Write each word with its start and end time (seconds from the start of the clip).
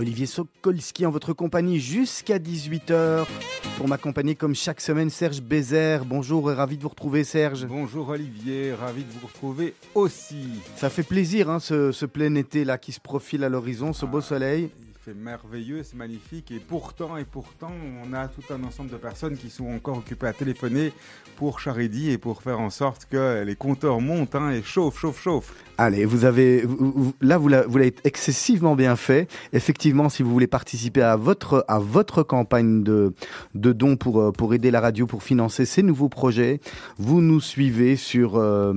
Olivier 0.00 0.24
Sokolski 0.24 1.04
en 1.04 1.10
votre 1.10 1.34
compagnie 1.34 1.78
jusqu'à 1.78 2.38
18h. 2.38 3.26
Pour 3.76 3.86
m'accompagner 3.86 4.34
comme 4.34 4.54
chaque 4.54 4.80
semaine, 4.80 5.10
Serge 5.10 5.42
Bézère. 5.42 6.06
Bonjour 6.06 6.50
et 6.50 6.54
ravi 6.54 6.78
de 6.78 6.82
vous 6.82 6.88
retrouver 6.88 7.22
Serge. 7.22 7.66
Bonjour 7.66 8.08
Olivier, 8.08 8.72
ravi 8.72 9.04
de 9.04 9.10
vous 9.10 9.26
retrouver 9.26 9.74
aussi. 9.94 10.48
Ça 10.76 10.88
fait 10.88 11.02
plaisir 11.02 11.50
hein, 11.50 11.60
ce, 11.60 12.06
plein 12.06 12.34
été 12.34 12.64
là 12.64 12.78
qui 12.78 12.92
se 12.92 13.00
profile 13.00 13.44
à 13.44 13.50
l'horizon, 13.50 13.92
ce 13.92 14.06
beau 14.06 14.18
ah, 14.18 14.22
soleil 14.22 14.70
c'est 15.04 15.16
merveilleux, 15.16 15.82
c'est 15.82 15.96
magnifique. 15.96 16.50
Et 16.50 16.58
pourtant, 16.58 17.16
et 17.16 17.24
pourtant, 17.24 17.72
on 18.04 18.12
a 18.12 18.28
tout 18.28 18.42
un 18.52 18.62
ensemble 18.64 18.90
de 18.90 18.96
personnes 18.96 19.36
qui 19.36 19.48
sont 19.48 19.66
encore 19.66 19.96
occupées 19.98 20.26
à 20.26 20.34
téléphoner 20.34 20.92
pour 21.36 21.58
Charity 21.58 22.10
et 22.10 22.18
pour 22.18 22.42
faire 22.42 22.60
en 22.60 22.68
sorte 22.68 23.06
que 23.10 23.42
les 23.42 23.56
compteurs 23.56 24.00
montent 24.00 24.34
hein, 24.34 24.50
et 24.50 24.62
chauffent, 24.62 24.98
chauffent, 24.98 25.22
chauffent. 25.22 25.54
Allez, 25.78 26.04
vous 26.04 26.26
avez 26.26 26.66
là 27.22 27.38
vous 27.38 27.48
l'avez 27.48 27.94
excessivement 28.04 28.76
bien 28.76 28.94
fait. 28.96 29.30
Effectivement, 29.54 30.10
si 30.10 30.22
vous 30.22 30.30
voulez 30.30 30.46
participer 30.46 31.00
à 31.00 31.16
votre 31.16 31.64
à 31.68 31.78
votre 31.78 32.22
campagne 32.22 32.82
de 32.82 33.14
de 33.54 33.72
dons 33.72 33.96
pour 33.96 34.20
euh, 34.20 34.32
pour 34.32 34.52
aider 34.52 34.70
la 34.70 34.80
radio 34.80 35.06
pour 35.06 35.22
financer 35.22 35.64
ces 35.64 35.82
nouveaux 35.82 36.10
projets, 36.10 36.60
vous 36.98 37.22
nous 37.22 37.40
suivez 37.40 37.96
sur 37.96 38.36
euh, 38.36 38.74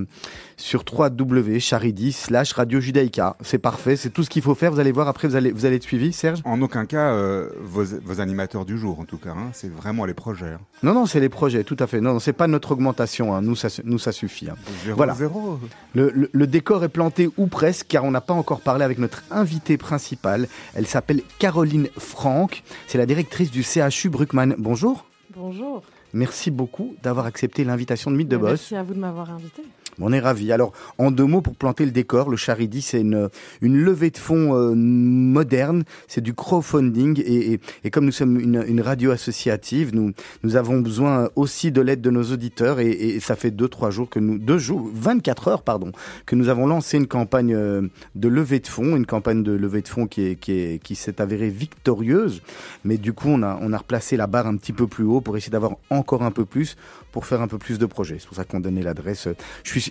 sur 0.63 0.85
www.charidi 0.89 2.13
slash 2.13 2.53
Radio 2.53 2.79
Judaïka. 2.79 3.35
C'est 3.41 3.57
parfait, 3.57 3.97
c'est 3.97 4.09
tout 4.09 4.23
ce 4.23 4.29
qu'il 4.29 4.41
faut 4.41 4.55
faire. 4.55 4.71
Vous 4.71 4.79
allez 4.79 4.93
voir 4.93 5.09
après, 5.09 5.27
vous 5.27 5.35
allez 5.35 5.51
vous 5.51 5.65
allez 5.65 5.75
être 5.75 5.83
suivi, 5.83 6.13
Serge? 6.13 6.39
En 6.45 6.61
aucun 6.61 6.85
cas 6.85 7.11
euh, 7.11 7.49
vos, 7.59 7.83
vos, 7.83 8.21
animateurs 8.21 8.63
du 8.63 8.77
jour, 8.77 8.97
en 9.01 9.03
tout 9.03 9.17
cas. 9.17 9.31
Hein. 9.31 9.49
c'est 9.51 9.69
vraiment 9.69 10.05
les 10.05 10.13
projets. 10.13 10.53
Hein. 10.53 10.59
Non, 10.81 10.93
non, 10.93 11.05
c'est 11.05 11.19
les 11.19 11.27
projets, 11.27 11.65
tout 11.65 11.75
à 11.79 11.85
fait. 11.87 11.99
Non, 11.99 12.17
c'est 12.19 12.31
pas 12.31 12.47
notre 12.47 12.71
augmentation. 12.71 13.35
Hein. 13.35 13.41
Nous, 13.41 13.57
ça 13.57 13.67
nous 13.83 13.99
ça 13.99 14.13
suffit. 14.13 14.47
voilà. 14.95 15.15
Zéro. 15.15 15.59
Le, 15.95 16.09
le, 16.15 16.29
le 16.31 16.47
décor 16.47 16.81
est 16.85 16.89
planté 16.89 17.29
ou 17.35 17.47
presque, 17.47 17.87
car 17.89 18.05
on 18.05 18.11
n'a 18.11 18.21
pas 18.21 18.33
encore 18.33 18.61
parlé 18.61 18.85
avec 18.85 18.99
notre 18.99 19.21
invitée 19.31 19.75
principale. 19.75 20.47
Elle 20.75 20.87
s'appelle 20.87 21.23
Caroline 21.39 21.89
Franck. 21.97 22.63
C'est 22.87 22.97
la 22.97 23.05
directrice 23.05 23.51
du 23.51 23.63
CHU 23.63 24.09
Bruckmann. 24.09 24.55
Bonjour. 24.57 25.05
Bonjour. 25.35 25.83
Merci 26.13 26.51
beaucoup 26.51 26.95
d'avoir 27.03 27.25
accepté 27.25 27.65
l'invitation 27.65 28.11
de 28.11 28.15
Mythe 28.15 28.29
de 28.29 28.37
Boss. 28.37 28.51
Merci 28.51 28.75
à 28.77 28.83
vous 28.83 28.93
de 28.93 28.99
m'avoir 28.99 29.29
invité. 29.29 29.63
On 29.99 30.11
est 30.11 30.19
ravis. 30.19 30.51
Alors, 30.51 30.73
en 30.97 31.11
deux 31.11 31.25
mots, 31.25 31.41
pour 31.41 31.55
planter 31.55 31.85
le 31.85 31.91
décor, 31.91 32.29
le 32.29 32.37
Charidi, 32.37 32.81
c'est 32.81 33.01
une, 33.01 33.29
une 33.61 33.77
levée 33.77 34.09
de 34.09 34.17
fonds 34.17 34.55
euh, 34.55 34.73
moderne, 34.75 35.83
c'est 36.07 36.21
du 36.21 36.33
crowdfunding, 36.33 37.21
et, 37.25 37.59
et, 37.83 37.89
comme 37.89 38.05
nous 38.05 38.11
sommes 38.11 38.39
une, 38.39 38.81
radio 38.81 39.11
associative, 39.11 39.95
nous, 39.95 40.13
nous 40.43 40.55
avons 40.55 40.79
besoin 40.79 41.29
aussi 41.35 41.71
de 41.71 41.81
l'aide 41.81 42.01
de 42.01 42.09
nos 42.09 42.23
auditeurs, 42.23 42.79
et, 42.79 43.19
ça 43.19 43.35
fait 43.35 43.51
deux, 43.51 43.67
trois 43.67 43.91
jours 43.91 44.09
que 44.09 44.19
nous, 44.19 44.37
deux 44.37 44.57
jours, 44.57 44.89
24 44.93 45.47
heures, 45.47 45.61
pardon, 45.61 45.91
que 46.25 46.35
nous 46.35 46.49
avons 46.49 46.67
lancé 46.67 46.97
une 46.97 47.07
campagne 47.07 47.53
euh, 47.53 47.81
de 48.15 48.27
levée 48.27 48.59
de 48.59 48.67
fonds, 48.67 48.95
une 48.95 49.05
campagne 49.05 49.43
de 49.43 49.51
levée 49.51 49.81
de 49.81 49.87
fonds 49.87 50.07
qui 50.07 50.21
est, 50.21 50.35
qui 50.35 50.51
est, 50.53 50.83
qui 50.83 50.95
s'est 50.95 51.21
avérée 51.21 51.49
victorieuse, 51.49 52.41
mais 52.83 52.97
du 52.97 53.13
coup, 53.13 53.29
on 53.29 53.43
a, 53.43 53.57
on 53.61 53.71
a 53.73 53.77
replacé 53.77 54.17
la 54.17 54.27
barre 54.27 54.47
un 54.47 54.57
petit 54.57 54.73
peu 54.73 54.87
plus 54.87 55.05
haut 55.05 55.21
pour 55.21 55.37
essayer 55.37 55.51
d'avoir 55.51 55.77
encore 55.89 56.23
un 56.23 56.31
peu 56.31 56.45
plus, 56.45 56.75
pour 57.11 57.25
faire 57.25 57.41
un 57.41 57.47
peu 57.47 57.57
plus 57.57 57.77
de 57.77 57.85
projets. 57.85 58.17
C'est 58.19 58.27
pour 58.27 58.35
ça 58.35 58.43
qu'on 58.43 58.59
donnait 58.59 58.81
l'adresse. 58.81 59.27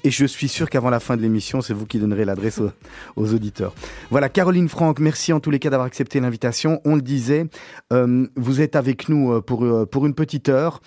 Et 0.04 0.10
je 0.10 0.24
suis 0.24 0.48
sûr 0.48 0.70
qu'avant 0.70 0.90
la 0.90 1.00
fin 1.00 1.16
de 1.16 1.22
l'émission, 1.22 1.60
c'est 1.60 1.74
vous 1.74 1.86
qui 1.86 1.98
donnerez 1.98 2.24
l'adresse 2.24 2.60
aux, 3.16 3.34
auditeurs. 3.34 3.74
Voilà, 4.10 4.28
Caroline 4.28 4.68
Franck, 4.68 4.98
merci 4.98 5.32
en 5.32 5.40
tous 5.40 5.50
les 5.50 5.58
cas 5.58 5.70
d'avoir 5.70 5.86
accepté 5.86 6.20
l'invitation. 6.20 6.80
On 6.84 6.94
le 6.94 7.02
disait, 7.02 7.46
euh, 7.92 8.26
vous 8.36 8.60
êtes 8.60 8.76
avec 8.76 9.08
nous 9.08 9.32
euh, 9.32 9.40
pour, 9.40 9.64
euh, 9.64 9.86
pour 9.86 10.06
une 10.06 10.14
petite 10.14 10.48
heure. 10.48 10.80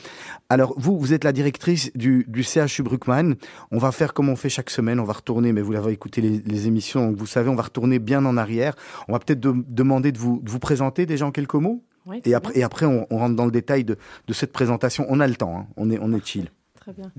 Alors, 0.49 0.73
vous, 0.77 0.99
vous 0.99 1.13
êtes 1.13 1.23
la 1.23 1.31
directrice 1.31 1.91
du, 1.95 2.25
du 2.27 2.43
CHU 2.43 2.83
Bruckmann. 2.83 3.35
On 3.71 3.77
va 3.77 3.91
faire 3.91 4.13
comme 4.13 4.29
on 4.29 4.35
fait 4.35 4.49
chaque 4.49 4.69
semaine, 4.69 4.99
on 4.99 5.05
va 5.05 5.13
retourner, 5.13 5.51
mais 5.51 5.61
vous 5.61 5.71
l'avez 5.71 5.91
écouté 5.91 6.21
les, 6.21 6.67
émissions, 6.67 7.07
donc 7.07 7.17
vous 7.17 7.27
savez, 7.27 7.49
on 7.49 7.55
va 7.55 7.63
retourner 7.63 7.99
bien 7.99 8.25
en 8.25 8.37
arrière. 8.37 8.75
On 9.07 9.13
va 9.13 9.19
peut-être 9.19 9.39
demander 9.41 10.11
de 10.11 10.17
vous, 10.17 10.41
de 10.41 10.49
vous 10.49 10.59
présenter 10.59 11.05
déjà 11.05 11.25
en 11.25 11.31
quelques 11.31 11.55
mots. 11.55 11.83
Oui, 12.05 12.21
et, 12.25 12.35
après, 12.35 12.57
et 12.57 12.63
après, 12.63 12.85
on, 12.85 13.05
rentre 13.09 13.35
dans 13.35 13.45
le 13.45 13.51
détail 13.51 13.83
de, 13.83 13.97
de 14.27 14.33
cette 14.33 14.51
présentation. 14.51 15.05
On 15.09 15.19
a 15.19 15.27
le 15.27 15.35
temps, 15.35 15.57
hein. 15.57 15.67
on, 15.75 15.89
est, 15.89 15.97
on 15.99 16.13
est 16.13 16.25
chill. 16.25 16.51
Très 16.79 16.93
bien. 16.93 17.11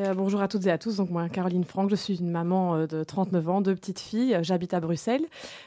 Euh, 0.00 0.14
bonjour 0.14 0.40
à 0.40 0.48
toutes 0.48 0.66
et 0.66 0.70
à 0.70 0.78
tous. 0.78 0.96
Donc 0.96 1.10
moi, 1.10 1.28
Caroline 1.28 1.64
Franck, 1.64 1.90
je 1.90 1.96
suis 1.96 2.20
une 2.20 2.30
maman 2.30 2.74
euh, 2.74 2.86
de 2.86 3.04
39 3.04 3.48
ans, 3.50 3.60
deux 3.60 3.74
petites 3.74 4.00
filles. 4.00 4.38
J'habite 4.40 4.72
à 4.72 4.80
Bruxelles, 4.80 5.26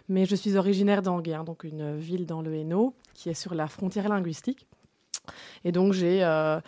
mais 0.10 0.26
je 0.26 0.36
suis 0.36 0.58
originaire 0.58 1.04
d'Anguin, 1.04 1.42
hein, 1.42 1.44
donc 1.44 1.64
une 1.64 1.98
ville 1.98 2.26
dans 2.26 2.42
le 2.42 2.56
Hainaut 2.56 2.96
qui 3.14 3.30
est 3.30 3.36
sur 3.36 3.54
la 3.54 3.68
frontière 3.68 4.10
linguistique. 4.10 4.66
Et 5.64 5.72
donc 5.72 5.94
j'ai 5.94 6.24
euh, 6.24 6.60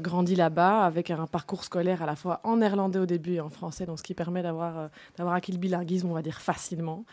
grandi 0.00 0.36
là-bas 0.36 0.84
avec 0.84 1.10
un 1.10 1.26
parcours 1.26 1.64
scolaire 1.64 2.02
à 2.02 2.06
la 2.06 2.14
fois 2.14 2.40
en 2.44 2.58
néerlandais 2.58 2.98
au 2.98 3.06
début 3.06 3.34
et 3.34 3.40
en 3.40 3.48
français, 3.48 3.86
donc 3.86 3.98
ce 3.98 4.04
qui 4.04 4.14
permet 4.14 4.42
d'avoir 4.42 4.90
d'avoir 5.16 5.34
acquis 5.34 5.50
le 5.50 5.58
bilinguisme, 5.58 6.08
on 6.08 6.14
va 6.14 6.22
dire 6.22 6.40
facilement 6.40 7.04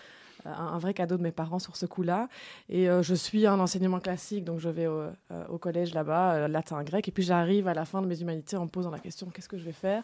un 0.46 0.78
vrai 0.78 0.94
cadeau 0.94 1.18
de 1.18 1.24
mes 1.24 1.32
parents 1.32 1.60
sur 1.60 1.76
ce 1.76 1.86
coup-là. 1.86 2.28
Et 2.70 2.90
euh, 2.90 3.02
je 3.02 3.16
suis 3.16 3.48
un 3.48 3.60
enseignement 3.60 4.00
classique, 4.00 4.44
donc 4.44 4.60
je 4.60 4.70
vais 4.70 4.88
au, 4.88 5.02
euh, 5.32 5.58
collège 5.60 5.94
là-bas, 5.94 6.34
euh, 6.34 6.48
latin, 6.48 6.84
grec, 6.84 7.08
et 7.08 7.12
puis 7.12 7.24
j'arrive 7.24 7.68
à 7.68 7.74
la 7.74 7.86
fin 7.86 8.02
de 8.02 8.08
mes 8.08 8.22
humanités 8.22 8.58
en 8.58 8.66
me 8.66 8.70
posant 8.70 8.92
la 8.92 9.00
question 9.00 9.28
qu'est-ce 9.28 9.50
que 9.50 9.58
je 9.58 9.64
vais 9.64 9.72
faire? 9.72 10.04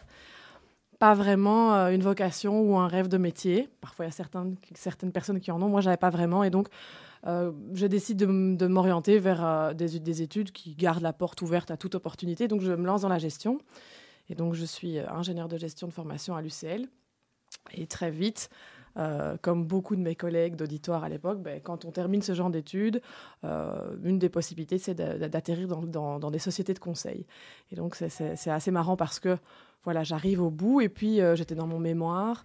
Pas 0.98 1.14
vraiment 1.14 1.72
une 1.88 2.02
vocation 2.02 2.60
ou 2.60 2.76
un 2.76 2.86
rêve 2.86 3.08
de 3.08 3.18
métier. 3.18 3.68
Parfois, 3.80 4.04
il 4.04 4.08
y 4.08 4.10
a 4.10 4.12
certaines, 4.12 4.54
certaines 4.74 5.10
personnes 5.10 5.40
qui 5.40 5.50
en 5.50 5.60
ont. 5.60 5.68
Moi, 5.68 5.80
je 5.80 5.86
n'avais 5.86 5.96
pas 5.96 6.10
vraiment. 6.10 6.44
Et 6.44 6.50
donc, 6.50 6.68
je 7.24 7.86
décide 7.86 8.18
de, 8.18 8.66
m'orienter 8.68 9.18
vers 9.18 9.74
des, 9.74 9.98
des, 9.98 10.22
études 10.22 10.52
qui 10.52 10.76
gardent 10.76 11.02
la 11.02 11.12
porte 11.12 11.42
ouverte 11.42 11.72
à 11.72 11.76
toute 11.76 11.96
opportunité. 11.96 12.46
Donc, 12.46 12.60
je 12.60 12.70
me 12.70 12.86
lance 12.86 13.00
dans 13.00 13.08
la 13.08 13.18
gestion. 13.18 13.58
Et 14.28 14.36
donc, 14.36 14.54
je 14.54 14.64
suis 14.64 15.00
ingénieur 15.00 15.48
de 15.48 15.56
gestion 15.56 15.88
de 15.88 15.92
formation 15.92 16.36
à 16.36 16.40
l'UCL. 16.40 16.86
Et 17.74 17.88
très 17.88 18.12
vite, 18.12 18.48
euh, 18.98 19.36
comme 19.40 19.64
beaucoup 19.64 19.96
de 19.96 20.02
mes 20.02 20.14
collègues 20.14 20.56
d'auditoire 20.56 21.04
à 21.04 21.08
l'époque, 21.08 21.40
ben, 21.40 21.60
quand 21.62 21.84
on 21.84 21.90
termine 21.90 22.22
ce 22.22 22.34
genre 22.34 22.50
d'études, 22.50 23.00
euh, 23.44 23.94
une 24.04 24.18
des 24.18 24.28
possibilités, 24.28 24.78
c'est 24.78 24.94
d'atterrir 24.94 25.68
dans, 25.68 26.30
des 26.30 26.38
sociétés 26.38 26.74
de 26.74 26.78
conseil. 26.78 27.26
Et 27.70 27.76
donc, 27.76 27.94
c'est 27.94 28.50
assez 28.50 28.70
marrant 28.70 28.96
parce 28.96 29.18
que 29.18 29.38
voilà, 29.84 30.04
j'arrive 30.04 30.40
au 30.40 30.50
bout 30.50 30.80
et 30.80 30.88
puis 30.88 31.20
euh, 31.20 31.34
j'étais 31.34 31.54
dans 31.54 31.66
mon 31.66 31.78
mémoire 31.78 32.44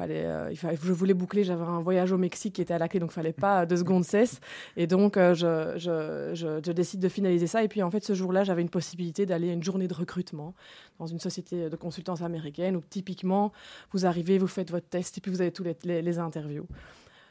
euh, 0.00 0.54
je 0.54 0.92
voulais 0.92 1.14
boucler, 1.14 1.44
j'avais 1.44 1.64
un 1.64 1.80
voyage 1.80 2.12
au 2.12 2.18
Mexique 2.18 2.54
qui 2.54 2.62
était 2.62 2.74
à 2.74 2.78
la 2.78 2.88
clé, 2.88 3.00
donc 3.00 3.10
il 3.10 3.14
fallait 3.14 3.32
pas 3.32 3.66
deux 3.66 3.76
secondes 3.76 4.04
cesse. 4.04 4.40
Et 4.76 4.86
donc, 4.86 5.16
euh, 5.16 5.34
je, 5.34 6.70
décide 6.70 7.00
de 7.00 7.08
finaliser 7.08 7.46
ça. 7.46 7.62
Et 7.62 7.68
puis, 7.68 7.82
en 7.82 7.90
fait, 7.90 8.04
ce 8.04 8.14
jour-là, 8.14 8.44
j'avais 8.44 8.62
une 8.62 8.70
possibilité 8.70 9.26
d'aller 9.26 9.50
à 9.50 9.52
une 9.52 9.62
journée 9.62 9.88
de 9.88 9.94
recrutement 9.94 10.54
dans 10.98 11.06
une 11.06 11.20
société 11.20 11.68
de 11.68 11.76
consultance 11.76 12.22
américaine 12.22 12.76
où, 12.76 12.82
typiquement, 12.88 13.52
vous 13.92 14.06
arrivez, 14.06 14.38
vous 14.38 14.46
faites 14.46 14.70
votre 14.70 14.88
test 14.88 15.18
et 15.18 15.20
puis 15.20 15.30
vous 15.30 15.40
avez 15.40 15.52
tous 15.52 15.64
les, 15.64 16.02
les, 16.02 16.18
interviews. 16.18 16.66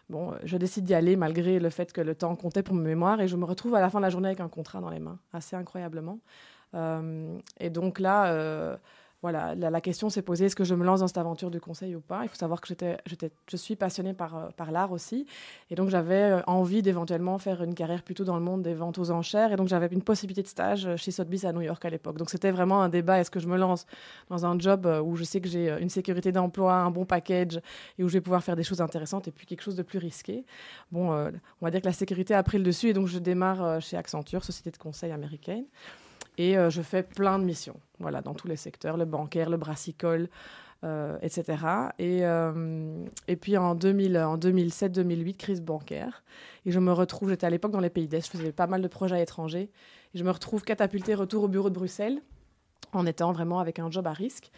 Bon, 0.09 0.31
euh, 0.31 0.35
je 0.43 0.57
décide 0.57 0.85
d'y 0.85 0.93
aller 0.93 1.15
malgré 1.15 1.59
le 1.59 1.69
fait 1.69 1.91
que 1.91 2.01
le 2.01 2.15
temps 2.15 2.35
comptait 2.35 2.63
pour 2.63 2.75
ma 2.75 2.83
mémoire 2.83 3.21
et 3.21 3.27
je 3.27 3.35
me 3.35 3.45
retrouve 3.45 3.75
à 3.75 3.81
la 3.81 3.89
fin 3.89 3.99
de 3.99 4.03
la 4.03 4.09
journée 4.09 4.27
avec 4.27 4.39
un 4.39 4.47
contrat 4.47 4.79
dans 4.79 4.89
les 4.89 4.99
mains, 4.99 5.19
assez 5.33 5.55
incroyablement. 5.55 6.19
et 7.59 7.69
donc 7.69 7.99
là, 7.99 8.77
voilà, 9.29 9.55
la, 9.55 9.81
question 9.81 10.09
s'est 10.09 10.21
posée 10.21 10.45
est-ce 10.45 10.55
que 10.55 10.63
je 10.63 10.73
me 10.73 10.85
lance 10.85 11.01
dans 11.01 11.07
cette 11.07 11.17
aventure 11.17 11.51
du 11.51 11.59
conseil 11.59 11.95
ou 11.95 11.99
pas? 11.99 12.21
Il 12.23 12.29
faut 12.29 12.37
savoir 12.37 12.61
que 12.61 12.67
j'étais, 12.69 12.97
je 13.49 13.57
suis 13.57 13.75
passionnée 13.75 14.13
par, 14.13 14.37
euh, 14.37 14.49
par 14.55 14.71
l'art 14.71 14.93
aussi. 14.93 15.25
Et 15.69 15.75
donc, 15.75 15.89
j'avais 15.89 16.31
euh, 16.31 16.41
envie 16.47 16.81
d'éventuellement 16.81 17.37
faire 17.37 17.61
une 17.61 17.75
carrière 17.75 18.03
plutôt 18.03 18.23
dans 18.23 18.37
le 18.37 18.41
monde 18.41 18.61
des 18.61 18.73
ventes 18.73 18.99
aux 18.99 19.11
enchères. 19.11 19.51
Et 19.51 19.57
donc, 19.57 19.67
j'avais 19.67 19.87
une 19.87 20.01
possibilité 20.01 20.43
de 20.43 20.47
stage 20.47 20.85
euh, 20.85 20.95
chez 20.95 21.11
Sotheby's 21.11 21.43
à 21.43 21.51
New 21.51 21.59
York 21.59 21.83
à 21.83 21.89
l'époque. 21.89 22.17
Donc, 22.17 22.29
c'était 22.29 22.51
vraiment 22.51 22.81
un 22.81 22.87
débat 22.87 23.19
est-ce 23.19 23.29
que 23.29 23.41
je 23.41 23.49
me 23.49 23.57
lance 23.57 23.85
dans 24.29 24.45
un 24.45 24.57
job 24.57 24.87
où 25.03 25.17
je 25.17 25.25
sais 25.25 25.41
que 25.41 25.49
j'ai 25.49 25.77
une 25.81 25.89
sécurité 25.89 26.31
d'emploi, 26.31 26.75
un 26.75 26.91
bon 26.91 27.03
package 27.03 27.59
et 27.99 28.05
où 28.05 28.07
je 28.07 28.13
vais 28.13 28.21
pouvoir 28.21 28.45
faire 28.45 28.55
des 28.55 28.63
choses 28.63 28.79
intéressantes 28.79 29.27
et 29.27 29.31
puis 29.31 29.45
quelque 29.45 29.61
chose 29.61 29.75
de 29.75 29.83
plus 29.83 29.99
risqué? 29.99 30.45
Bon, 30.93 31.11
on 31.11 31.65
va 31.65 31.71
dire 31.71 31.81
que 31.81 31.87
la 31.87 31.93
sécurité 31.93 32.33
a 32.33 32.43
pris 32.43 32.59
le 32.59 32.63
dessus 32.63 32.87
et 32.87 32.93
donc, 32.93 33.07
je 33.07 33.19
démarre 33.19 33.81
chez 33.81 33.97
Accenture, 33.97 34.45
société 34.45 34.71
de 34.71 34.77
conseil 34.77 35.11
américaine. 35.11 35.65
Et 36.37 36.57
euh, 36.57 36.69
je 36.69 36.81
fais 36.81 37.03
plein 37.03 37.39
de 37.39 37.43
missions, 37.43 37.79
voilà, 37.99 38.21
dans 38.21 38.33
tous 38.33 38.47
les 38.47 38.55
secteurs, 38.55 38.97
le 38.97 39.05
bancaire, 39.05 39.49
le 39.49 39.57
brassicole, 39.57 40.29
euh, 40.83 41.17
etc. 41.21 41.57
Et, 41.97 42.19
euh, 42.23 43.03
et 43.27 43.35
puis 43.35 43.57
en, 43.57 43.73
2000, 43.73 44.17
en 44.19 44.37
2007-2008, 44.37 45.35
crise 45.35 45.61
bancaire. 45.61 46.23
Et 46.65 46.71
je 46.71 46.79
me 46.79 46.91
retrouve, 46.91 47.29
j'étais 47.29 47.47
à 47.47 47.49
l'époque 47.49 47.71
dans 47.71 47.79
les 47.79 47.89
pays 47.89 48.07
d'Est, 48.07 48.31
je 48.31 48.37
faisais 48.37 48.51
pas 48.51 48.67
mal 48.67 48.83
de 48.83 48.87
projets 48.87 49.15
à 49.15 49.19
l'étranger. 49.19 49.71
Et 50.13 50.17
je 50.19 50.23
me 50.23 50.29
retrouve 50.29 50.63
catapultée 50.63 51.15
retour 51.15 51.43
au 51.43 51.47
bureau 51.47 51.69
de 51.69 51.75
Bruxelles, 51.75 52.21
en 52.93 53.07
étant 53.07 53.31
vraiment 53.31 53.59
avec 53.59 53.79
un 53.79 53.89
job 53.89 54.05
à 54.05 54.13
risque. 54.13 54.51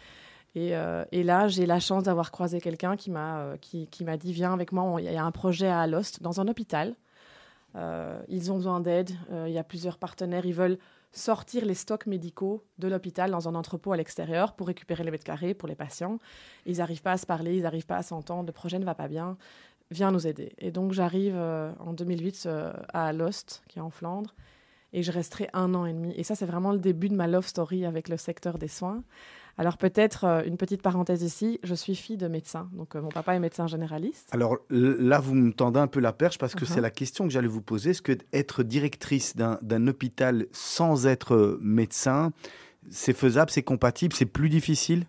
Et, 0.56 0.72
et 1.12 1.22
là, 1.22 1.46
j'ai 1.46 1.64
la 1.64 1.78
chance 1.78 2.02
d'avoir 2.02 2.32
croisé 2.32 2.60
quelqu'un 2.60 2.96
qui 2.96 3.12
m'a 3.12 3.54
qui, 3.60 3.86
qui 3.86 4.02
m'a 4.02 4.16
dit 4.16 4.32
Viens 4.32 4.52
avec 4.52 4.72
moi, 4.72 5.00
il 5.00 5.04
y 5.04 5.16
a 5.16 5.24
un 5.24 5.30
projet 5.30 5.68
à 5.68 5.78
Alost, 5.78 6.24
dans 6.24 6.40
un 6.40 6.48
hôpital. 6.48 6.96
ils 7.76 8.50
ont 8.50 8.56
besoin 8.56 8.80
d'aide, 8.80 9.10
il 9.46 9.52
y 9.52 9.58
a 9.58 9.64
plusieurs 9.64 9.96
partenaires, 9.96 10.44
ils 10.46 10.54
veulent 10.54 10.78
sortir 11.12 11.64
les 11.64 11.74
stocks 11.74 12.06
médicaux 12.06 12.64
de 12.78 12.88
l'hôpital 12.88 13.30
dans 13.30 13.48
un 13.48 13.54
entrepôt 13.54 13.92
à 13.92 13.96
l'extérieur 13.96 14.54
pour 14.54 14.68
récupérer 14.68 15.02
les 15.04 15.10
mètres 15.10 15.24
carrés 15.24 15.54
pour 15.54 15.68
les 15.68 15.74
patients. 15.74 16.18
Ils 16.66 16.78
n'arrivent 16.78 17.02
pas 17.02 17.12
à 17.12 17.16
se 17.16 17.26
parler, 17.26 17.56
ils 17.56 17.62
n'arrivent 17.62 17.86
pas 17.86 17.96
à 17.96 18.02
s'entendre, 18.02 18.46
le 18.46 18.52
projet 18.52 18.78
ne 18.78 18.84
va 18.84 18.94
pas 18.94 19.08
bien. 19.08 19.36
Viens 19.90 20.12
nous 20.12 20.26
aider. 20.26 20.52
Et 20.58 20.70
donc 20.70 20.92
j'arrive 20.92 21.34
euh, 21.34 21.72
en 21.80 21.92
2008 21.92 22.44
euh, 22.46 22.72
à 22.92 23.12
Lost, 23.12 23.62
qui 23.68 23.80
est 23.80 23.82
en 23.82 23.90
Flandre. 23.90 24.34
et 24.92 25.02
je 25.02 25.10
resterai 25.10 25.50
un 25.52 25.74
an 25.74 25.84
et 25.84 25.92
demi. 25.92 26.12
Et 26.16 26.22
ça, 26.22 26.36
c'est 26.36 26.46
vraiment 26.46 26.72
le 26.72 26.78
début 26.78 27.08
de 27.08 27.16
ma 27.16 27.26
love 27.26 27.46
story 27.46 27.84
avec 27.84 28.08
le 28.08 28.16
secteur 28.16 28.58
des 28.58 28.68
soins. 28.68 29.02
Alors 29.60 29.76
peut-être 29.76 30.24
euh, 30.24 30.42
une 30.46 30.56
petite 30.56 30.80
parenthèse 30.80 31.22
ici, 31.22 31.60
je 31.62 31.74
suis 31.74 31.94
fille 31.94 32.16
de 32.16 32.28
médecin, 32.28 32.70
donc 32.72 32.96
euh, 32.96 33.02
mon 33.02 33.10
papa 33.10 33.34
est 33.34 33.38
médecin 33.38 33.66
généraliste. 33.66 34.26
Alors 34.32 34.56
là, 34.70 35.18
vous 35.20 35.34
me 35.34 35.52
tendez 35.52 35.78
un 35.78 35.86
peu 35.86 36.00
la 36.00 36.14
perche 36.14 36.38
parce 36.38 36.54
que 36.54 36.64
c'est 36.64 36.78
Uh-huh. 36.80 36.82
la 36.82 36.90
question 36.90 37.24
que 37.26 37.30
j'allais 37.30 37.46
vous 37.46 37.60
poser. 37.60 37.90
Est-ce 37.90 38.00
que 38.00 38.16
être 38.32 38.62
directrice 38.62 39.36
d'un 39.36 39.86
hôpital 39.86 40.46
sans 40.52 41.06
être 41.06 41.58
médecin, 41.60 42.32
c'est 42.88 43.12
faisable, 43.12 43.50
c'est 43.50 43.62
compatible, 43.62 44.14
c'est 44.14 44.24
plus 44.24 44.48
difficile? 44.48 45.04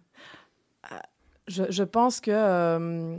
Je, 1.48 1.64
je 1.70 1.84
pense 1.84 2.20
que 2.20 2.32
euh, 2.32 3.16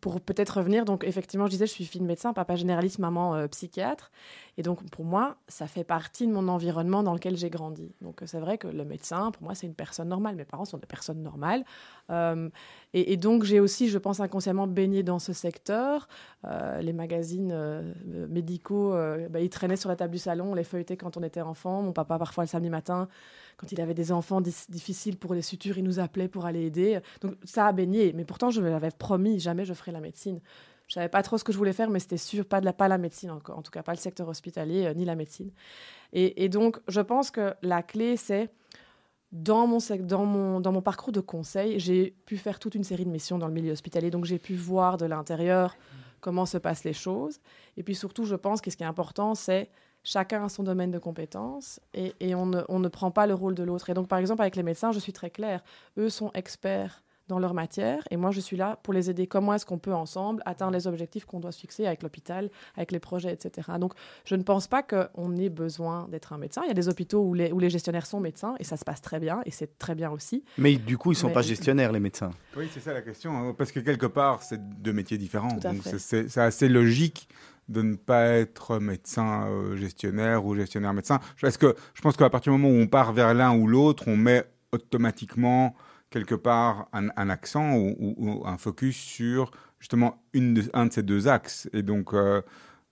pour 0.00 0.20
peut-être 0.20 0.58
revenir, 0.58 0.84
donc 0.84 1.04
effectivement, 1.04 1.46
je 1.46 1.50
disais, 1.50 1.66
je 1.66 1.72
suis 1.72 1.84
fille 1.84 2.00
de 2.00 2.06
médecin, 2.06 2.32
papa 2.32 2.56
généraliste, 2.56 2.98
maman 2.98 3.34
euh, 3.34 3.46
psychiatre. 3.48 4.10
Et 4.58 4.62
donc, 4.62 4.88
pour 4.90 5.04
moi, 5.04 5.36
ça 5.48 5.66
fait 5.66 5.84
partie 5.84 6.26
de 6.26 6.32
mon 6.32 6.48
environnement 6.48 7.02
dans 7.02 7.12
lequel 7.12 7.36
j'ai 7.36 7.50
grandi. 7.50 7.94
Donc, 8.00 8.22
c'est 8.24 8.40
vrai 8.40 8.56
que 8.56 8.68
le 8.68 8.84
médecin, 8.84 9.30
pour 9.30 9.42
moi, 9.42 9.54
c'est 9.54 9.66
une 9.66 9.74
personne 9.74 10.08
normale. 10.08 10.34
Mes 10.34 10.44
parents 10.44 10.64
sont 10.64 10.78
des 10.78 10.86
personnes 10.86 11.22
normales. 11.22 11.64
Euh, 12.10 12.48
et, 12.94 13.18
donc, 13.18 13.44
j'ai 13.44 13.60
aussi, 13.60 13.88
je 13.88 13.98
pense, 13.98 14.20
inconsciemment 14.20 14.66
baigné 14.66 15.02
dans 15.02 15.18
ce 15.18 15.34
secteur. 15.34 16.08
Euh, 16.46 16.80
les 16.80 16.94
magazines 16.94 17.54
médicaux, 18.30 18.94
bah, 19.28 19.40
ils 19.40 19.50
traînaient 19.50 19.76
sur 19.76 19.90
la 19.90 19.96
table 19.96 20.12
du 20.12 20.18
salon, 20.18 20.52
on 20.52 20.54
les 20.54 20.64
feuilletait 20.64 20.96
quand 20.96 21.18
on 21.18 21.22
était 21.22 21.42
enfant. 21.42 21.82
Mon 21.82 21.92
papa, 21.92 22.18
parfois, 22.18 22.44
le 22.44 22.48
samedi 22.48 22.70
matin, 22.70 23.08
quand 23.56 23.72
il 23.72 23.80
avait 23.80 23.94
des 23.94 24.12
enfants 24.12 24.40
difficiles 24.40 25.16
pour 25.16 25.34
les 25.34 25.42
sutures, 25.42 25.78
il 25.78 25.84
nous 25.84 25.98
appelait 25.98 26.28
pour 26.28 26.44
aller 26.44 26.66
aider. 26.66 27.00
Donc, 27.22 27.36
ça 27.44 27.66
a 27.66 27.72
baigné. 27.72 28.12
Mais 28.12 28.24
pourtant, 28.24 28.50
je 28.50 28.60
l'avais 28.60 28.90
promis, 28.90 29.38
jamais 29.40 29.64
je 29.64 29.72
ferai 29.72 29.92
la 29.92 30.00
médecine. 30.00 30.40
Je 30.88 30.94
savais 30.94 31.08
pas 31.08 31.22
trop 31.22 31.36
ce 31.38 31.44
que 31.44 31.52
je 31.52 31.58
voulais 31.58 31.72
faire, 31.72 31.90
mais 31.90 31.98
c'était 31.98 32.16
sûr 32.16 32.44
pas 32.44 32.60
de 32.60 32.64
la, 32.64 32.72
pas 32.72 32.86
la 32.86 32.98
médecine 32.98 33.30
en 33.30 33.40
tout 33.40 33.70
cas 33.72 33.82
pas 33.82 33.92
le 33.92 33.98
secteur 33.98 34.28
hospitalier 34.28 34.86
euh, 34.86 34.94
ni 34.94 35.04
la 35.04 35.16
médecine. 35.16 35.50
Et, 36.12 36.48
donc, 36.48 36.78
je 36.88 37.00
pense 37.00 37.30
que 37.30 37.54
la 37.62 37.82
clé, 37.82 38.16
c'est 38.16 38.48
dans 39.32 39.66
mon, 39.66 39.78
dans, 40.00 40.24
mon, 40.24 40.60
dans 40.60 40.72
mon 40.72 40.80
parcours 40.80 41.12
de 41.12 41.20
conseil, 41.20 41.78
j'ai 41.80 42.14
pu 42.24 42.38
faire 42.38 42.58
toute 42.58 42.74
une 42.74 42.84
série 42.84 43.04
de 43.04 43.10
missions 43.10 43.38
dans 43.38 43.48
le 43.48 43.52
milieu 43.52 43.72
hospitalier. 43.72 44.10
Donc, 44.10 44.24
j'ai 44.24 44.38
pu 44.38 44.54
voir 44.54 44.96
de 44.96 45.04
l'intérieur 45.04 45.76
comment 46.20 46.46
se 46.46 46.58
passent 46.58 46.84
les 46.84 46.92
choses. 46.92 47.40
Et 47.76 47.82
puis 47.82 47.94
surtout, 47.94 48.24
je 48.24 48.34
pense 48.34 48.60
que 48.60 48.70
ce 48.70 48.76
qui 48.76 48.82
est 48.82 48.86
important, 48.86 49.34
c'est 49.34 49.68
chacun 50.06 50.44
a 50.44 50.48
son 50.48 50.62
domaine 50.62 50.92
de 50.92 50.98
compétences 51.00 51.80
et, 51.92 52.14
et 52.20 52.34
on, 52.34 52.46
ne, 52.46 52.62
on 52.68 52.78
ne 52.78 52.88
prend 52.88 53.10
pas 53.10 53.26
le 53.26 53.34
rôle 53.34 53.54
de 53.56 53.64
l'autre. 53.64 53.90
Et 53.90 53.94
donc, 53.94 54.06
par 54.08 54.18
exemple, 54.20 54.40
avec 54.42 54.54
les 54.56 54.62
médecins, 54.62 54.92
je 54.92 55.00
suis 55.00 55.12
très 55.12 55.30
claire. 55.30 55.62
Eux 55.98 56.08
sont 56.08 56.30
experts 56.34 57.02
dans 57.28 57.40
leur 57.40 57.54
matière 57.54 58.04
et 58.12 58.16
moi, 58.16 58.30
je 58.30 58.38
suis 58.38 58.56
là 58.56 58.78
pour 58.84 58.94
les 58.94 59.10
aider. 59.10 59.26
Comment 59.26 59.52
est-ce 59.54 59.66
qu'on 59.66 59.78
peut 59.78 59.92
ensemble 59.92 60.44
atteindre 60.46 60.74
les 60.74 60.86
objectifs 60.86 61.24
qu'on 61.24 61.40
doit 61.40 61.50
se 61.50 61.58
fixer 61.58 61.84
avec 61.84 62.04
l'hôpital, 62.04 62.50
avec 62.76 62.92
les 62.92 63.00
projets, 63.00 63.32
etc. 63.32 63.68
Donc, 63.80 63.94
je 64.24 64.36
ne 64.36 64.44
pense 64.44 64.68
pas 64.68 64.84
qu'on 64.84 65.34
ait 65.36 65.48
besoin 65.48 66.06
d'être 66.08 66.32
un 66.32 66.38
médecin. 66.38 66.62
Il 66.64 66.68
y 66.68 66.70
a 66.70 66.74
des 66.74 66.88
hôpitaux 66.88 67.22
où 67.24 67.34
les, 67.34 67.50
où 67.50 67.58
les 67.58 67.68
gestionnaires 67.68 68.06
sont 68.06 68.20
médecins 68.20 68.54
et 68.60 68.64
ça 68.64 68.76
se 68.76 68.84
passe 68.84 69.02
très 69.02 69.18
bien 69.18 69.40
et 69.44 69.50
c'est 69.50 69.76
très 69.76 69.96
bien 69.96 70.12
aussi. 70.12 70.44
Mais 70.56 70.76
du 70.76 70.96
coup, 70.98 71.10
ils 71.10 71.16
sont 71.16 71.26
Mais- 71.26 71.32
pas 71.34 71.42
gestionnaires, 71.42 71.90
les 71.90 71.98
médecins. 71.98 72.30
Oui, 72.56 72.68
c'est 72.72 72.78
ça 72.78 72.92
la 72.92 73.02
question. 73.02 73.32
hein, 73.36 73.54
Parce 73.58 73.72
que 73.72 73.80
quelque 73.80 74.06
part, 74.06 74.44
c'est 74.44 74.60
deux 74.80 74.92
métiers 74.92 75.18
différents. 75.18 75.48
Tout 75.58 75.66
à 75.66 75.72
Donc 75.72 75.82
c'est 75.98 76.38
assez 76.38 76.68
logique 76.68 77.28
de 77.68 77.82
ne 77.82 77.96
pas 77.96 78.24
être 78.26 78.78
médecin 78.78 79.46
euh, 79.48 79.76
gestionnaire 79.76 80.44
ou 80.44 80.54
gestionnaire 80.54 80.92
médecin. 80.92 81.18
Parce 81.40 81.56
que 81.56 81.74
je 81.94 82.00
pense 82.02 82.16
qu'à 82.16 82.30
partir 82.30 82.52
du 82.52 82.58
moment 82.58 82.72
où 82.72 82.80
on 82.80 82.86
part 82.86 83.12
vers 83.12 83.34
l'un 83.34 83.56
ou 83.56 83.66
l'autre, 83.66 84.04
on 84.06 84.16
met 84.16 84.44
automatiquement 84.90 85.74
quelque 86.10 86.34
part 86.34 86.86
un, 86.92 87.08
un 87.16 87.28
accent 87.30 87.74
ou, 87.74 87.94
ou- 87.98 88.14
ou 88.18 88.46
un 88.46 88.56
focus 88.58 88.96
sur 88.96 89.50
justement 89.80 90.22
une 90.32 90.54
de- 90.54 90.70
un 90.72 90.86
de 90.86 90.92
ces 90.92 91.02
deux 91.02 91.28
axes. 91.28 91.68
Et 91.72 91.82
donc, 91.82 92.14
euh, 92.14 92.40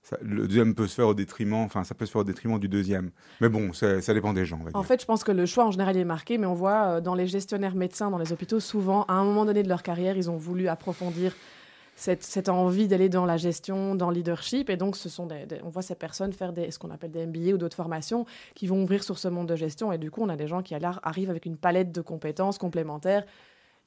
ça- 0.03 0.19
le 0.21 0.47
deuxième 0.47 0.75
peut 0.75 0.87
se 0.87 0.95
faire 0.97 1.07
au 1.09 1.15
détriment, 1.15 1.55
enfin, 1.65 1.85
ça 1.85 1.95
peut 1.95 2.05
se 2.05 2.11
faire 2.11 2.21
au 2.23 2.25
détriment 2.25 2.59
du 2.59 2.69
deuxième. 2.69 3.11
Mais 3.41 3.49
bon, 3.49 3.73
ça 3.73 4.01
dépend 4.13 4.33
des 4.33 4.45
gens, 4.45 4.59
on 4.61 4.65
va 4.65 4.71
En 4.75 4.81
dire. 4.81 4.89
fait, 4.89 5.01
je 5.01 5.07
pense 5.07 5.25
que 5.25 5.33
le 5.33 5.47
choix 5.47 5.65
en 5.65 5.71
général 5.71 5.97
est 5.97 6.05
marqué, 6.05 6.37
mais 6.37 6.47
on 6.47 6.55
voit 6.55 6.85
euh, 6.97 7.01
dans 7.01 7.15
les 7.15 7.27
gestionnaires 7.27 7.75
médecins 7.77 8.11
dans 8.11 8.19
les 8.19 8.33
hôpitaux, 8.33 8.61
souvent, 8.61 9.05
à 9.05 9.15
un 9.15 9.25
moment 9.25 9.45
donné 9.47 9.63
de 9.63 9.69
leur 9.69 9.83
carrière, 9.83 10.17
ils 10.17 10.29
ont 10.31 10.37
voulu 10.37 10.69
approfondir 10.69 11.35
cette, 11.97 12.49
envie 12.49 12.89
d'aller 12.89 13.09
dans 13.09 13.25
la 13.25 13.37
gestion, 13.37 13.95
dans 13.95 14.11
le 14.11 14.17
leadership. 14.17 14.69
Et 14.71 14.77
donc, 14.77 14.97
ce 14.97 15.09
sont 15.09 15.27
des, 15.27 15.47
on 15.63 15.69
voit 15.69 15.83
ces 15.83 15.95
personnes 15.95 16.33
faire 16.33 16.53
des, 16.53 16.71
ce 16.71 16.79
qu'on 16.79 16.91
appelle 16.91 17.11
des 17.11 17.27
MBA 17.27 17.55
ou 17.55 17.59
d'autres 17.59 17.77
formations 17.77 18.27
qui 18.55 18.67
vont 18.67 18.83
ouvrir 18.83 19.05
sur 19.05 19.19
ce 19.19 19.29
monde 19.29 19.49
de 19.49 19.57
gestion. 19.57 19.93
Et 19.93 19.99
du 19.99 20.11
coup, 20.11 20.23
on 20.23 20.29
a 20.29 20.37
des 20.37 20.49
gens 20.49 20.63
qui 20.63 20.75
arrivent 20.75 21.31
avec 21.31 21.47
une 21.47 21.57
palette 21.57 21.93
de 21.93 22.01
compétences 22.01 22.59
complémentaires 22.59 23.25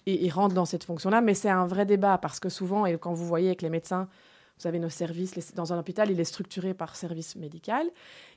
et 0.06 0.26
ils 0.26 0.32
rentrent 0.32 0.56
dans 0.56 0.66
cette 0.66 0.84
fonction-là. 0.84 1.22
Mais 1.22 1.34
c'est 1.34 1.50
un 1.50 1.68
vrai 1.68 1.86
débat 1.86 2.18
parce 2.18 2.40
que 2.40 2.50
souvent, 2.50 2.86
et 2.86 2.98
quand 2.98 3.14
vous 3.14 3.26
voyez 3.26 3.48
avec 3.48 3.62
les 3.62 3.70
médecins, 3.70 4.08
vous 4.60 4.68
avez 4.68 4.80
nos 4.80 4.90
services, 4.90 5.36
les- 5.36 5.44
dans 5.56 5.72
un 5.74 5.80
hôpital, 5.80 6.10
il 6.10 6.20
est 6.20 6.24
structuré 6.24 6.74
par 6.74 6.96
service 6.96 7.36
médical. 7.36 7.86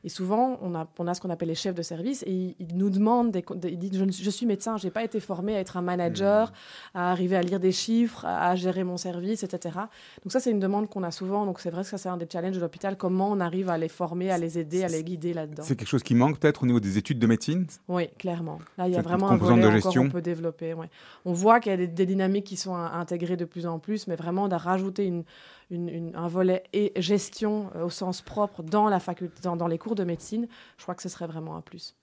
Et 0.05 0.09
souvent, 0.09 0.59
on 0.63 0.75
a, 0.75 0.87
on 0.99 1.07
a 1.07 1.15
ce 1.15 1.21
qu'on 1.21 1.31
appelle 1.31 1.49
les 1.49 1.55
chefs 1.55 1.75
de 1.75 1.83
service 1.83 2.23
et 2.27 2.31
ils, 2.33 2.57
ils 2.59 2.77
nous 2.77 2.91
demandent, 2.91 3.31
des, 3.33 3.45
ils 3.65 3.79
disent, 3.79 3.99
je, 3.99 4.11
suis- 4.11 4.25
je 4.25 4.31
suis 4.31 4.47
médecin, 4.47 4.77
je 4.77 4.87
n'ai 4.87 4.91
pas 4.91 5.03
été 5.05 5.21
formé 5.21 5.57
à 5.57 5.61
être 5.61 5.77
un 5.77 5.83
manager, 5.83 6.53
à 6.95 7.11
arriver 7.11 7.37
à 7.37 7.43
lire 7.43 7.61
des 7.61 7.73
chiffres, 7.73 8.25
à, 8.25 8.51
à 8.51 8.55
gérer 8.57 8.85
mon 8.85 8.97
service, 8.97 9.43
etc. 9.43 9.77
Donc 10.25 10.33
ça, 10.33 10.41
c'est 10.41 10.51
une 10.51 10.59
demande 10.61 10.89
qu'on 10.89 11.03
a 11.03 11.11
souvent. 11.11 11.45
Donc 11.47 11.61
c'est 11.61 11.71
vrai 11.71 11.83
que 11.83 11.89
ça, 11.89 11.99
c'est 11.99 12.09
un 12.09 12.17
des 12.17 12.27
challenges 12.31 12.57
de 12.57 12.61
l'hôpital, 12.61 12.97
comment 12.97 13.31
on 13.31 13.41
arrive 13.41 13.69
à 13.71 13.79
les 13.79 13.89
former, 13.89 14.31
à 14.31 14.39
les 14.39 14.59
aider, 14.59 14.85
à 14.85 14.89
les 14.89 15.03
guider 15.05 15.33
là-dedans? 15.35 15.63
C'est 15.67 15.77
quelque 15.77 15.89
chose 15.89 16.03
qui 16.03 16.15
manque 16.15 16.39
peut-être 16.39 16.63
au 16.63 16.67
niveau 16.67 16.81
des 16.81 16.97
études 16.99 17.19
de 17.19 17.27
médecine? 17.27 17.67
Oui, 17.89 18.09
clairement. 18.19 18.59
Là, 18.79 18.89
il 18.89 18.95
y 18.95 18.97
a 18.97 19.03
vraiment 19.03 19.31
un 19.31 19.37
volet 19.37 19.61
de 19.63 19.71
gestion. 19.71 20.05
qu'on 20.05 20.11
peut 20.11 20.23
développer. 20.23 20.75
ouais. 20.75 20.89
On 21.25 21.33
voit 21.33 21.61
qu'il 21.61 21.71
y 21.71 21.75
a 21.75 21.79
des, 21.79 21.87
des 21.87 22.07
dynamiques 22.07 22.45
qui 22.47 22.57
sont 22.57 22.75
in- 22.75 22.93
intégrées 23.01 23.37
de 23.37 23.45
plus 23.45 23.67
en 23.67 23.79
plus, 23.79 24.07
mais 24.07 24.17
vraiment 24.17 24.49
de 24.49 24.55
rajouter 24.55 25.05
une, 25.07 25.25
une- 25.71 25.89
une- 25.89 26.17
un 26.17 26.29
volet 26.29 26.65
et 26.73 26.93
gestion 26.97 27.71
euh, 27.77 27.85
au 27.85 27.91
sens 27.91 28.23
propre 28.23 28.63
dans 28.63 28.89
la 28.89 29.01
faculté, 29.01 29.41
dans, 29.43 29.57
dans 29.57 29.69
les 29.69 29.79
cours 29.79 29.95
de 29.95 30.05
médecine, 30.05 30.49
je 30.77 30.83
crois 30.83 30.95
que 30.95 31.03
ce 31.03 31.09
serait 31.09 31.27
vraiment 31.27 31.57
un 31.57 31.61
plus. 31.61 31.95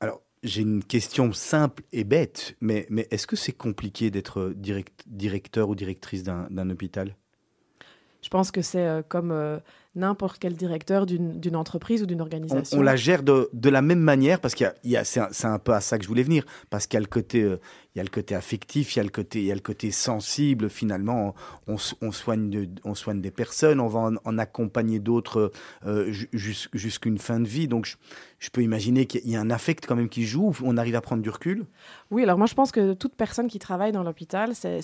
Alors, 0.00 0.20
j'ai 0.42 0.62
une 0.62 0.82
question 0.82 1.32
simple 1.32 1.84
et 1.92 2.04
bête, 2.04 2.56
mais, 2.60 2.86
mais 2.90 3.06
est-ce 3.10 3.26
que 3.26 3.36
c'est 3.36 3.52
compliqué 3.52 4.10
d'être 4.10 4.52
direct- 4.56 5.04
directeur 5.06 5.68
ou 5.68 5.74
directrice 5.74 6.22
d'un 6.24 6.48
d'un 6.50 6.68
hôpital? 6.70 7.16
Je 8.22 8.28
pense 8.28 8.50
que 8.50 8.62
c'est 8.62 8.86
euh, 8.86 9.02
comme 9.02 9.30
euh, 9.30 9.58
n'importe 9.94 10.38
quel 10.38 10.54
directeur 10.54 11.04
d'une 11.06 11.56
entreprise 11.56 12.02
ou 12.02 12.06
d'une 12.06 12.20
on, 12.20 12.24
organisation. 12.24 12.78
on 12.78 12.82
la 12.82 12.96
gère 12.96 13.22
de, 13.22 13.50
de 13.52 13.68
la 13.68 13.82
même 13.82 13.98
manière 14.00 14.40
parce 14.40 14.54
qu'il 14.54 14.72
y 14.84 14.96
a, 14.96 15.04
c'est 15.04 15.44
un, 15.44 15.58
peu 15.58 15.72
à 15.72 15.80
ça 15.80 15.98
que 15.98 16.04
je 16.04 16.08
voulais 16.08 16.22
venir. 16.22 16.44
Parce 16.70 16.86
qu'il 16.86 16.96
y 16.96 16.98
a 16.98 17.00
le 17.00 17.06
côté 17.06 17.42
euh, 17.42 17.58
il 17.94 17.98
y 17.98 18.00
a 18.00 18.04
le 18.04 18.08
côté 18.08 18.34
affectif 18.34 18.96
il 18.96 18.98
y 18.98 19.00
a 19.00 19.02
le 19.02 19.10
côté 19.10 19.40
il 19.40 19.44
y 19.44 19.52
a 19.52 19.54
le 19.54 19.60
côté 19.60 19.90
sensible. 19.90 20.70
Finalement 20.70 21.34
on, 21.66 21.76
soigne 22.12 22.48
de- 22.48 22.68
on 22.84 22.94
soigne 22.94 23.20
des 23.20 23.30
personnes 23.30 23.80
on 23.80 23.88
va 23.88 24.00
en, 24.00 24.14
en 24.24 24.38
accompagner 24.38 24.98
d'autres 24.98 25.52
euh, 25.86 26.10
ju- 26.10 26.28
jus- 26.32 26.68
jusqu'une 26.72 27.18
fin 27.18 27.38
de 27.40 27.46
vie. 27.46 27.68
Donc 27.68 27.84
je, 27.84 27.96
je 28.38 28.48
peux 28.50 28.62
imaginer 28.62 29.04
qu'il 29.06 29.28
y 29.28 29.36
a 29.36 29.40
un 29.40 29.50
affect 29.50 29.84
quand 29.86 29.94
même 29.96 30.08
qui 30.08 30.24
joue. 30.24 30.52
On 30.64 30.76
arrive 30.78 30.94
à 30.96 31.00
prendre 31.02 31.22
du 31.22 31.28
recul. 31.30 31.66
Oui, 32.10 32.22
alors 32.22 32.38
moi 32.38 32.46
je 32.46 32.54
pense 32.54 32.72
que 32.72 32.94
toute 32.94 33.14
personne 33.14 33.46
qui 33.48 33.58
travaille 33.58 33.92
dans 33.92 34.02
l'hôpital, 34.02 34.54
c'est- 34.54 34.80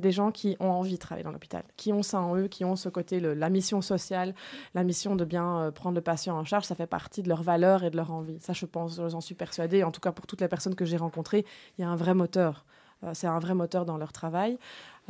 des 0.00 0.12
gens 0.12 0.30
qui 0.32 0.56
ont 0.60 0.70
envie 0.70 0.94
de 0.94 0.98
travailler 0.98 1.24
dans 1.24 1.30
l'hôpital, 1.32 1.62
qui 1.76 1.92
ont 1.92 2.02
ça 2.02 2.20
en 2.20 2.36
eux, 2.36 2.46
qui 2.48 2.64
ont 2.64 2.76
ce 2.76 2.88
côté, 2.88 3.20
le- 3.20 3.34
la 3.34 3.48
mission 3.48 3.80
sociale, 3.80 4.34
la 4.74 4.84
mission 4.84 5.16
de 5.16 5.24
bien 5.24 5.58
euh, 5.58 5.70
prendre 5.70 5.94
le 5.94 6.00
patient 6.00 6.36
en 6.36 6.44
charge, 6.44 6.64
ça 6.64 6.74
fait 6.74 6.86
partie 6.86 7.22
de 7.22 7.28
leurs 7.28 7.42
valeurs 7.42 7.84
et 7.84 7.90
de 7.90 7.96
leur 7.96 8.12
envie. 8.12 8.38
Ça, 8.40 8.52
je 8.52 8.66
pense, 8.66 9.00
j'en 9.08 9.20
suis 9.20 9.34
persuadée. 9.34 9.84
En 9.84 9.90
tout 9.90 10.00
cas, 10.00 10.12
pour 10.12 10.26
toutes 10.26 10.40
les 10.40 10.48
personnes 10.48 10.74
que 10.74 10.84
j'ai 10.84 10.96
rencontrées, 10.96 11.44
il 11.78 11.82
y 11.82 11.84
a 11.84 11.88
un 11.88 11.96
vrai 11.96 12.14
moteur. 12.14 12.64
Euh, 13.02 13.10
c'est 13.12 13.26
un 13.26 13.38
vrai 13.38 13.54
moteur 13.54 13.84
dans 13.84 13.96
leur 13.96 14.12
travail. 14.12 14.58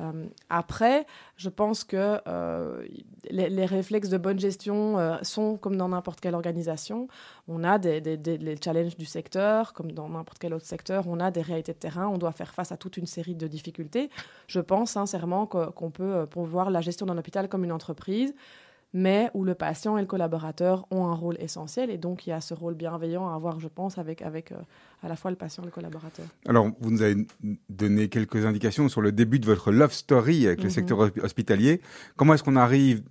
Euh, 0.01 0.27
après, 0.51 1.07
je 1.37 1.49
pense 1.49 1.85
que 1.85 2.21
les, 3.31 3.67
réflexes 3.67 4.09
de 4.09 4.19
bonne 4.19 4.41
gestion 4.41 5.19
sont 5.23 5.57
comme 5.57 5.77
dans 5.77 5.89
n'importe 5.89 6.21
quelle 6.21 6.35
organisation. 6.35 7.07
On 7.47 7.63
a 7.63 7.79
des, 7.79 8.01
les 8.01 8.57
challenges 8.63 8.97
du 8.97 9.05
secteur, 9.05 9.73
comme 9.73 9.93
dans 9.93 10.09
n'importe 10.09 10.39
quel 10.41 10.53
autre 10.53 10.67
secteur. 10.67 11.05
On 11.07 11.21
a 11.21 11.31
des 11.31 11.43
réalités 11.43 11.73
de 11.73 11.79
terrain. 11.79 12.09
On 12.09 12.19
doit 12.19 12.33
faire 12.33 12.55
face 12.55 12.73
à 12.73 12.77
toute 12.77 12.97
une 12.97 13.07
série 13.07 13.37
de 13.37 13.47
difficultés. 13.47 14.11
Je 14.49 14.59
pense 14.59 14.93
sincèrement 14.93 15.47
qu'on 15.47 15.91
peut 15.91 16.27
voir 16.35 16.71
la 16.71 16.81
gestion 16.81 17.07
d'un 17.07 17.17
hôpital 17.17 17.49
comme 17.49 17.63
une 17.63 17.73
entreprise 17.73 18.35
mais 18.95 19.29
où 19.35 19.45
le 19.45 19.55
patient 19.55 19.99
et 19.99 20.01
le 20.01 20.07
collaborateur 20.07 20.87
ont 20.93 21.07
un 21.09 21.15
rôle 21.15 21.37
essentiel. 21.41 21.91
Et 21.91 21.99
donc, 21.99 22.27
il 22.27 22.31
y 22.31 22.33
a 22.33 22.41
ce 22.41 22.55
rôle 22.55 22.75
bienveillant 22.75 23.29
à 23.29 23.35
avoir, 23.35 23.59
je 23.59 23.67
pense, 23.69 23.99
avec, 23.99 24.23
avec 24.23 24.53
euh, 24.53 24.57
à 25.03 25.09
la 25.09 25.17
fois 25.17 25.31
le 25.33 25.37
patient 25.37 25.65
et 25.65 25.67
le 25.67 25.73
collaborateur. 25.73 26.25
Alors, 26.47 26.71
vous 26.81 26.91
nous 26.93 27.03
avez 27.03 27.27
donné 27.69 28.09
quelques 28.09 28.47
indications 28.47 28.89
sur 28.89 29.03
le 29.03 29.11
début 29.11 29.41
de 29.41 29.47
votre 29.47 29.73
love 29.73 29.93
story 29.93 30.47
avec 30.47 30.61
le 30.61 30.67
Mhm. 30.67 30.71
secteur 30.71 30.99
hosp- 31.01 31.21
hospitalier. 31.23 31.81
Comment 32.17 32.35
est-ce 32.35 32.45
qu'on 32.45 32.55
arrive, 32.57 33.03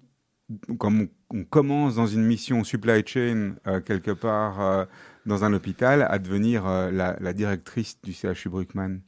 comme 0.80 1.08
on, 1.32 1.44
commence 1.44 1.96
dans 1.96 2.08
une 2.08 2.24
mission 2.24 2.64
supply 2.64 3.04
chain 3.06 3.56
euh, 3.68 3.82
quelque 3.82 4.12
part 4.12 4.62
euh, 4.62 4.86
dans 5.26 5.44
un 5.44 5.52
hôpital, 5.54 6.08
à 6.10 6.18
devenir 6.18 6.64
la, 6.66 7.18
la 7.20 7.34
directrice 7.34 8.00
du 8.04 8.14
CHU 8.14 8.50
Bruckmann? 8.50 9.02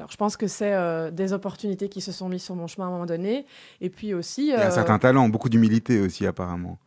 Alors, 0.00 0.10
je 0.10 0.16
pense 0.16 0.38
que 0.38 0.46
c'est 0.46 0.72
euh, 0.72 1.10
des 1.10 1.34
opportunités 1.34 1.90
qui 1.90 2.00
se 2.00 2.10
sont 2.10 2.30
mises 2.30 2.42
sur 2.42 2.54
mon 2.54 2.66
chemin 2.66 2.86
à 2.86 2.88
un 2.88 2.92
moment 2.92 3.04
donné. 3.04 3.44
Et 3.82 3.90
puis 3.90 4.14
aussi... 4.14 4.44
Il 4.44 4.48
y 4.48 4.54
a 4.54 4.64
un 4.64 4.70
euh, 4.70 4.70
certain 4.70 4.98
talent, 4.98 5.28
beaucoup 5.28 5.50
d'humilité 5.50 6.00
aussi 6.00 6.26
apparemment. 6.26 6.78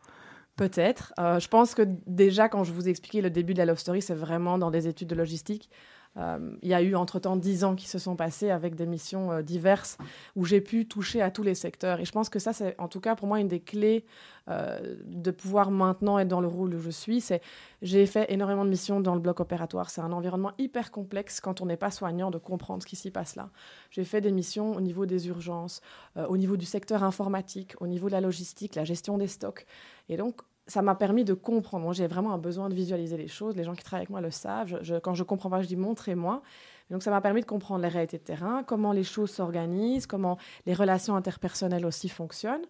Peut-être. 0.56 1.12
Euh, 1.20 1.38
je 1.38 1.46
pense 1.46 1.76
que 1.76 1.82
déjà, 2.08 2.48
quand 2.48 2.64
je 2.64 2.72
vous 2.72 2.88
ai 2.88 2.90
expliqué 2.90 3.20
le 3.20 3.30
début 3.30 3.54
de 3.54 3.58
la 3.58 3.66
Love 3.66 3.78
Story, 3.78 4.02
c'est 4.02 4.16
vraiment 4.16 4.58
dans 4.58 4.72
des 4.72 4.88
études 4.88 5.06
de 5.06 5.14
logistique. 5.14 5.70
Euh, 6.16 6.56
il 6.62 6.68
y 6.68 6.74
a 6.74 6.82
eu 6.82 6.94
entre-temps 6.94 7.36
dix 7.36 7.64
ans 7.64 7.74
qui 7.74 7.88
se 7.88 7.98
sont 7.98 8.16
passés 8.16 8.50
avec 8.50 8.74
des 8.76 8.86
missions 8.86 9.32
euh, 9.32 9.42
diverses 9.42 9.98
où 10.36 10.44
j'ai 10.44 10.60
pu 10.60 10.86
toucher 10.86 11.20
à 11.20 11.30
tous 11.30 11.42
les 11.42 11.54
secteurs. 11.54 12.00
Et 12.00 12.04
je 12.04 12.12
pense 12.12 12.28
que 12.28 12.38
ça, 12.38 12.52
c'est 12.52 12.78
en 12.78 12.88
tout 12.88 13.00
cas 13.00 13.16
pour 13.16 13.26
moi 13.26 13.40
une 13.40 13.48
des 13.48 13.60
clés 13.60 14.04
euh, 14.48 14.96
de 15.06 15.30
pouvoir 15.30 15.70
maintenant 15.70 16.18
être 16.18 16.28
dans 16.28 16.40
le 16.40 16.46
rôle 16.46 16.74
où 16.74 16.80
je 16.80 16.90
suis. 16.90 17.20
C'est 17.20 17.42
j'ai 17.82 18.06
fait 18.06 18.32
énormément 18.32 18.64
de 18.64 18.70
missions 18.70 19.00
dans 19.00 19.14
le 19.14 19.20
bloc 19.20 19.40
opératoire. 19.40 19.90
C'est 19.90 20.00
un 20.00 20.12
environnement 20.12 20.52
hyper 20.58 20.90
complexe 20.90 21.40
quand 21.40 21.60
on 21.60 21.66
n'est 21.66 21.76
pas 21.76 21.90
soignant 21.90 22.30
de 22.30 22.38
comprendre 22.38 22.82
ce 22.82 22.86
qui 22.86 22.96
s'y 22.96 23.10
passe 23.10 23.34
là. 23.34 23.50
J'ai 23.90 24.04
fait 24.04 24.20
des 24.20 24.32
missions 24.32 24.76
au 24.76 24.80
niveau 24.80 25.06
des 25.06 25.28
urgences, 25.28 25.80
au 26.16 26.36
niveau 26.36 26.56
du 26.56 26.64
secteur 26.64 27.02
informatique, 27.02 27.74
au 27.80 27.86
niveau 27.86 28.06
de 28.06 28.12
la 28.12 28.20
logistique, 28.20 28.74
la 28.74 28.84
gestion 28.84 29.18
des 29.18 29.26
stocks. 29.26 29.66
Et 30.08 30.16
donc 30.16 30.42
ça 30.66 30.82
m'a 30.82 30.94
permis 30.94 31.24
de 31.24 31.34
comprendre. 31.34 31.84
Moi, 31.84 31.92
j'ai 31.92 32.06
vraiment 32.06 32.32
un 32.32 32.38
besoin 32.38 32.68
de 32.68 32.74
visualiser 32.74 33.16
les 33.16 33.28
choses. 33.28 33.56
Les 33.56 33.64
gens 33.64 33.74
qui 33.74 33.84
travaillent 33.84 34.02
avec 34.02 34.10
moi 34.10 34.20
le 34.20 34.30
savent. 34.30 34.78
Je, 34.82 34.94
quand 34.96 35.14
je 35.14 35.22
comprends 35.22 35.50
pas, 35.50 35.60
je 35.60 35.66
dis 35.66 35.76
montrez-moi. 35.76 36.42
Donc, 36.90 37.02
ça 37.02 37.10
m'a 37.10 37.20
permis 37.20 37.40
de 37.40 37.46
comprendre 37.46 37.82
les 37.82 37.88
réalités 37.88 38.18
de 38.18 38.22
terrain, 38.22 38.62
comment 38.62 38.92
les 38.92 39.04
choses 39.04 39.30
s'organisent, 39.30 40.06
comment 40.06 40.38
les 40.66 40.74
relations 40.74 41.16
interpersonnelles 41.16 41.86
aussi 41.86 42.08
fonctionnent. 42.08 42.66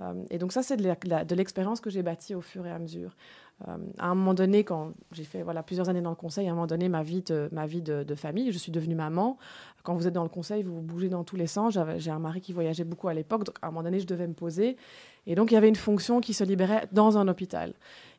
Euh, 0.00 0.24
et 0.30 0.38
donc, 0.38 0.52
ça, 0.52 0.62
c'est 0.62 0.76
de 0.76 1.34
l'expérience 1.34 1.80
que 1.80 1.90
j'ai 1.90 2.02
bâtie 2.02 2.34
au 2.34 2.40
fur 2.40 2.66
et 2.66 2.70
à 2.70 2.78
mesure. 2.78 3.16
Euh, 3.68 3.76
à 3.98 4.06
un 4.08 4.14
moment 4.14 4.34
donné, 4.34 4.64
quand 4.64 4.92
j'ai 5.12 5.24
fait 5.24 5.42
voilà, 5.42 5.62
plusieurs 5.62 5.88
années 5.88 6.00
dans 6.00 6.10
le 6.10 6.16
conseil, 6.16 6.48
à 6.48 6.52
un 6.52 6.54
moment 6.54 6.66
donné, 6.66 6.88
ma 6.88 7.02
vie, 7.02 7.22
de, 7.22 7.48
ma 7.52 7.66
vie 7.66 7.82
de, 7.82 8.14
famille, 8.14 8.52
je 8.52 8.58
suis 8.58 8.72
devenue 8.72 8.94
maman. 8.94 9.38
Quand 9.82 9.94
vous 9.94 10.06
êtes 10.06 10.14
dans 10.14 10.22
le 10.22 10.28
conseil, 10.28 10.62
vous 10.62 10.80
bougez 10.80 11.08
dans 11.08 11.24
tous 11.24 11.36
les 11.36 11.46
sens. 11.46 11.78
J'ai 11.96 12.10
un 12.10 12.18
mari 12.18 12.40
qui 12.40 12.52
voyageait 12.52 12.84
beaucoup 12.84 13.08
à 13.08 13.14
l'époque, 13.14 13.44
donc 13.44 13.56
à 13.62 13.68
un 13.68 13.70
moment 13.70 13.82
donné, 13.82 14.00
je 14.00 14.06
devais 14.06 14.26
me 14.26 14.34
poser. 14.34 14.76
Et 15.26 15.34
donc, 15.34 15.50
il 15.50 15.54
y 15.54 15.56
avait 15.56 15.68
une 15.68 15.76
fonction 15.76 16.20
qui 16.20 16.32
se 16.32 16.44
libérait 16.44 16.86
dans 16.92 17.18
un 17.18 17.28
hôpital. 17.28 17.74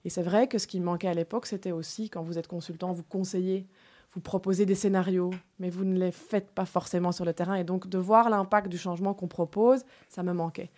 Et 0.05 0.09
c'est 0.09 0.23
vrai 0.23 0.47
que 0.47 0.57
ce 0.57 0.67
qui 0.67 0.79
me 0.79 0.85
manquait 0.85 1.07
à 1.07 1.13
l'époque, 1.13 1.45
c'était 1.45 1.71
aussi, 1.71 2.09
quand 2.09 2.23
vous 2.23 2.37
êtes 2.37 2.47
consultant, 2.47 2.91
vous 2.91 3.03
conseillez, 3.03 3.67
vous 4.13 4.21
proposez 4.21 4.65
des 4.65 4.75
scénarios, 4.75 5.31
mais 5.59 5.69
vous 5.69 5.85
ne 5.85 5.97
les 5.97 6.11
faites 6.11 6.51
pas 6.51 6.65
forcément 6.65 7.11
sur 7.11 7.25
le 7.25 7.33
terrain. 7.33 7.55
Et 7.55 7.63
donc, 7.63 7.87
de 7.87 7.97
voir 7.97 8.29
l'impact 8.29 8.67
du 8.67 8.77
changement 8.77 9.13
qu'on 9.13 9.27
propose, 9.27 9.83
ça 10.09 10.21
me 10.21 10.33
manquait. 10.33 10.69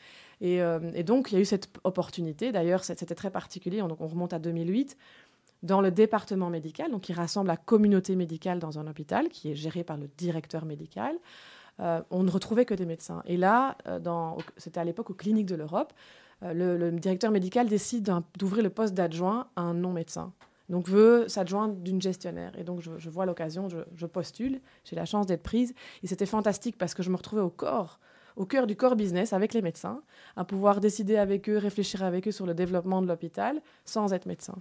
Euh, 0.41 0.91
et, 0.93 1.03
donc, 1.03 1.31
il 1.31 1.35
y 1.35 1.37
a 1.37 1.41
eu 1.41 1.45
cette 1.45 1.69
opportunité. 1.83 2.51
D'ailleurs, 2.51 2.83
c'était 2.83 3.15
très 3.15 3.31
particulier. 3.31 3.79
Donc, 3.79 4.01
on 4.01 4.07
remonte 4.07 4.33
à 4.33 4.39
2008 4.39 4.97
dans 5.61 5.79
le 5.79 5.91
département 5.91 6.49
médical, 6.49 6.91
donc 6.91 7.01
qui 7.01 7.13
rassemble 7.13 7.47
la 7.47 7.57
communauté 7.57 8.15
médicale 8.15 8.59
dans 8.59 8.79
un 8.79 8.87
hôpital, 8.87 9.29
qui 9.29 9.51
est 9.51 9.55
géré 9.55 9.83
par 9.83 9.97
le 9.97 10.09
directeur 10.17 10.65
médical. 10.65 11.15
Euh, 11.79 12.01
on 12.11 12.23
ne 12.23 12.29
retrouvait 12.29 12.65
que 12.65 12.73
des 12.73 12.85
médecins. 12.85 13.23
Et 13.25 13.37
là, 13.37 13.77
euh, 13.87 13.99
c'était 14.57 14.79
à 14.79 14.83
l'époque 14.83 15.09
aux 15.09 15.15
cliniques 15.15 15.47
de 15.47 15.55
l'Europe, 15.55 15.93
le, 16.41 16.91
directeur 16.91 17.31
médical 17.31 17.69
décide 17.69 18.11
d'ouvrir 18.37 18.63
le 18.63 18.69
poste 18.69 18.93
d'adjoint 18.93 19.47
à 19.55 19.61
un 19.61 19.73
non-médecin. 19.73 20.33
Donc 20.69 20.87
veut 20.87 21.27
s'adjoindre 21.27 21.75
d'une 21.75 22.01
gestionnaire. 22.01 22.51
Et 22.57 22.63
donc 22.63 22.81
je, 22.81 23.09
vois 23.09 23.25
l'occasion, 23.25 23.67
je, 23.69 24.05
postule, 24.05 24.59
j'ai 24.83 24.95
la 24.95 25.05
chance 25.05 25.25
d'être 25.25 25.43
prise. 25.43 25.73
Et 26.03 26.07
c'était 26.07 26.25
fantastique 26.25 26.77
parce 26.77 26.93
que 26.93 27.03
je 27.03 27.09
me 27.09 27.15
retrouvais 27.15 27.41
au 27.41 27.49
corps 27.49 27.99
au 28.35 28.45
cœur 28.45 28.67
du 28.67 28.75
corps 28.75 28.95
business 28.95 29.33
avec 29.33 29.53
les 29.53 29.61
médecins, 29.61 30.01
à 30.35 30.43
pouvoir 30.43 30.79
décider 30.79 31.17
avec 31.17 31.49
eux, 31.49 31.57
réfléchir 31.57 32.03
avec 32.03 32.27
eux 32.27 32.31
sur 32.31 32.45
le 32.45 32.53
développement 32.53 33.01
de 33.01 33.07
l'hôpital 33.07 33.61
sans 33.85 34.13
être 34.13 34.25
médecin. 34.25 34.55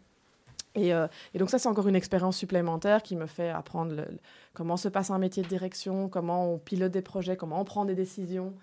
Et, 0.75 0.95
euh, 0.95 1.07
donc 1.35 1.51
ça, 1.51 1.59
c'est 1.59 1.69
encore 1.69 1.89
une 1.89 1.97
expérience 1.97 2.37
supplémentaire 2.37 3.03
qui 3.03 3.17
me 3.17 3.27
fait 3.27 3.51
apprendre 3.51 4.07
comment 4.55 4.77
se 4.77 4.89
passe 4.89 5.11
un 5.11 5.19
métier 5.19 5.43
de 5.43 5.49
direction, 5.49 6.09
comment 6.09 6.53
on 6.53 6.59
pilote 6.59 6.93
des 6.93 7.03
projets, 7.03 7.37
comment 7.37 7.61
on 7.61 7.65
prend 7.65 7.85
des 7.85 7.95
décisions. 7.95 8.55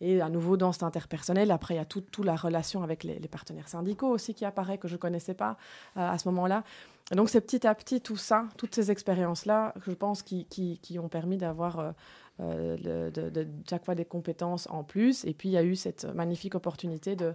Et 0.00 0.20
à 0.20 0.28
nouveau, 0.28 0.56
dans 0.56 0.72
cet 0.72 0.82
interpersonnel, 0.82 1.50
après, 1.50 1.74
il 1.74 1.76
y 1.78 1.80
a 1.80 1.86
toute 1.86 2.10
tout 2.10 2.22
la 2.22 2.36
relation 2.36 2.82
avec 2.82 3.02
les, 3.02 3.18
partenaires 3.28 3.68
syndicaux 3.68 4.08
aussi 4.08 4.34
qui 4.34 4.44
apparaît, 4.44 4.78
que 4.78 4.88
je 4.88 4.94
ne 4.94 4.98
connaissais 4.98 5.34
pas 5.34 5.56
euh, 5.96 6.10
à 6.10 6.18
ce 6.18 6.28
moment-là. 6.28 6.64
Et 7.10 7.14
donc, 7.14 7.30
c'est 7.30 7.40
petit 7.40 7.66
à 7.66 7.74
petit 7.74 8.00
tout 8.00 8.16
ça, 8.16 8.44
toutes 8.58 8.74
ces 8.74 8.90
expériences-là, 8.90 9.72
je 9.86 9.92
pense, 9.92 10.22
qui, 10.22 10.44
qui, 10.46 10.98
ont 10.98 11.08
permis 11.08 11.38
d'avoir 11.38 11.78
euh, 11.78 11.92
euh, 12.40 13.10
de, 13.10 13.46
chaque 13.68 13.84
fois 13.84 13.94
des 13.94 14.04
compétences 14.04 14.68
en 14.70 14.84
plus. 14.84 15.24
Et 15.24 15.34
puis, 15.34 15.48
il 15.48 15.52
y 15.52 15.56
a 15.56 15.64
eu 15.64 15.76
cette 15.76 16.04
magnifique 16.04 16.54
opportunité 16.54 17.16
de, 17.16 17.34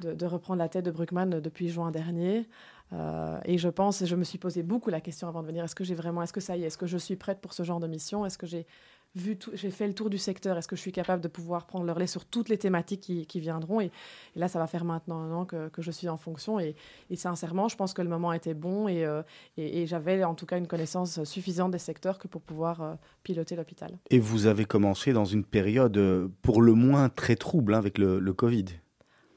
de, 0.00 0.26
reprendre 0.26 0.58
la 0.58 0.68
tête 0.68 0.84
de 0.84 0.90
Bruckmann 0.90 1.40
depuis 1.40 1.68
juin 1.68 1.90
dernier. 1.90 2.48
Euh, 2.92 3.38
et 3.44 3.58
je 3.58 3.68
pense, 3.68 4.04
je 4.04 4.16
me 4.16 4.24
suis 4.24 4.38
posé 4.38 4.62
beaucoup 4.62 4.90
la 4.90 5.00
question 5.00 5.28
avant 5.28 5.42
de 5.42 5.46
venir, 5.46 5.64
est-ce 5.64 5.74
que 5.74 5.84
j'ai 5.84 5.94
vraiment, 5.94 6.22
est-ce 6.22 6.32
que 6.32 6.40
ça 6.40 6.56
y 6.56 6.62
est, 6.62 6.66
est-ce 6.66 6.78
que 6.78 6.86
je 6.86 6.98
suis 6.98 7.16
prête 7.16 7.40
pour 7.40 7.52
ce 7.52 7.62
genre 7.62 7.80
de 7.80 7.86
mission? 7.86 8.26
Est-ce 8.26 8.38
que 8.38 8.46
j'ai 8.46 8.66
vu 9.14 9.38
j'ai 9.52 9.70
fait 9.70 9.86
le 9.86 9.94
tour 9.94 10.10
du 10.10 10.18
secteur, 10.18 10.58
est-ce 10.58 10.68
que 10.68 10.76
je 10.76 10.80
suis 10.80 10.92
capable 10.92 11.22
de 11.22 11.28
pouvoir 11.28 11.66
prendre 11.66 11.84
le 11.84 11.92
relais 11.92 12.06
sur 12.06 12.24
toutes 12.24 12.48
les 12.48 12.58
thématiques 12.58 13.00
qui, 13.00 13.40
viendront? 13.40 13.80
Et, 13.80 13.90
là, 14.34 14.48
ça 14.48 14.58
va 14.58 14.66
faire 14.66 14.84
maintenant 14.84 15.18
un 15.20 15.32
an 15.32 15.44
que, 15.44 15.70
je 15.78 15.90
suis 15.90 16.08
en 16.08 16.16
fonction 16.16 16.58
et, 16.58 16.74
sincèrement, 17.14 17.68
je 17.68 17.76
pense 17.76 17.94
que 17.94 18.02
le 18.02 18.08
moment 18.08 18.32
était 18.32 18.54
bon 18.54 18.88
euh, 18.88 19.22
et, 19.56 19.82
et, 19.82 19.86
j'avais 19.86 20.24
en 20.24 20.34
tout 20.34 20.46
cas 20.46 20.58
une 20.58 20.66
connaissance 20.66 21.22
suffisante 21.24 21.70
des 21.70 21.78
secteurs 21.78 22.18
que 22.18 22.28
pour 22.28 22.42
pouvoir 22.42 22.82
euh, 22.82 22.94
piloter 23.22 23.56
l'hôpital. 23.56 23.98
Et 24.10 24.18
vous 24.18 24.46
avez 24.46 24.64
commencé 24.64 25.12
dans 25.12 25.24
une 25.24 25.44
période 25.44 25.96
euh, 25.96 26.28
pour 26.42 26.62
le 26.62 26.74
moins 26.74 27.08
très 27.08 27.36
trouble 27.36 27.74
hein, 27.74 27.78
avec 27.78 27.98
le, 27.98 28.18
le, 28.18 28.32
Covid. 28.32 28.64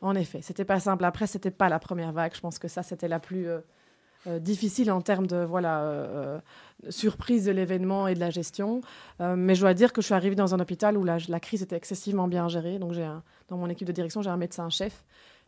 En 0.02 0.16
effet, 0.16 0.42
c'était 0.42 0.66
pas 0.66 0.80
simple. 0.80 1.06
Après, 1.06 1.28
c'était 1.28 1.52
pas 1.52 1.70
la 1.70 1.80
première 1.80 2.12
vague. 2.12 2.34
Je 2.34 2.42
pense 2.42 2.58
que 2.58 2.68
ça, 2.68 2.82
c'était 2.84 3.08
la 3.08 3.20
plus 3.20 3.48
difficile 4.40 4.92
en 4.92 5.02
termes 5.02 5.28
de 5.28 5.38
voilà 5.38 6.42
surprise 6.90 7.46
de 7.46 7.52
l'événement 7.52 8.08
et 8.08 8.14
de 8.14 8.20
la 8.20 8.30
gestion. 8.30 8.82
Euh, 9.22 9.36
mais 9.36 9.56
je 9.56 9.62
dois 9.62 9.74
dire 9.74 9.94
que 9.94 10.02
je 10.02 10.08
suis 10.08 10.14
arrivée 10.14 10.36
dans 10.36 10.54
un 10.54 10.60
hôpital 10.60 10.98
où 10.98 11.04
la, 11.04 11.18
la 11.28 11.40
crise 11.40 11.62
était 11.62 11.76
excessivement 11.76 12.28
bien 12.28 12.48
gérée. 12.48 12.80
Donc, 12.80 12.94
j'ai 12.94 13.08
dans 13.50 13.58
mon 13.58 13.70
équipe 13.70 13.88
de 13.88 13.94
direction, 13.94 14.22
j'ai 14.22 14.30
un 14.30 14.38
médecin-chef 14.38 15.04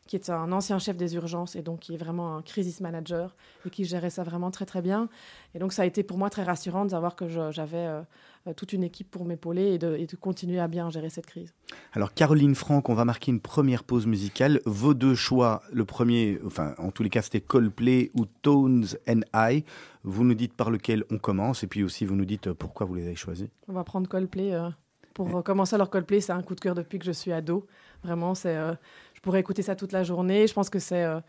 qui 0.09 0.15
est 0.15 0.31
un 0.31 0.51
ancien 0.51 0.79
chef 0.79 0.97
des 0.97 1.13
urgences 1.13 1.55
et 1.55 1.61
donc 1.61 1.81
qui 1.81 1.93
est 1.93 1.97
vraiment 1.97 2.35
un 2.35 2.41
crisis 2.41 2.81
manager 2.81 3.35
et 3.63 3.69
qui 3.69 3.85
gérait 3.85 4.09
ça 4.09 4.23
vraiment 4.23 4.49
très 4.49 4.65
très 4.65 4.81
bien. 4.81 5.07
Et 5.53 5.59
donc 5.59 5.71
ça 5.71 5.83
a 5.83 5.85
été 5.85 6.01
pour 6.01 6.17
moi 6.17 6.31
très 6.31 6.41
rassurant 6.41 6.83
de 6.83 6.89
savoir 6.89 7.15
que 7.15 7.29
j'avais 7.29 7.77
euh, 7.77 8.01
euh, 8.47 8.53
toute 8.53 8.73
une 8.73 8.83
équipe 8.83 9.11
pour 9.11 9.23
m'épauler 9.23 9.73
et 9.73 9.77
de, 9.77 9.95
et 9.95 10.07
de, 10.07 10.15
continuer 10.15 10.59
à 10.59 10.67
bien 10.67 10.89
gérer 10.89 11.11
cette 11.11 11.27
crise. 11.27 11.53
Alors 11.93 12.11
Caroline 12.11 12.55
Franck, 12.55 12.89
on 12.89 12.95
va 12.95 13.05
marquer 13.05 13.31
une 13.31 13.39
première 13.39 13.83
pause 13.83 14.07
musicale. 14.07 14.61
Vos 14.65 14.95
deux 14.95 15.13
choix, 15.13 15.61
le 15.71 15.85
premier, 15.85 16.39
enfin 16.43 16.73
en 16.79 16.89
tous 16.89 17.03
les 17.03 17.11
cas 17.11 17.21
c'était 17.21 17.41
Coldplay 17.41 18.09
ou 18.15 18.25
Tones 18.25 18.87
and 19.07 19.21
I. 19.35 19.63
Vous 20.03 20.23
nous 20.23 20.33
dites 20.33 20.55
par 20.55 20.71
lequel 20.71 21.03
on 21.11 21.19
commence 21.19 21.63
et 21.63 21.67
puis 21.67 21.83
aussi 21.83 22.05
vous 22.05 22.15
nous 22.15 22.25
dites 22.25 22.47
euh, 22.47 22.55
pourquoi 22.55 22.87
vous 22.87 22.95
les 22.95 23.05
avez 23.05 23.15
choisis. 23.15 23.47
On 23.67 23.73
va 23.73 23.83
prendre 23.83 24.09
Coldplay. 24.09 24.59
pour 25.13 25.43
commencer, 25.43 25.75
alors 25.75 25.91
Coldplay, 25.91 26.19
c'est 26.19 26.31
un 26.31 26.41
coup 26.41 26.55
de 26.55 26.61
cœur 26.61 26.73
depuis 26.73 26.97
que 26.97 27.05
je 27.05 27.11
suis 27.11 27.31
ado. 27.31 27.67
Vraiment, 28.03 28.33
c'est 28.33 28.57
je 29.19 29.21
pourrais 29.21 29.41
écouter 29.41 29.63
ça 29.63 29.75
toute 29.75 29.91
la 29.91 30.03
journée. 30.03 30.47
Je 30.47 30.53
pense 30.53 30.69
que 30.69 30.79
c'est 30.79 31.03
euh, 31.03 31.19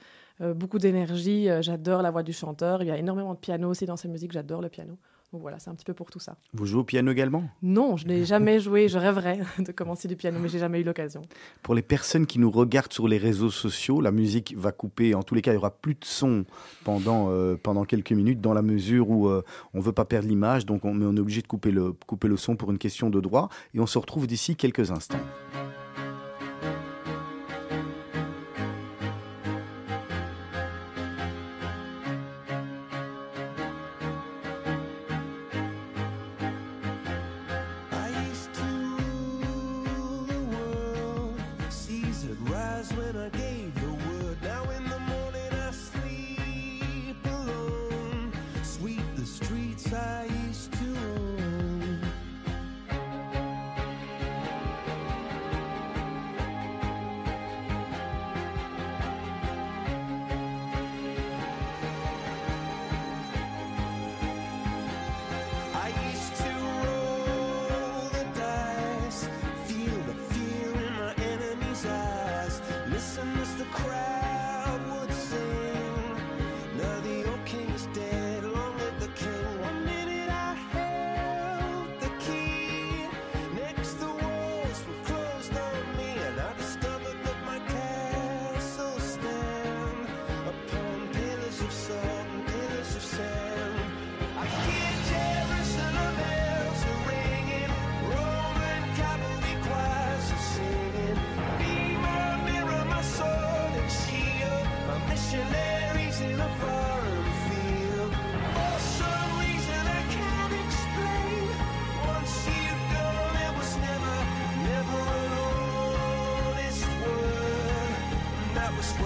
euh, 0.40 0.54
beaucoup 0.54 0.78
d'énergie. 0.78 1.50
Euh, 1.50 1.60
j'adore 1.60 2.02
la 2.02 2.12
voix 2.12 2.22
du 2.22 2.32
chanteur. 2.32 2.84
Il 2.84 2.86
y 2.86 2.92
a 2.92 2.96
énormément 2.96 3.34
de 3.34 3.38
piano 3.40 3.68
aussi 3.68 3.84
dans 3.84 3.96
ces 3.96 4.06
musiques. 4.06 4.30
J'adore 4.30 4.62
le 4.62 4.68
piano. 4.68 4.96
Donc 5.32 5.42
voilà, 5.42 5.58
c'est 5.58 5.70
un 5.70 5.74
petit 5.74 5.84
peu 5.84 5.92
pour 5.92 6.08
tout 6.08 6.20
ça. 6.20 6.36
Vous 6.54 6.66
jouez 6.66 6.80
au 6.80 6.84
piano 6.84 7.10
également? 7.10 7.42
Non, 7.62 7.96
je 7.96 8.06
n'ai 8.06 8.24
jamais 8.24 8.60
joué. 8.60 8.86
Je 8.86 8.96
rêverais 8.96 9.40
de 9.58 9.72
commencer 9.72 10.06
du 10.06 10.14
piano, 10.14 10.38
mais 10.40 10.48
j'ai 10.48 10.60
jamais 10.60 10.80
eu 10.80 10.84
l'occasion. 10.84 11.22
Pour 11.64 11.74
les 11.74 11.82
personnes 11.82 12.26
qui 12.26 12.38
nous 12.38 12.50
regardent 12.52 12.92
sur 12.92 13.08
les 13.08 13.18
réseaux 13.18 13.50
sociaux, 13.50 14.00
la 14.00 14.12
musique 14.12 14.54
va 14.56 14.70
couper. 14.70 15.16
En 15.16 15.24
tous 15.24 15.34
les 15.34 15.42
cas, 15.42 15.50
il 15.50 15.54
y 15.54 15.58
aura 15.58 15.72
plus 15.72 15.94
de 15.94 16.04
son 16.04 16.44
pendant 16.84 17.28
pendant 17.64 17.84
quelques 17.84 18.12
minutes, 18.12 18.40
dans 18.40 18.54
la 18.54 18.62
mesure 18.62 19.10
où 19.10 19.28
on 19.28 19.42
on 19.74 19.80
veut 19.80 19.92
pas 19.92 20.04
perdre 20.04 20.28
l'image, 20.28 20.64
donc 20.64 20.84
on, 20.84 20.90
on 21.02 21.16
est 21.16 21.20
obligé 21.20 21.42
de 21.42 21.48
couper 21.48 21.72
le 21.72 21.92
couper 22.06 22.28
le 22.28 22.36
son 22.36 22.54
pour 22.54 22.70
une 22.70 22.78
question 22.78 23.10
de 23.10 23.20
droit. 23.20 23.48
Et 23.74 23.80
on 23.80 23.86
se 23.86 23.98
retrouve 23.98 24.28
d'ici 24.28 24.54
quelques 24.54 24.92
instants. 24.92 25.18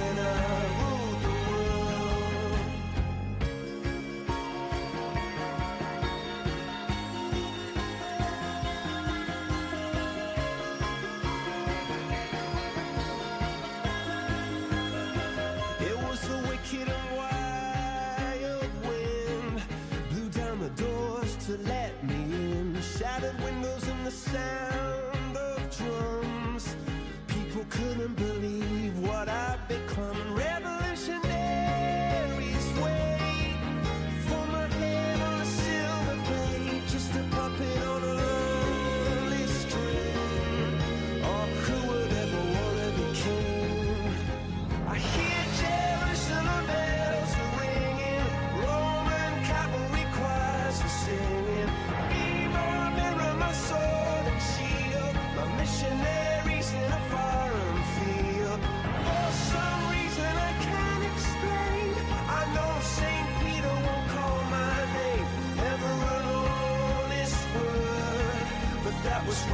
going 0.04 0.18
up. 0.18 0.63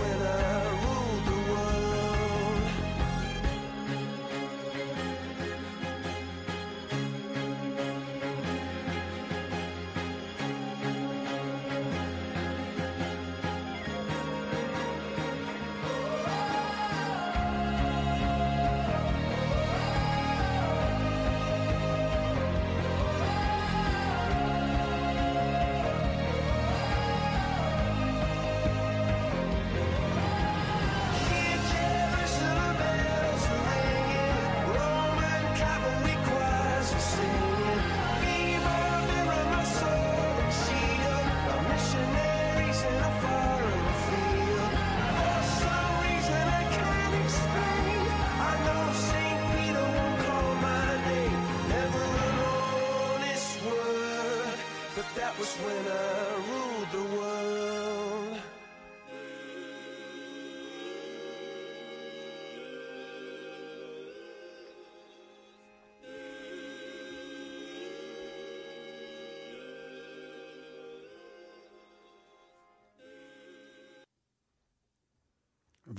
winner. 0.00 0.49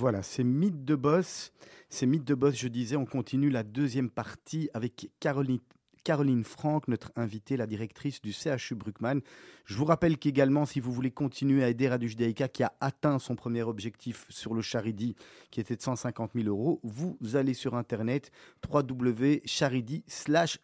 Voilà, 0.02 0.24
c'est 0.24 0.44
Mythe 0.44 0.84
de 0.84 0.96
Boss. 0.96 1.54
C'est 1.90 2.08
Mythe 2.08 2.24
de 2.24 2.34
Boss, 2.34 2.56
je 2.56 2.68
disais, 2.68 2.96
on 2.96 3.06
continue 3.06 3.52
la 3.52 3.62
deuxième 3.62 4.10
partie 4.10 4.68
avec 4.74 5.12
Caroline. 5.20 5.60
Caroline 6.04 6.44
Franck, 6.44 6.88
notre 6.88 7.12
invitée, 7.16 7.56
la 7.56 7.68
directrice 7.68 8.20
du 8.20 8.34
CHU 8.34 8.74
Bruckmann. 8.74 9.22
Je 9.66 9.76
vous 9.76 9.86
rappelle 9.86 10.18
qu'également, 10.18 10.66
si 10.66 10.80
vous 10.80 10.92
voulez 10.92 11.12
continuer 11.12 11.64
à 11.64 11.70
aider 11.70 11.88
Radio 11.88 12.10
Judaïka, 12.10 12.48
qui 12.48 12.64
a 12.64 12.74
atteint 12.82 13.20
son 13.20 13.36
premier 13.36 13.62
objectif 13.62 14.26
sur 14.28 14.56
le 14.56 14.64
Charidi, 14.64 15.16
qui 15.52 15.60
était 15.60 15.76
de 15.76 15.82
150 15.84 16.32
000 16.34 16.48
euros, 16.48 16.80
vous 16.82 17.36
allez 17.36 17.54
sur 17.54 17.76
Internet, 17.76 18.32
www.charidi 18.68 20.04
slash. 20.08 20.58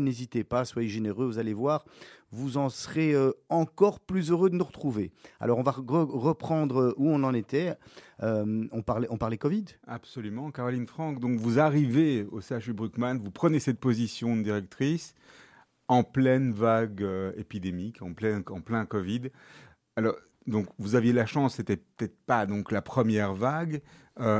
N'hésitez 0.00 0.42
pas, 0.42 0.64
soyez 0.64 0.88
généreux, 0.88 1.26
vous 1.26 1.38
allez 1.38 1.54
voir, 1.54 1.84
vous 2.32 2.56
en 2.56 2.70
serez 2.70 3.12
euh, 3.12 3.32
encore 3.50 4.00
plus 4.00 4.30
heureux 4.30 4.50
de 4.50 4.56
nous 4.56 4.64
retrouver. 4.64 5.12
Alors, 5.38 5.58
on 5.58 5.62
va 5.62 5.72
re- 5.72 6.10
reprendre 6.10 6.80
euh, 6.80 6.94
où 6.96 7.08
on 7.08 7.22
en 7.22 7.34
était. 7.34 7.74
Euh, 8.22 8.66
on, 8.72 8.82
parlait, 8.82 9.06
on 9.10 9.18
parlait 9.18 9.36
Covid 9.38 9.66
Absolument, 9.86 10.50
Caroline 10.50 10.86
Franck. 10.86 11.20
Donc 11.20 11.38
vous 11.38 11.58
arrivez 11.58 12.26
au 12.32 12.40
CHU 12.40 12.72
Bruckmann, 12.72 13.18
vous 13.18 13.30
prenez 13.30 13.60
cette 13.60 13.78
position 13.78 14.36
de 14.36 14.42
directrice 14.42 15.14
en 15.88 16.04
pleine 16.04 16.52
vague 16.52 17.06
épidémique, 17.36 18.00
en 18.00 18.14
plein, 18.14 18.42
en 18.48 18.60
plein 18.60 18.86
Covid. 18.86 19.30
Alors, 19.96 20.14
donc 20.46 20.68
vous 20.78 20.94
aviez 20.94 21.12
la 21.12 21.26
chance, 21.26 21.56
c'était 21.56 21.76
peut-être 21.76 22.16
pas 22.24 22.46
donc 22.46 22.72
la 22.72 22.80
première 22.80 23.34
vague, 23.34 23.82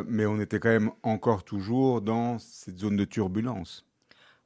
mais 0.06 0.24
on 0.24 0.40
était 0.40 0.60
quand 0.60 0.70
même 0.70 0.92
encore 1.02 1.44
toujours 1.44 2.00
dans 2.00 2.38
cette 2.38 2.78
zone 2.78 2.96
de 2.96 3.04
turbulence. 3.04 3.84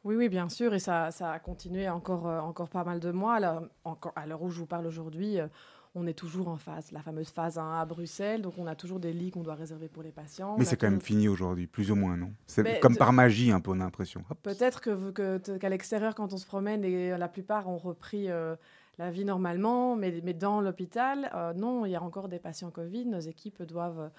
Oui, 0.06 0.14
oui, 0.14 0.28
bien 0.28 0.48
sûr, 0.48 0.72
et 0.72 0.78
ça, 0.78 1.10
ça 1.10 1.32
a 1.32 1.38
continué 1.40 1.88
encore, 1.88 2.28
euh, 2.28 2.38
encore 2.38 2.68
pas 2.68 2.84
mal 2.84 3.00
de 3.00 3.10
mois. 3.10 3.34
Alors, 3.34 3.62
encore, 3.82 4.12
à 4.14 4.24
l'heure 4.24 4.40
où 4.40 4.50
je 4.50 4.60
vous 4.60 4.66
parle 4.66 4.86
aujourd'hui, 4.86 5.40
euh, 5.40 5.48
on 5.96 6.06
est 6.06 6.12
toujours 6.16 6.46
en 6.46 6.56
phase, 6.58 6.92
la 6.92 7.00
fameuse 7.00 7.30
phase 7.30 7.58
1 7.58 7.80
à 7.80 7.84
Bruxelles, 7.84 8.40
donc 8.40 8.54
on 8.56 8.68
a 8.68 8.76
toujours 8.76 9.00
des 9.00 9.12
lits 9.12 9.32
qu'on 9.32 9.42
doit 9.42 9.56
réserver 9.56 9.88
pour 9.88 10.04
les 10.04 10.12
patients. 10.12 10.54
mais 10.58 10.64
c'est 10.64 10.76
quand 10.76 10.88
même 10.88 11.00
fini 11.00 11.26
aujourd'hui, 11.26 11.66
plus 11.66 11.90
ou 11.90 11.96
moins, 11.96 12.16
non? 12.16 12.32
C'est 12.46 12.78
comme 12.78 12.96
par 12.96 13.12
magie, 13.12 13.50
un 13.50 13.58
peu, 13.58 13.72
on 13.72 13.80
a 13.80 13.84
l'impression. 13.84 14.22
Peut-être 14.44 14.80
que- 14.80 15.38
qu'à 15.58 15.68
l'extérieur, 15.68 16.14
quand 16.14 16.32
on 16.32 16.36
se 16.36 16.46
promène, 16.46 16.84
et 16.84 17.18
la 17.18 17.28
plupart 17.28 17.68
ont 17.68 17.78
repris 17.78 18.30
euh, 18.30 18.54
la 18.98 19.10
vie 19.10 19.24
normalement, 19.24 19.96
mais, 19.96 20.20
mais 20.22 20.34
dans 20.34 20.60
l'hôpital, 20.60 21.32
non, 21.56 21.84
il 21.84 21.90
y 21.90 21.96
a 21.96 22.02
encore 22.02 22.28
des 22.28 22.38
patients 22.38 22.70
Covid. 22.70 23.06
Nos 23.06 23.18
équipes 23.18 23.62
doivent 23.64 24.10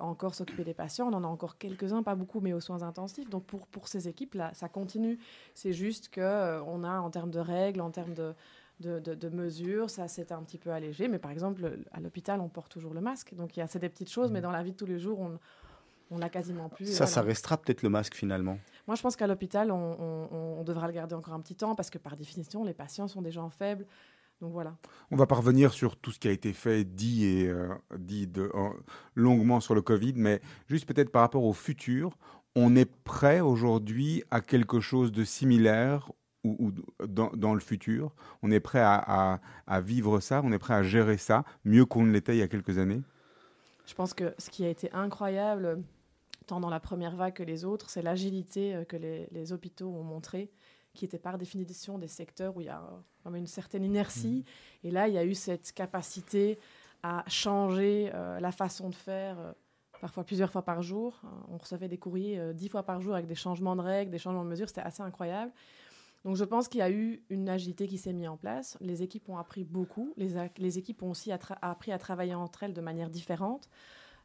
encore 0.00 0.34
s'occuper 0.34 0.64
des 0.64 0.74
patients. 0.74 1.08
On 1.10 1.12
en 1.14 1.24
a 1.24 1.26
encore 1.26 1.58
quelques-uns, 1.58 2.02
pas 2.02 2.14
beaucoup, 2.14 2.40
mais 2.40 2.52
aux 2.52 2.60
soins 2.60 2.82
intensifs. 2.82 3.28
Donc 3.30 3.44
pour, 3.44 3.66
pour 3.66 3.88
ces 3.88 4.08
équipes-là, 4.08 4.50
ça 4.54 4.68
continue. 4.68 5.18
C'est 5.54 5.72
juste 5.72 6.08
que 6.08 6.20
euh, 6.20 6.62
on 6.64 6.84
a, 6.84 6.98
en 7.00 7.10
termes 7.10 7.30
de 7.30 7.38
règles, 7.40 7.80
en 7.80 7.90
termes 7.90 8.14
de, 8.14 8.34
de, 8.80 8.98
de- 8.98 9.14
de 9.14 9.28
mesures, 9.28 9.90
ça 9.90 10.08
s'est 10.08 10.32
un 10.32 10.42
petit 10.42 10.58
peu 10.58 10.70
allégé. 10.70 11.08
Mais 11.08 11.18
par 11.18 11.30
exemple, 11.30 11.78
à 11.92 12.00
l'hôpital, 12.00 12.40
on 12.40 12.48
porte 12.48 12.72
toujours 12.72 12.94
le 12.94 13.00
masque. 13.00 13.34
Donc 13.34 13.56
il 13.56 13.60
y 13.60 13.62
a 13.62 13.66
c'est 13.66 13.78
des 13.78 13.88
petites 13.88 14.10
choses, 14.10 14.32
mais 14.32 14.40
dans 14.40 14.50
la 14.52 14.62
vie 14.62 14.72
de 14.72 14.76
tous 14.76 14.86
les 14.86 14.98
jours, 14.98 15.20
on 15.20 15.38
on 16.10 16.18
l'a 16.18 16.28
quasiment 16.28 16.68
plus. 16.68 16.84
Ça, 16.86 16.92
Voilà. 17.06 17.10
ça 17.10 17.22
restera 17.22 17.56
peut-être 17.56 17.82
le 17.82 17.88
masque 17.88 18.14
finalement. 18.14 18.58
Moi, 18.86 18.94
je 18.94 19.00
pense 19.00 19.16
qu'à 19.16 19.26
l'hôpital, 19.26 19.72
on, 19.72 19.96
on- 19.98 20.58
on 20.60 20.62
devra 20.62 20.86
le 20.86 20.92
garder 20.92 21.14
encore 21.14 21.32
un 21.32 21.40
petit 21.40 21.54
temps 21.54 21.74
parce 21.74 21.88
que 21.88 21.96
par 21.96 22.14
définition, 22.16 22.62
les 22.62 22.74
patients 22.74 23.08
sont 23.08 23.22
des 23.22 23.32
gens 23.32 23.48
faibles. 23.48 23.86
Donc 24.44 24.52
voilà. 24.52 24.76
On 25.10 25.16
va 25.16 25.26
pas 25.26 25.36
revenir 25.36 25.72
sur 25.72 25.96
tout 25.96 26.12
ce 26.12 26.18
qui 26.18 26.28
a 26.28 26.30
été 26.30 26.52
fait, 26.52 26.84
dit 26.84 27.24
et 27.24 27.48
euh, 27.48 27.68
dit 27.98 28.26
de, 28.26 28.50
euh, 28.54 28.68
longuement 29.14 29.58
sur 29.58 29.74
le 29.74 29.80
Covid, 29.80 30.12
mais 30.16 30.42
juste 30.68 30.84
peut-être 30.84 31.10
par 31.10 31.22
rapport 31.22 31.44
au 31.44 31.54
futur, 31.54 32.18
on 32.54 32.76
est 32.76 32.84
prêt 33.04 33.40
aujourd'hui 33.40 34.22
à 34.30 34.42
quelque 34.42 34.80
chose 34.80 35.12
de 35.12 35.24
similaire 35.24 36.12
ou, 36.44 36.56
ou 36.58 37.06
dans, 37.06 37.30
dans 37.34 37.54
le 37.54 37.60
futur? 37.60 38.14
On 38.42 38.50
est 38.50 38.60
prêt 38.60 38.80
à, 38.80 38.96
à- 38.96 39.40
à 39.66 39.80
vivre 39.80 40.20
ça, 40.20 40.42
on 40.44 40.52
est 40.52 40.58
prêt 40.58 40.74
à 40.74 40.82
gérer 40.82 41.16
ça 41.16 41.44
mieux 41.64 41.86
qu'on 41.86 42.02
ne 42.02 42.12
l'était 42.12 42.36
il 42.36 42.40
y 42.40 42.42
a 42.42 42.48
quelques 42.48 42.76
années? 42.76 43.00
Je 43.86 43.94
pense 43.94 44.12
que 44.12 44.34
ce 44.36 44.50
qui 44.50 44.62
a 44.66 44.68
été 44.68 44.92
incroyable, 44.92 45.82
tant 46.46 46.60
dans 46.60 46.68
la 46.68 46.80
première 46.80 47.16
vague 47.16 47.32
que 47.32 47.42
les 47.42 47.64
autres, 47.64 47.88
c'est 47.88 48.02
l'agilité 48.02 48.74
euh, 48.74 48.84
que 48.84 48.96
les, 48.98 49.26
les 49.32 49.52
hôpitaux 49.54 49.88
ont 49.88 50.04
montré, 50.04 50.50
qui 50.94 51.04
était 51.04 51.18
par 51.18 51.36
définition 51.38 51.98
des 51.98 52.08
secteurs 52.08 52.56
où 52.56 52.60
il 52.60 52.66
y 52.66 52.70
a 52.70 52.82
une 53.34 53.46
certaine 53.46 53.84
inertie. 53.84 54.44
Et 54.82 54.90
là, 54.90 55.08
il 55.08 55.14
y 55.14 55.18
a 55.18 55.24
eu 55.24 55.34
cette 55.34 55.72
capacité 55.72 56.58
à 57.02 57.24
changer 57.28 58.10
euh, 58.14 58.40
la 58.40 58.52
façon 58.52 58.88
de 58.90 58.94
faire. 58.94 59.38
euh, 59.38 59.52
Parfois 60.00 60.24
plusieurs 60.24 60.50
fois 60.50 60.62
par 60.62 60.82
jour. 60.82 61.20
Euh, 61.24 61.28
On 61.54 61.56
recevait 61.56 61.88
des 61.88 61.96
courriers 61.98 62.38
euh, 62.38 62.52
dix 62.52 62.68
fois 62.68 62.82
par 62.82 63.00
jour 63.00 63.14
avec 63.14 63.26
des 63.26 63.34
changements 63.34 63.74
de 63.76 63.80
règles, 63.80 64.10
des 64.10 64.18
changements 64.18 64.44
de 64.44 64.48
mesures. 64.50 64.68
C'était 64.68 64.82
assez 64.82 65.02
incroyable. 65.02 65.50
Donc 66.24 66.36
je 66.36 66.44
pense 66.44 66.68
qu'il 66.68 66.78
y 66.80 66.82
a 66.82 66.90
eu 66.90 67.22
une 67.30 67.48
agilité 67.48 67.86
qui 67.86 67.96
s'est 67.98 68.12
mise 68.12 68.28
en 68.28 68.36
place. 68.36 68.76
Les 68.80 69.02
équipes 69.02 69.28
ont 69.28 69.38
appris 69.38 69.64
beaucoup. 69.64 70.12
Les, 70.16 70.78
équipes 70.78 71.02
ont 71.02 71.10
aussi 71.10 71.30
appris 71.32 71.92
à 71.92 71.98
travailler 71.98 72.34
entre 72.34 72.62
elles 72.64 72.72
de 72.74 72.80
manière 72.80 73.10
différente. 73.10 73.68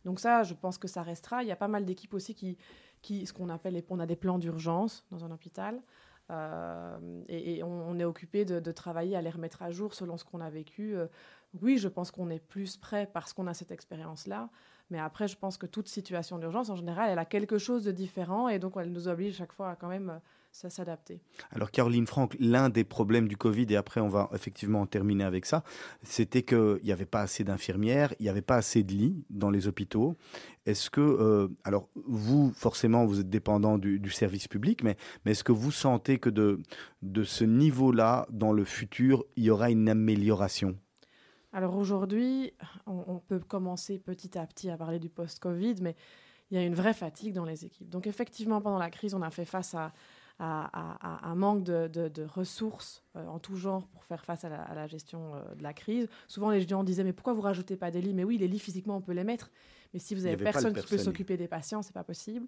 Donc 0.05 0.19
ça, 0.19 0.43
je 0.43 0.53
pense 0.53 0.77
que 0.77 0.88
ça 0.88 1.01
restera. 1.01 1.43
Il 1.43 1.47
y 1.49 1.51
a 1.51 1.58
pas 1.58 1.67
mal 1.67 1.84
d'équipes 1.86 2.13
aussi 2.13 2.34
qui, 2.36 2.58
qui 3.01 3.25
ce 3.25 3.34
qu'on 3.34 3.49
appelle, 3.49 3.73
les- 3.73 3.86
on 3.89 3.99
a 3.99 4.05
des 4.05 4.15
plans 4.15 4.38
d'urgence 4.39 5.05
dans 5.12 5.23
un 5.25 5.32
hôpital. 5.32 5.82
Euh, 6.31 7.23
et, 7.27 7.63
on, 7.63 7.97
est 7.99 8.03
occupé 8.03 8.45
de, 8.45 8.59
de 8.59 8.71
travailler 8.71 9.15
à 9.15 9.21
les 9.21 9.29
remettre 9.29 9.61
à 9.61 9.71
jour 9.71 9.93
selon 9.93 10.17
ce 10.17 10.23
qu'on 10.23 10.41
a 10.41 10.49
vécu. 10.49 10.95
Euh, 10.95 11.07
oui, 11.61 11.77
je 11.77 11.87
pense 11.87 12.11
qu'on 12.11 12.29
est 12.29 12.39
plus 12.39 12.77
prêt 12.77 13.09
parce 13.11 13.33
qu'on 13.33 13.47
a 13.47 13.53
cette 13.53 13.71
expérience-là. 13.71 14.49
Mais 14.91 14.99
après, 14.99 15.27
je 15.27 15.37
pense 15.37 15.57
que 15.57 15.65
toute 15.65 15.87
situation 15.87 16.37
d'urgence, 16.37 16.69
en 16.69 16.75
général, 16.75 17.09
elle 17.09 17.19
a 17.19 17.25
quelque 17.25 17.57
chose 17.57 17.83
de 17.83 17.91
différent 17.91 18.47
et 18.47 18.59
donc 18.59 18.73
elle 18.77 18.91
nous 18.91 19.07
oblige 19.07 19.35
chaque 19.37 19.53
fois 19.53 19.71
à 19.71 19.75
quand 19.75 19.87
même 19.87 20.19
s- 20.51 20.67
s'adapter. 20.69 21.21
Alors 21.51 21.71
Caroline 21.71 22.07
Franck, 22.07 22.35
l'un 22.39 22.69
des 22.69 22.83
problèmes 22.83 23.27
du 23.27 23.38
Covid, 23.38 23.67
et 23.69 23.75
après 23.75 24.01
on 24.01 24.09
va 24.09 24.29
effectivement 24.33 24.81
en 24.81 24.85
terminer 24.85 25.23
avec 25.23 25.45
ça, 25.45 25.63
c'était 26.03 26.43
qu'il 26.43 26.79
n'y 26.83 26.91
avait 26.91 27.05
pas 27.05 27.21
assez 27.21 27.43
d'infirmières, 27.43 28.13
il 28.19 28.23
n'y 28.23 28.29
avait 28.29 28.41
pas 28.41 28.57
assez 28.57 28.83
de 28.83 28.93
lits 28.93 29.23
dans 29.29 29.49
les 29.49 29.67
hôpitaux. 29.67 30.15
Est-ce 30.65 30.89
que, 30.89 31.01
euh, 31.01 31.47
alors 31.63 31.89
vous, 31.95 32.51
forcément, 32.53 33.05
vous 33.05 33.19
êtes 33.19 33.29
dépendant 33.29 33.77
du, 33.77 33.99
du 33.99 34.09
service 34.12 34.47
public, 34.47 34.83
mais, 34.83 34.97
mais 35.25 35.31
est-ce 35.31 35.43
que 35.43 35.51
vous 35.51 35.71
sentez 35.71 36.19
que 36.19 36.29
de, 36.29 36.59
de 37.01 37.23
ce 37.23 37.43
niveau-là, 37.43 38.27
dans 38.29 38.53
le 38.53 38.65
futur, 38.65 39.25
il 39.35 39.45
y 39.45 39.49
aura 39.49 39.71
une 39.71 39.89
amélioration? 39.89 40.77
Alors 41.51 41.75
aujourd'hui, 41.75 42.53
on, 42.85 43.03
on 43.07 43.19
peut 43.19 43.39
commencer 43.39 43.97
petit 43.97 44.38
à 44.38 44.45
petit 44.45 44.69
à 44.69 44.77
parler 44.77 44.99
du 44.99 45.09
post-Covid, 45.09 45.77
mais 45.81 45.95
il 46.51 46.57
y 46.57 46.62
a 46.62 46.63
une 46.63 46.75
vraie 46.75 46.93
fatigue 46.93 47.33
dans 47.33 47.45
les 47.45 47.65
équipes. 47.65 47.89
Donc 47.89 48.05
effectivement, 48.05 48.62
pendant 48.62 48.77
la 48.77 48.91
crise, 48.91 49.15
on 49.15 49.23
a 49.23 49.31
fait 49.31 49.45
face 49.45 49.73
à, 49.73 49.91
à- 50.41 51.28
un 51.30 51.36
manque 51.36 51.63
de, 51.63 51.88
de- 51.88 52.08
de 52.08 52.23
ressources 52.23 53.04
euh, 53.15 53.25
en 53.28 53.39
tout 53.39 53.56
genre 53.56 53.88
pour 53.88 54.04
faire 54.06 54.23
face 54.23 54.45
à 54.45 54.49
la, 54.49 54.62
à 54.62 54.73
la 54.73 54.88
gestion 54.88 55.36
euh, 55.36 55.56
de 55.56 55.63
la 55.63 55.73
crise. 55.73 56.08
Souvent, 56.28 56.49
les 56.49 56.58
étudiants 56.60 56.84
disaient, 56.84 57.04
mais 57.04 57.13
pourquoi 57.13 57.34
vous 57.34 57.41
rajoutez 57.41 57.75
pas 57.75 57.91
des 57.91 58.02
lits? 58.02 58.13
Mais 58.13 58.23
oui, 58.23 58.38
les 58.38 58.47
lits, 58.47 58.60
physiquement, 58.60 58.95
on 58.97 59.02
peut 59.02 59.12
les 59.13 59.23
mettre. 59.23 59.52
Mais 59.93 59.99
si 59.99 60.15
vous 60.15 60.21
avez 60.25 60.36
personne 60.54 60.71
qui 60.73 60.88
peut 60.89 60.95
s'occuper 61.04 61.36
des 61.38 61.47
patients, 61.47 61.82
c'est 61.82 61.93
pas 61.93 62.04
possible. 62.04 62.47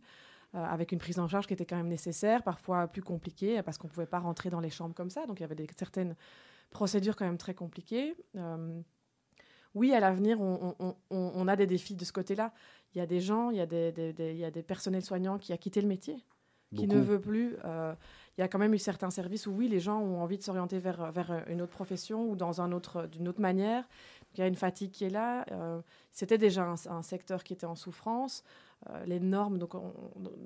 Euh, 0.53 0.63
avec 0.63 0.91
une 0.91 0.99
prise 0.99 1.17
en 1.19 1.27
charge 1.27 1.47
qui 1.47 1.53
était 1.53 1.65
quand 1.65 1.77
même 1.77 1.87
nécessaire, 1.87 2.43
parfois 2.43 2.87
plus 2.87 3.01
compliquée, 3.01 3.61
parce 3.63 3.77
qu'on 3.77 3.87
ne 3.87 3.93
pouvait 3.93 4.05
pas 4.05 4.19
rentrer 4.19 4.49
dans 4.49 4.59
les 4.59 4.69
chambres 4.69 4.93
comme 4.93 5.09
ça. 5.09 5.25
Donc 5.25 5.39
il 5.39 5.43
y 5.43 5.45
avait 5.45 5.55
des, 5.55 5.67
certaines 5.77 6.15
procédures 6.71 7.15
quand 7.15 7.25
même 7.25 7.37
très 7.37 7.53
compliquées. 7.53 8.15
Euh, 8.35 8.81
oui, 9.73 9.93
à 9.93 9.99
l'avenir, 10.01 10.41
on, 10.41 10.75
on- 10.79 10.95
on- 11.09 11.31
on 11.33 11.47
a 11.47 11.55
des 11.55 11.67
défis 11.67 11.95
de 11.95 12.03
ce 12.03 12.11
côté-là. 12.11 12.53
Il 12.93 12.97
y 12.97 13.01
a 13.01 13.05
des 13.05 13.21
gens, 13.21 13.49
il 13.51 13.57
y 13.57 13.61
a 13.61 13.65
des, 13.65 13.93
des- 13.93 14.11
des- 14.11 14.31
il 14.31 14.37
y 14.37 14.43
a 14.45 14.51
des 14.51 14.63
personnels 14.63 15.03
soignants 15.03 15.37
qui 15.37 15.53
a 15.53 15.57
quitté 15.57 15.79
le 15.81 15.87
métier, 15.87 16.17
qui 16.75 16.87
ne 16.87 16.99
veut 16.99 17.19
plus. 17.19 17.55
euh, 17.65 17.93
il 18.37 18.41
y 18.41 18.43
a 18.43 18.47
quand 18.47 18.59
même 18.59 18.73
eu 18.73 18.79
certains 18.79 19.11
services 19.11 19.45
où 19.45 19.51
oui, 19.51 19.67
les 19.67 19.79
gens 19.79 19.99
ont 19.99 20.21
envie 20.21 20.37
de 20.37 20.43
s'orienter 20.43 20.79
vers, 20.79 21.11
vers 21.11 21.43
une 21.47 21.61
autre 21.61 21.71
profession 21.73 22.29
ou 22.29 22.35
dans 22.35 22.61
un 22.61 22.71
autre, 22.71 23.07
d'une 23.07 23.27
autre 23.27 23.41
manière. 23.41 23.87
Il 24.33 24.39
y 24.39 24.43
a 24.43 24.47
une 24.47 24.55
fatigue 24.55 24.91
qui 24.91 25.03
est 25.03 25.09
là. 25.09 25.45
euh, 25.51 25.81
C'était 26.11 26.37
déjà 26.37 26.63
un, 26.63 26.75
un 26.89 27.01
secteur 27.01 27.43
qui 27.43 27.53
était 27.53 27.65
en 27.65 27.75
souffrance. 27.75 28.43
Euh, 28.89 29.05
les 29.05 29.19
normes, 29.19 29.59
donc 29.59 29.75
on- 29.75 29.93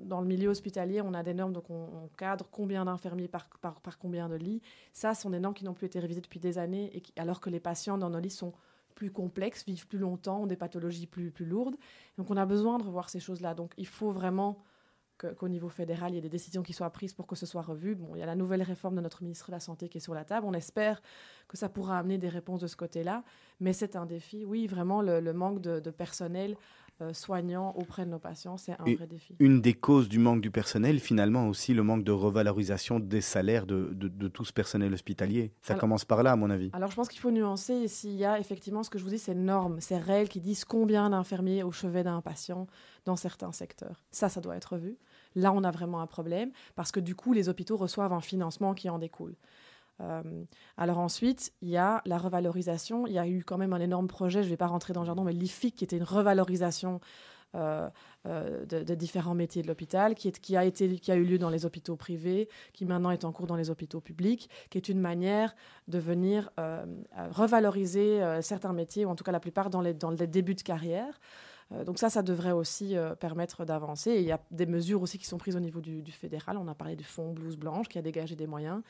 dans 0.04 0.20
le 0.20 0.26
milieu 0.26 0.50
hospitalier, 0.50 1.00
on 1.00 1.14
a 1.14 1.22
des 1.22 1.32
normes, 1.32 1.52
donc 1.52 1.70
on, 1.70 1.88
on 2.04 2.08
cadre 2.18 2.46
combien 2.50 2.84
d'infirmiers 2.84 3.28
par, 3.28 3.48
par, 3.62 3.80
par 3.80 3.96
combien 3.96 4.28
de 4.28 4.34
lits. 4.34 4.60
Ça, 4.92 5.14
ce 5.14 5.22
sont 5.22 5.30
des 5.30 5.40
normes 5.40 5.54
qui 5.54 5.64
n'ont 5.64 5.72
plus 5.74 5.86
été 5.86 6.00
révisées 6.00 6.20
depuis 6.20 6.40
des 6.40 6.58
années, 6.58 6.90
et 6.94 7.00
qui- 7.00 7.12
alors 7.16 7.40
que 7.40 7.48
les 7.48 7.60
patients 7.60 7.96
dans 7.96 8.10
nos 8.10 8.18
lits 8.18 8.30
sont 8.30 8.52
plus 8.94 9.10
complexes, 9.10 9.64
vivent 9.64 9.86
plus 9.86 9.98
longtemps, 9.98 10.42
ont 10.42 10.46
des 10.46 10.56
pathologies 10.56 11.06
plus, 11.06 11.30
plus 11.30 11.46
lourdes. 11.46 11.76
Donc 12.18 12.30
on 12.30 12.36
a 12.36 12.44
besoin 12.46 12.78
de 12.78 12.82
revoir 12.82 13.08
ces 13.08 13.20
choses-là. 13.20 13.54
Donc 13.54 13.72
il 13.78 13.86
faut 13.86 14.10
vraiment 14.10 14.58
qu'au 15.18 15.48
niveau 15.48 15.68
fédéral, 15.68 16.12
il 16.12 16.14
y 16.16 16.18
ait 16.18 16.22
des 16.22 16.28
décisions 16.28 16.62
qui 16.62 16.72
soient 16.72 16.90
prises 16.90 17.14
pour 17.14 17.26
que 17.26 17.34
ce 17.34 17.46
soit 17.46 17.62
revu. 17.62 17.94
Bon, 17.94 18.14
il 18.14 18.18
y 18.18 18.22
a 18.22 18.26
la 18.26 18.34
nouvelle 18.34 18.62
réforme 18.62 18.96
de 18.96 19.00
notre 19.00 19.22
ministre 19.22 19.46
de 19.46 19.52
la 19.52 19.60
Santé 19.60 19.88
qui 19.88 19.98
est 19.98 20.00
sur 20.00 20.14
la 20.14 20.24
table. 20.24 20.46
On 20.46 20.52
espère 20.52 21.02
que 21.48 21.56
ça 21.56 21.68
pourra 21.68 21.98
amener 21.98 22.18
des 22.18 22.28
réponses 22.28 22.60
de 22.60 22.66
ce 22.66 22.76
côté-là. 22.76 23.24
Mais 23.60 23.72
c'est 23.72 23.96
un 23.96 24.06
défi. 24.06 24.44
Oui, 24.44 24.66
vraiment, 24.66 25.02
le, 25.02 25.32
manque 25.32 25.60
de 25.60 25.90
personnel 25.90 26.56
euh, 27.02 27.12
soignant 27.12 27.72
auprès 27.76 28.04
de 28.06 28.10
nos 28.10 28.18
patients, 28.18 28.56
c'est 28.56 28.72
un 28.72 28.84
Et- 28.86 28.94
vrai 28.94 29.06
défi. 29.06 29.34
Une 29.38 29.60
des 29.60 29.74
causes 29.74 30.08
du 30.08 30.18
manque 30.18 30.40
du 30.40 30.50
personnel, 30.50 30.98
finalement 30.98 31.48
aussi 31.48 31.74
le 31.74 31.82
manque 31.82 32.04
de 32.04 32.12
revalorisation 32.12 33.00
des 33.00 33.20
salaires 33.20 33.66
de, 33.66 33.90
de- 33.92 34.08
de 34.08 34.28
tout 34.28 34.44
ce 34.44 34.52
personnel 34.52 34.92
hospitalier. 34.94 35.52
Ça 35.62 35.74
Alors- 35.74 35.80
commence 35.82 36.04
par 36.04 36.22
là, 36.22 36.32
à 36.32 36.36
mon 36.36 36.48
avis. 36.50 36.70
Alors, 36.72 36.90
je 36.90 36.96
pense 36.96 37.08
qu'il 37.08 37.20
faut 37.20 37.30
nuancer. 37.30 37.86
S'il 37.88 38.14
y 38.16 38.24
a 38.24 38.38
effectivement 38.38 38.82
ce 38.82 38.90
que 38.90 38.98
je 38.98 39.04
vous 39.04 39.10
dis, 39.10 39.18
ces 39.18 39.34
normes, 39.34 39.80
ces 39.80 39.98
règles 39.98 40.28
qui 40.28 40.40
disent 40.40 40.64
combien 40.64 41.10
d'infirmiers 41.10 41.62
au 41.62 41.72
chevet 41.72 42.02
d'un 42.02 42.20
patient 42.22 42.66
dans 43.04 43.16
certains 43.16 43.52
secteurs. 43.52 44.04
Ça, 44.10 44.28
ça 44.28 44.40
doit 44.40 44.56
être 44.56 44.76
vu. 44.78 44.96
Là, 45.34 45.52
on 45.52 45.64
a 45.64 45.70
vraiment 45.70 46.00
un 46.00 46.06
problème 46.06 46.50
parce 46.76 46.92
que 46.92 47.00
du 47.00 47.14
coup, 47.14 47.32
les 47.34 47.48
hôpitaux 47.48 47.76
reçoivent 47.76 48.12
un 48.14 48.20
financement 48.22 48.72
qui 48.74 48.88
en 48.88 48.98
découle. 48.98 49.34
Euh, 50.00 50.22
alors 50.76 50.98
ensuite, 50.98 51.52
il 51.62 51.68
y 51.68 51.76
a 51.76 52.02
la 52.04 52.18
revalorisation. 52.18 53.06
Il 53.06 53.12
y 53.12 53.18
a 53.18 53.26
eu 53.26 53.44
quand 53.44 53.58
même 53.58 53.72
un 53.72 53.80
énorme 53.80 54.08
projet, 54.08 54.42
je 54.42 54.48
ne 54.48 54.50
vais 54.50 54.56
pas 54.56 54.66
rentrer 54.66 54.92
dans 54.92 55.00
le 55.00 55.06
jardin, 55.06 55.24
mais 55.24 55.32
l'IFIC, 55.32 55.76
qui 55.76 55.84
était 55.84 55.96
une 55.96 56.02
revalorisation 56.02 57.00
euh, 57.54 57.88
euh, 58.26 58.66
de, 58.66 58.94
différents 58.94 59.34
métiers 59.34 59.62
de 59.62 59.68
l'hôpital, 59.68 60.14
qui, 60.14 60.56
a 60.56 60.66
eu 60.66 61.24
lieu 61.24 61.38
dans 61.38 61.48
les 61.48 61.64
hôpitaux 61.64 61.96
privés, 61.96 62.48
qui 62.72 62.84
maintenant 62.84 63.10
est 63.10 63.24
en 63.24 63.32
cours 63.32 63.46
dans 63.46 63.56
les 63.56 63.70
hôpitaux 63.70 64.00
publics, 64.00 64.50
qui 64.68 64.78
est 64.78 64.88
une 64.88 65.00
manière 65.00 65.54
de 65.88 65.98
venir 65.98 66.50
revaloriser 67.30 68.20
certains 68.42 68.72
métiers, 68.72 69.06
ou 69.06 69.10
en 69.10 69.14
tout 69.14 69.24
cas 69.24 69.32
la 69.32 69.40
plupart 69.40 69.70
dans 69.70 69.82
dans 69.94 70.10
les 70.10 70.26
débuts 70.26 70.54
de 70.54 70.62
carrière. 70.62 71.18
Euh, 71.72 71.84
donc 71.84 71.98
ça, 71.98 72.08
ça 72.10 72.22
devrait 72.22 72.52
aussi 72.52 72.96
euh, 72.96 73.14
permettre 73.14 73.64
d'avancer. 73.64 74.10
Et 74.10 74.20
il 74.20 74.26
y 74.26 74.32
a 74.32 74.40
des 74.50 74.66
mesures 74.66 75.02
aussi 75.02 75.18
qui 75.18 75.26
sont 75.26 75.38
prises 75.38 75.56
au 75.56 75.60
niveau 75.60 75.80
du, 75.80 76.02
du 76.02 76.12
fédéral. 76.12 76.56
On 76.58 76.68
a 76.68 76.74
parlé 76.74 76.94
du 76.96 77.04
fonds 77.04 77.32
blouse 77.32 77.56
blanche 77.56 77.88
qui 77.88 77.98
a 77.98 78.02
dégagé 78.02 78.36
des 78.36 78.46
moyens. 78.46 78.82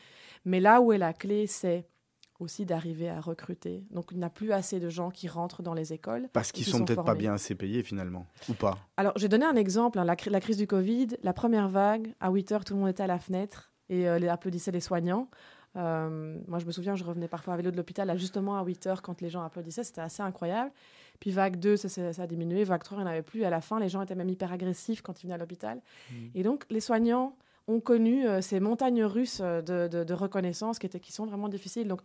Mais 0.45 0.61
là 0.61 0.81
où 0.81 0.93
est 0.93 0.99
la 0.99 1.13
clé, 1.13 1.47
c'est 1.47 1.87
aussi 2.39 2.67
d'arriver 2.67 3.09
à 3.09 3.19
recruter. 3.19 3.83
Donc 3.91 4.09
il 4.13 4.19
n'y 4.19 4.25
a 4.25 4.29
plus 4.29 4.53
assez 4.53 4.79
de 4.79 4.91
gens 4.91 5.11
qui 5.11 5.27
rentrent 5.27 5.63
dans 5.63 5.73
les 5.73 5.95
écoles. 5.95 6.29
Parce 6.35 6.53
qu'ils 6.53 6.65
qui 6.67 6.71
sont 6.71 6.79
sont 6.79 6.85
peut-être 6.85 7.03
pas 7.03 7.15
bien 7.15 7.33
assez 7.33 7.55
payés, 7.55 7.83
finalement. 7.83 8.27
Ou 8.51 8.53
pas. 8.53 8.77
Alors, 8.99 9.15
j'ai 9.17 9.29
donné 9.29 9.47
un 9.47 9.57
exemple. 9.57 9.99
hein, 9.99 10.05
la, 10.05 10.17
cri- 10.17 10.29
la 10.29 10.41
crise 10.41 10.59
du 10.59 10.67
Covid, 10.67 11.09
la 11.23 11.33
première 11.33 11.69
vague, 11.71 12.13
à 12.21 12.31
8 12.31 12.53
heures, 12.53 12.65
tout 12.67 12.75
le 12.75 12.81
monde 12.81 12.91
était 12.91 13.05
à 13.05 13.07
la 13.07 13.19
fenêtre 13.19 13.73
et 13.89 14.07
euh, 14.07 14.19
les 14.19 14.29
applaudissaient 14.29 14.71
les 14.73 14.81
soignants. 14.81 15.31
Euh, 15.77 16.39
moi, 16.49 16.59
je 16.59 16.67
me 16.67 16.73
souviens, 16.73 16.95
je 16.97 17.05
revenais 17.05 17.29
parfois 17.29 17.55
à 17.55 17.57
vélo 17.57 17.71
de 17.71 17.77
l'hôpital, 17.77 18.07
là, 18.09 18.17
justement 18.17 18.59
à 18.59 18.65
8 18.65 18.87
heures, 18.87 19.03
quand 19.03 19.21
les 19.21 19.29
gens 19.31 19.43
applaudissaient. 19.43 19.85
C'était 19.85 20.01
assez 20.01 20.23
incroyable. 20.23 20.71
Puis, 21.21 21.31
vague 21.31 21.57
2, 21.59 21.77
ça, 21.77 22.23
a 22.23 22.27
diminué. 22.27 22.65
Vague 22.65 22.83
3, 22.83 22.99
il 22.99 23.01
n'y 23.03 23.07
en 23.07 23.11
avait 23.11 23.23
plus. 23.23 23.45
À 23.45 23.51
la 23.51 23.61
fin, 23.61 23.79
les 23.81 23.89
gens 23.89 24.03
étaient 24.03 24.15
même 24.15 24.29
hyper 24.29 24.53
agressifs 24.53 25.03
quand 25.03 25.23
ils 25.23 25.27
venaient 25.27 25.35
à 25.35 25.39
l'hôpital. 25.39 25.81
Et 26.35 26.43
donc, 26.43 26.65
les 26.71 26.81
soignants 26.81 27.35
ont 27.69 27.81
connu 27.81 28.27
euh, 28.27 28.41
ces 28.41 28.61
montagnes 28.61 29.05
russes 29.05 29.41
euh, 29.43 29.61
de, 29.61 29.89
de- 29.89 30.05
de 30.05 30.15
reconnaissance 30.15 30.79
qui, 30.79 30.87
étaient, 30.87 31.01
qui 31.01 31.13
sont 31.13 31.27
vraiment 31.27 31.49
difficiles. 31.49 31.89
Donc, 31.89 32.01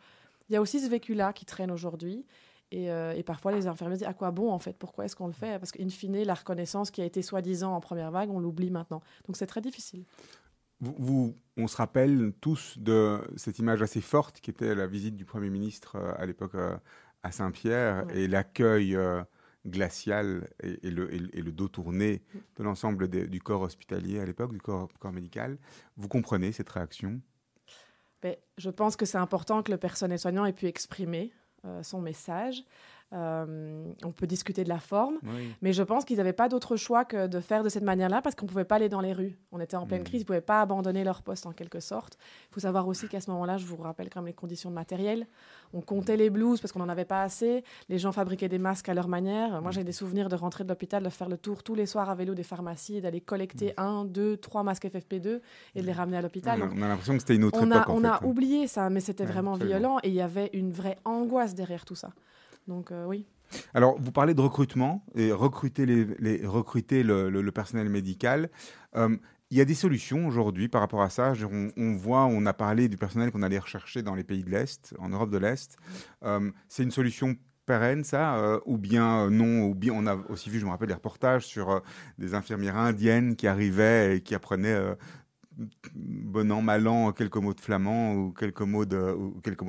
il 0.49 0.53
y 0.53 0.55
a 0.55 0.62
aussi 0.62 0.79
ce 0.79 0.89
vécu-là 0.89 1.34
qui 1.34 1.45
traîne 1.45 1.71
aujourd'hui. 1.71 2.25
Et, 2.73 2.89
euh, 2.89 3.13
et 3.13 3.21
parfois, 3.23 3.51
les 3.51 3.67
infirmiers 3.67 3.97
disent 3.97 4.07
à 4.07 4.13
quoi 4.13 4.31
bon 4.31 4.49
en 4.49 4.57
fait? 4.60 4.73
Pourquoi 4.77 5.03
est-ce 5.05 5.15
qu'on 5.15 5.27
le 5.27 5.34
fait 5.34 5.60
Parce 5.60 5.71
qu'in 5.73 5.89
fine, 5.89 6.23
la 6.23 6.34
reconnaissance 6.34 6.89
qui 6.89 7.01
a 7.01 7.05
été 7.05 7.21
soi-disant 7.21 7.75
en 7.75 7.81
première 7.81 8.12
vague, 8.12 8.29
on 8.31 8.39
l'oublie 8.39 8.71
maintenant. 8.71 9.01
Donc 9.27 9.36
c'est 9.36 9.45
très 9.45 9.60
difficile. 9.62 10.03
Vous, 10.82 10.96
vous- 10.98 11.36
on 11.58 11.67
se 11.67 11.78
rappelle 11.78 12.34
tous 12.41 12.78
de 12.80 13.20
cette 13.38 13.60
image 13.60 13.82
assez 13.82 14.02
forte 14.02 14.41
qui 14.41 14.50
était 14.50 14.74
la 14.74 14.88
visite 14.88 15.15
du 15.15 15.26
Premier 15.26 15.50
ministre 15.50 15.96
euh, 15.96 16.13
à 16.17 16.26
l'époque 16.26 16.56
euh, 16.56 16.76
à 17.24 17.32
Saint-Pierre 17.32 18.06
Ouais. 18.08 18.22
et 18.24 18.28
l'accueil 18.28 18.96
euh, 18.96 19.22
glacial 19.67 20.48
et, 20.63 20.88
et 20.88 20.91
le, 20.91 21.13
et 21.13 21.20
le- 21.20 21.38
et 21.38 21.41
le 21.44 21.52
dos 21.52 21.67
tourné 21.67 22.24
de 22.58 22.63
l'ensemble 22.63 23.08
du 23.08 23.41
corps 23.41 23.62
hospitalier 23.62 24.20
à 24.20 24.26
l'époque, 24.26 24.52
du 24.54 24.60
corps, 24.62 24.89
corps 25.00 25.12
médical. 25.13 25.58
Vous 25.98 26.08
comprenez 26.08 26.52
cette 26.52 26.70
réaction? 26.70 27.22
Mais 28.24 28.41
je 28.58 28.70
pense 28.70 28.96
que 28.96 29.06
c'est 29.06 29.17
important 29.20 29.62
que 29.63 29.72
le 29.72 29.78
personnel 29.78 30.17
soignant 30.20 30.46
ait 30.46 30.54
pu 30.54 30.65
exprimer 30.67 31.32
euh, 31.65 31.84
son 31.84 32.02
message. 32.02 32.63
Euh, 33.13 33.84
on 34.06 34.12
peut 34.12 34.26
discuter 34.28 34.63
de 34.63 34.69
la 34.69 34.80
forme, 34.80 35.15
Oui. 35.24 35.54
mais 35.62 35.74
je 35.74 35.84
pense 35.84 36.06
qu'ils 36.06 36.15
n'avaient 36.17 36.32
pas 36.32 36.47
d'autre 36.47 36.78
choix 36.78 37.04
que 37.04 37.28
de 37.28 37.39
faire 37.41 37.62
de 37.62 37.67
cette 37.67 37.84
manière-là 37.84 38.21
parce 38.21 38.36
qu'on 38.36 38.45
ne 38.45 38.50
pouvait 38.50 38.63
pas 38.63 38.76
aller 38.76 38.88
dans 38.88 39.02
les 39.02 39.12
rues. 39.12 39.38
On 39.52 39.60
était 39.60 39.76
en 39.76 39.86
pleine 39.86 40.02
Mm. 40.02 40.06
crise, 40.06 40.21
ils 40.21 40.24
ne 40.24 40.28
pouvaient 40.28 40.39
pas 40.39 40.62
abandonner 40.62 41.04
leur 41.04 41.21
poste 41.21 41.45
en 41.45 41.52
quelque 41.52 41.82
sorte. 41.82 42.17
Il 42.50 42.54
faut 42.54 42.60
savoir 42.62 42.88
aussi 42.88 43.10
qu'à 43.10 43.19
ce 43.19 43.30
moment-là, 43.32 43.58
je 43.58 43.65
vous 43.65 43.76
rappelle 43.76 44.10
quand 44.10 44.21
même 44.21 44.28
les 44.28 44.34
conditions 44.34 44.69
de 44.69 44.76
matériel. 44.76 45.28
On 45.74 45.82
comptait 45.82 46.15
les 46.15 46.30
blouses 46.30 46.62
parce 46.62 46.71
qu'on 46.71 46.80
n'en 46.80 46.88
avait 46.89 47.04
pas 47.06 47.21
assez. 47.24 47.63
Les 47.89 47.97
gens 48.00 48.13
fabriquaient 48.13 48.47
des 48.50 48.60
masques 48.60 48.88
à 48.88 48.93
leur 48.93 49.10
manière. 49.10 49.62
Moi, 49.62 49.71
j'ai 49.71 49.84
des 49.84 49.91
souvenirs 49.91 50.30
de 50.30 50.36
rentrer 50.36 50.63
de 50.63 50.69
l'hôpital, 50.69 51.04
de 51.04 51.10
faire 51.10 51.28
le 51.30 51.38
tour 51.38 51.63
tous 51.63 51.76
les 51.76 51.86
soirs 51.86 52.10
à 52.10 52.15
vélo 52.15 52.34
des 52.34 52.43
pharmacies 52.43 52.97
et 52.97 53.02
d'aller 53.02 53.19
collecter 53.21 53.74
un, 53.78 54.06
deux, 54.06 54.38
trois 54.38 54.63
masques 54.63 54.86
FFP2 54.86 55.41
et 55.76 55.82
de 55.82 55.86
les 55.86 55.91
ramener 55.91 56.15
à 56.17 56.21
l'hôpital. 56.21 56.62
On 56.74 56.82
a, 56.82 56.88
l'impression 56.88 57.13
que 57.13 57.19
c'était 57.19 57.36
une 57.36 57.43
autre 57.43 57.60
on 57.62 57.65
époque. 57.67 57.78
a, 57.88 57.91
en 57.91 57.95
on 57.95 58.00
fait, 58.02 58.08
a 58.08 58.13
hein. 58.15 58.19
oublié 58.24 58.67
ça, 58.67 58.89
mais 58.89 59.02
c'était 59.02 59.26
Ouais, 59.26 59.32
vraiment 59.32 59.56
absolument. 59.56 59.78
violent 59.80 59.97
et 60.04 60.08
il 60.08 60.13
y 60.15 60.21
avait 60.21 60.50
une 60.54 60.71
vraie 60.71 60.97
angoisse 61.04 61.56
derrière 61.56 61.84
tout 61.84 61.95
ça. 61.95 62.12
Donc 62.67 62.91
euh, 62.91 63.06
oui. 63.06 63.26
Alors, 63.74 64.00
vous 64.00 64.12
parlez 64.12 64.34
de 64.34 64.41
recrutement 64.41 65.06
et 65.13 65.32
recruter, 65.32 65.86
les, 65.86 66.06
le, 66.06 67.50
personnel 67.50 67.89
médical. 67.89 68.50
Euh, 68.95 69.17
il 69.50 69.58
y 69.58 69.62
a 69.62 69.65
des 69.65 69.76
solutions 69.76 70.26
aujourd'hui 70.26 70.69
par 70.69 70.80
rapport 70.80 71.02
à 71.02 71.10
ça. 71.10 71.34
On, 71.76 71.93
voit, 71.95 72.26
on 72.26 72.45
a 72.45 72.54
parlé 72.54 72.88
du 72.88 72.95
personnel 72.95 73.32
qu'on 73.32 73.41
allait 73.41 73.60
rechercher 73.60 74.04
dans 74.04 74.15
les 74.15 74.24
pays 74.24 74.43
de 74.43 74.50
l'Est, 74.50 74.95
en 75.00 75.10
Europe 75.10 75.30
de 75.30 75.38
l'Est. 75.38 75.76
Euh, 76.24 76.50
c'est 76.69 76.84
une 76.84 76.91
solution 76.91 77.36
pérenne, 77.65 78.06
ça, 78.06 78.60
ou 78.65 78.78
bien 78.78 79.30
non, 79.30 79.65
ou 79.65 79.76
bien 79.76 79.93
on 79.93 80.08
a 80.08 80.15
aussi 80.30 80.50
vu, 80.50 80.60
je 80.60 80.65
me 80.65 80.71
rappelle, 80.71 80.88
des 80.88 80.93
reportages 80.93 81.45
sur 81.45 81.82
des 82.17 82.34
infirmières 82.34 82.78
indiennes 82.78 83.36
qui 83.36 83.47
arrivaient 83.47 84.17
et 84.17 84.21
qui 84.21 84.34
apprenaient 84.34 84.95
bon 85.95 86.52
an, 86.52 86.62
mal 86.62 86.88
an, 86.88 87.12
quelques 87.12 87.38
mots 87.38 87.54
de 87.54 87.62
flamand 87.62 88.13
ou 88.13 88.32
quelques 88.32 88.62
mots 88.62 88.86
de, 88.86 89.15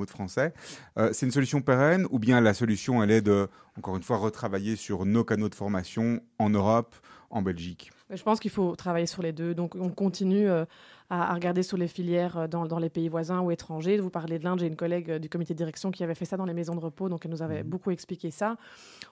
français. 0.07 0.53
Euh, 0.97 1.09
c'est 1.13 1.25
une 1.25 1.31
solution 1.31 1.61
pérenne 1.61 2.07
ou 2.09 2.19
bien 2.19 2.41
la 2.41 2.53
solution, 2.53 3.03
elle 3.03 3.11
est 3.11 3.21
de, 3.21 3.47
encore 3.77 3.95
une 3.95 4.03
fois, 4.03 4.17
retravailler 4.17 4.75
sur 4.75 5.05
nos 5.05 5.23
canaux 5.23 5.49
de 5.49 5.55
formation 5.55 6.21
en 6.39 6.49
Europe, 6.49 6.95
en 7.33 7.41
Belgique 7.41 7.91
Je 8.09 8.21
pense 8.23 8.39
qu'il 8.39 8.51
faut 8.51 8.75
travailler 8.75 9.07
sur 9.07 9.21
les 9.23 9.33
deux. 9.33 9.53
Donc 9.55 9.75
on 9.75 9.89
continue 9.89 10.47
euh, 10.47 10.65
à, 11.09 11.31
à 11.31 11.33
regarder 11.33 11.63
sur 11.63 11.77
les 11.77 11.87
filières 11.87 12.37
euh, 12.37 12.47
dans, 12.47 12.65
dans 12.67 12.79
les 12.79 12.89
pays 12.89 13.09
voisins 13.09 13.41
ou 13.41 13.49
étrangers. 13.51 13.97
Vous 13.97 14.09
parlez 14.11 14.37
de 14.39 14.43
l'Inde, 14.43 14.59
j'ai 14.59 14.67
une 14.67 14.75
collègue 14.75 15.09
euh, 15.09 15.19
du 15.19 15.29
comité 15.29 15.53
de 15.53 15.57
direction 15.57 15.89
qui 15.91 16.03
avait 16.03 16.13
fait 16.15 16.25
ça 16.25 16.37
dans 16.37 16.45
les 16.45 16.53
maisons 16.53 16.75
de 16.75 16.79
repos, 16.79 17.09
donc 17.09 17.25
elle 17.25 17.31
nous 17.31 17.41
avait 17.41 17.63
Mhm. 17.63 17.69
beaucoup 17.69 17.91
expliqué 17.91 18.29
ça. 18.31 18.55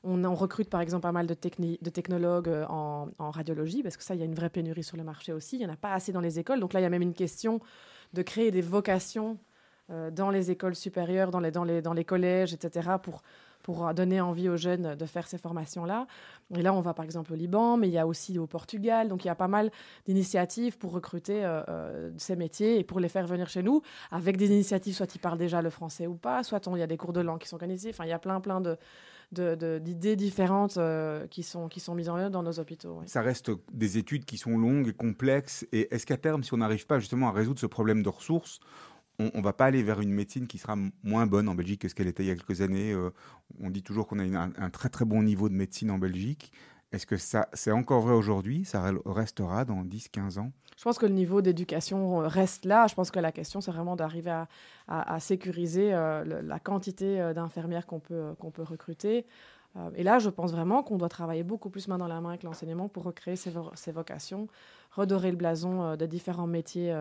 On, 0.03 0.23
on 0.23 0.35
recrute 0.35 0.69
par 0.69 0.81
exemple 0.81 1.01
pas 1.03 1.11
mal 1.11 1.25
de, 1.27 1.33
techni- 1.33 1.81
de 1.81 1.89
technologues 1.89 2.51
en, 2.69 3.09
en 3.17 3.31
radiologie, 3.31 3.81
parce 3.83 3.97
que 3.97 4.03
ça, 4.03 4.13
il 4.15 4.19
y 4.19 4.23
a 4.23 4.25
une 4.25 4.35
vraie 4.35 4.49
pénurie 4.49 4.83
sur 4.83 4.97
le 4.97 5.03
marché 5.03 5.33
aussi. 5.33 5.55
Il 5.57 5.59
n'y 5.59 5.65
en 5.65 5.73
a 5.73 5.77
pas 5.77 5.93
assez 5.93 6.11
dans 6.11 6.21
les 6.21 6.37
écoles. 6.39 6.59
Donc 6.59 6.73
là, 6.73 6.79
il 6.79 6.83
y 6.83 6.85
a 6.85 6.89
même 6.89 7.01
une 7.01 7.13
question 7.15 7.59
de 8.13 8.21
créer 8.21 8.51
des 8.51 8.61
vocations 8.61 9.37
dans 10.13 10.29
les 10.29 10.51
écoles 10.51 10.75
supérieures, 10.75 11.31
dans 11.31 11.41
les, 11.41 11.51
dans 11.51 11.65
les, 11.65 11.81
dans 11.81 11.91
les 11.93 12.05
collèges, 12.05 12.53
etc., 12.53 12.97
pour, 13.03 13.23
pour 13.61 13.93
donner 13.93 14.21
envie 14.21 14.49
aux 14.49 14.57
jeunes 14.57 14.95
de 14.95 15.05
faire 15.05 15.27
ces 15.27 15.37
formations-là. 15.37 16.07
Et 16.55 16.61
là, 16.61 16.73
on 16.73 16.81
va 16.81 16.93
par 16.93 17.05
exemple 17.05 17.33
au 17.33 17.35
Liban, 17.35 17.77
mais 17.77 17.87
il 17.87 17.93
y 17.93 17.97
a 17.97 18.07
aussi 18.07 18.37
au 18.37 18.47
Portugal. 18.47 19.07
Donc 19.07 19.23
il 19.23 19.27
y 19.27 19.31
a 19.31 19.35
pas 19.35 19.47
mal 19.47 19.71
d'initiatives 20.05 20.77
pour 20.77 20.91
recruter 20.91 21.43
euh, 21.43 21.61
euh, 21.69 22.11
ces 22.17 22.35
métiers 22.35 22.79
et 22.79 22.83
pour 22.83 22.99
les 22.99 23.09
faire 23.09 23.27
venir 23.27 23.49
chez 23.49 23.63
nous, 23.63 23.81
avec 24.11 24.37
des 24.37 24.47
initiatives, 24.47 24.95
soit 24.95 25.13
ils 25.15 25.19
parlent 25.19 25.37
déjà 25.37 25.61
le 25.61 25.69
français 25.69 26.07
ou 26.07 26.15
pas, 26.15 26.43
soit 26.43 26.67
il 26.73 26.79
y 26.79 26.83
a 26.83 26.87
des 26.87 26.97
cours 26.97 27.13
de 27.13 27.21
langue 27.21 27.39
qui 27.39 27.47
sont 27.47 27.55
organisés. 27.55 27.89
Enfin, 27.89 28.05
il 28.05 28.09
y 28.09 28.13
a 28.13 28.19
plein, 28.19 28.39
plein 28.41 28.61
de 28.61 28.77
d'idées 29.31 30.17
différentes 30.17 30.77
euh, 30.77 31.25
qui, 31.27 31.43
sont, 31.43 31.69
qui 31.69 31.79
sont 31.79 31.95
mises 31.95 32.09
en 32.09 32.17
œuvre 32.17 32.31
dans 32.31 32.43
nos 32.43 32.59
hôpitaux. 32.59 33.01
Ça 33.05 33.21
reste 33.21 33.51
des 33.71 33.97
études 33.97 34.25
qui 34.25 34.37
sont 34.37 34.57
longues 34.57 34.89
et 34.89 34.93
complexes. 34.93 35.65
Et 35.71 35.93
est-ce 35.93 36.05
qu'à 36.05 36.17
terme, 36.17 36.43
si 36.43 36.53
on 36.53 36.57
n'arrive 36.57 36.85
pas 36.85 36.99
justement 36.99 37.29
à 37.29 37.31
résoudre 37.31 37.59
ce 37.59 37.65
problème 37.65 38.03
de 38.03 38.09
ressources, 38.09 38.59
on 39.19 39.29
ne 39.37 39.41
va 39.43 39.53
pas 39.53 39.65
aller 39.65 39.83
vers 39.83 40.01
une 40.01 40.11
médecine 40.11 40.47
qui 40.47 40.57
sera 40.57 40.75
moins 41.03 41.27
bonne 41.27 41.47
en 41.47 41.55
Belgique 41.55 41.81
que 41.81 41.87
ce 41.87 41.95
qu'elle 41.95 42.07
était 42.07 42.23
il 42.23 42.27
y 42.27 42.31
a 42.31 42.35
quelques 42.35 42.61
années 42.61 42.91
Euh, 42.93 43.11
On 43.61 43.69
dit 43.69 43.83
toujours 43.83 44.07
qu'on 44.07 44.19
a 44.19 44.23
un, 44.39 44.69
très 44.69 44.89
très 44.89 45.05
bon 45.05 45.21
niveau 45.23 45.47
de 45.49 45.53
médecine 45.53 45.91
en 45.91 45.97
Belgique. 45.99 46.51
Est-ce 46.91 47.05
que 47.05 47.15
ça, 47.17 47.47
c'est 47.53 47.71
encore 47.71 48.01
vrai 48.01 48.13
aujourd'hui? 48.13 48.65
Ça 48.65 48.91
re- 48.91 49.01
restera 49.05 49.63
dans 49.63 49.83
10-15 49.85 50.39
ans? 50.39 50.51
Je 50.77 50.83
pense 50.83 50.97
que 50.97 51.05
le 51.05 51.13
niveau 51.13 51.41
d'éducation 51.41 52.21
euh, 52.23 52.27
reste 52.27 52.65
là. 52.65 52.87
Je 52.87 52.95
pense 52.95 53.11
que 53.11 53.19
la 53.19 53.31
question, 53.31 53.61
c'est 53.61 53.71
vraiment 53.71 53.95
d'arriver 53.95 54.43
à, 54.87 55.19
sécuriser 55.19 55.93
euh, 55.93 56.41
la 56.41 56.59
quantité 56.59 57.31
d'infirmières 57.35 57.85
qu'on 57.85 57.99
peut, 57.99 58.33
peut 58.53 58.63
recruter. 58.63 59.25
Et 59.95 60.03
là, 60.03 60.19
je 60.19 60.29
pense 60.29 60.51
vraiment 60.51 60.83
qu'on 60.83 60.97
doit 60.97 61.07
travailler 61.07 61.43
beaucoup 61.43 61.69
plus 61.69 61.87
main 61.87 61.97
dans 61.97 62.07
la 62.09 62.19
main 62.19 62.29
avec 62.29 62.43
l'enseignement 62.43 62.89
pour 62.89 63.03
recréer 63.03 63.37
ces, 63.37 63.51
vo- 63.51 63.71
ces 63.73 63.93
vocations, 63.93 64.49
redorer 64.91 65.31
le 65.31 65.37
blason 65.37 65.83
euh, 65.83 65.95
de 65.95 66.05
différents 66.05 66.47
métiers. 66.47 66.93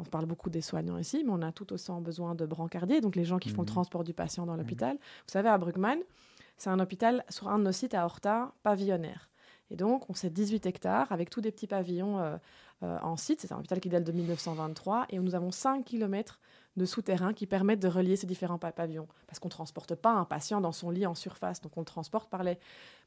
On 0.00 0.04
parle 0.04 0.26
beaucoup 0.26 0.50
des 0.50 0.60
soignants 0.60 0.98
ici, 0.98 1.22
mais 1.24 1.30
on 1.32 1.42
a 1.42 1.52
tout 1.52 1.72
autant 1.72 2.00
besoin 2.00 2.34
de 2.34 2.46
brancardiers, 2.46 3.00
donc 3.00 3.16
les 3.16 3.24
gens 3.24 3.38
qui 3.38 3.48
font 3.50 3.62
le 3.62 3.66
Mhm. 3.66 3.72
transport 3.74 4.04
du 4.04 4.14
patient 4.14 4.46
dans 4.46 4.56
l'hôpital. 4.56 4.96
Vous 4.96 5.32
savez, 5.32 5.48
à 5.48 5.58
Bruckmann, 5.58 5.98
c'est 6.56 6.70
un 6.70 6.80
hôpital 6.80 7.24
sur 7.28 7.48
un 7.48 7.58
de 7.58 7.64
nos 7.64 7.72
sites 7.72 7.94
à 7.94 8.04
Horta, 8.04 8.52
pavillonnaire. 8.62 9.28
Et 9.70 9.76
donc, 9.76 10.10
on 10.10 10.14
sait 10.14 10.30
18 10.30 10.66
hectares 10.66 11.12
avec 11.12 11.30
tous 11.30 11.40
des 11.40 11.52
petits 11.52 11.68
pavillons 11.68 12.18
euh, 12.18 12.36
euh, 12.82 12.98
en 13.02 13.16
site. 13.16 13.40
C'est 13.40 13.52
un 13.52 13.58
hôpital 13.58 13.78
qui 13.78 13.88
date 13.88 14.02
de 14.04 14.10
1923 14.12 15.06
et 15.10 15.18
nous 15.18 15.34
avons 15.34 15.52
5 15.52 15.84
km 15.84 16.40
de 16.76 16.84
souterrains 16.84 17.32
qui 17.34 17.46
permettent 17.46 17.80
de 17.80 17.88
relier 17.88 18.16
ces 18.16 18.26
différents 18.26 18.58
pa- 18.58 18.72
pavillons. 18.72 19.08
Parce 19.26 19.38
qu'on 19.38 19.48
ne 19.48 19.52
transporte 19.52 19.94
pas 19.94 20.12
un 20.12 20.24
patient 20.24 20.60
dans 20.60 20.72
son 20.72 20.90
lit 20.90 21.04
en 21.06 21.14
surface, 21.14 21.60
donc 21.60 21.76
on 21.76 21.80
le 21.80 21.86
transporte 21.86 22.30
par 22.30 22.42
les, 22.44 22.58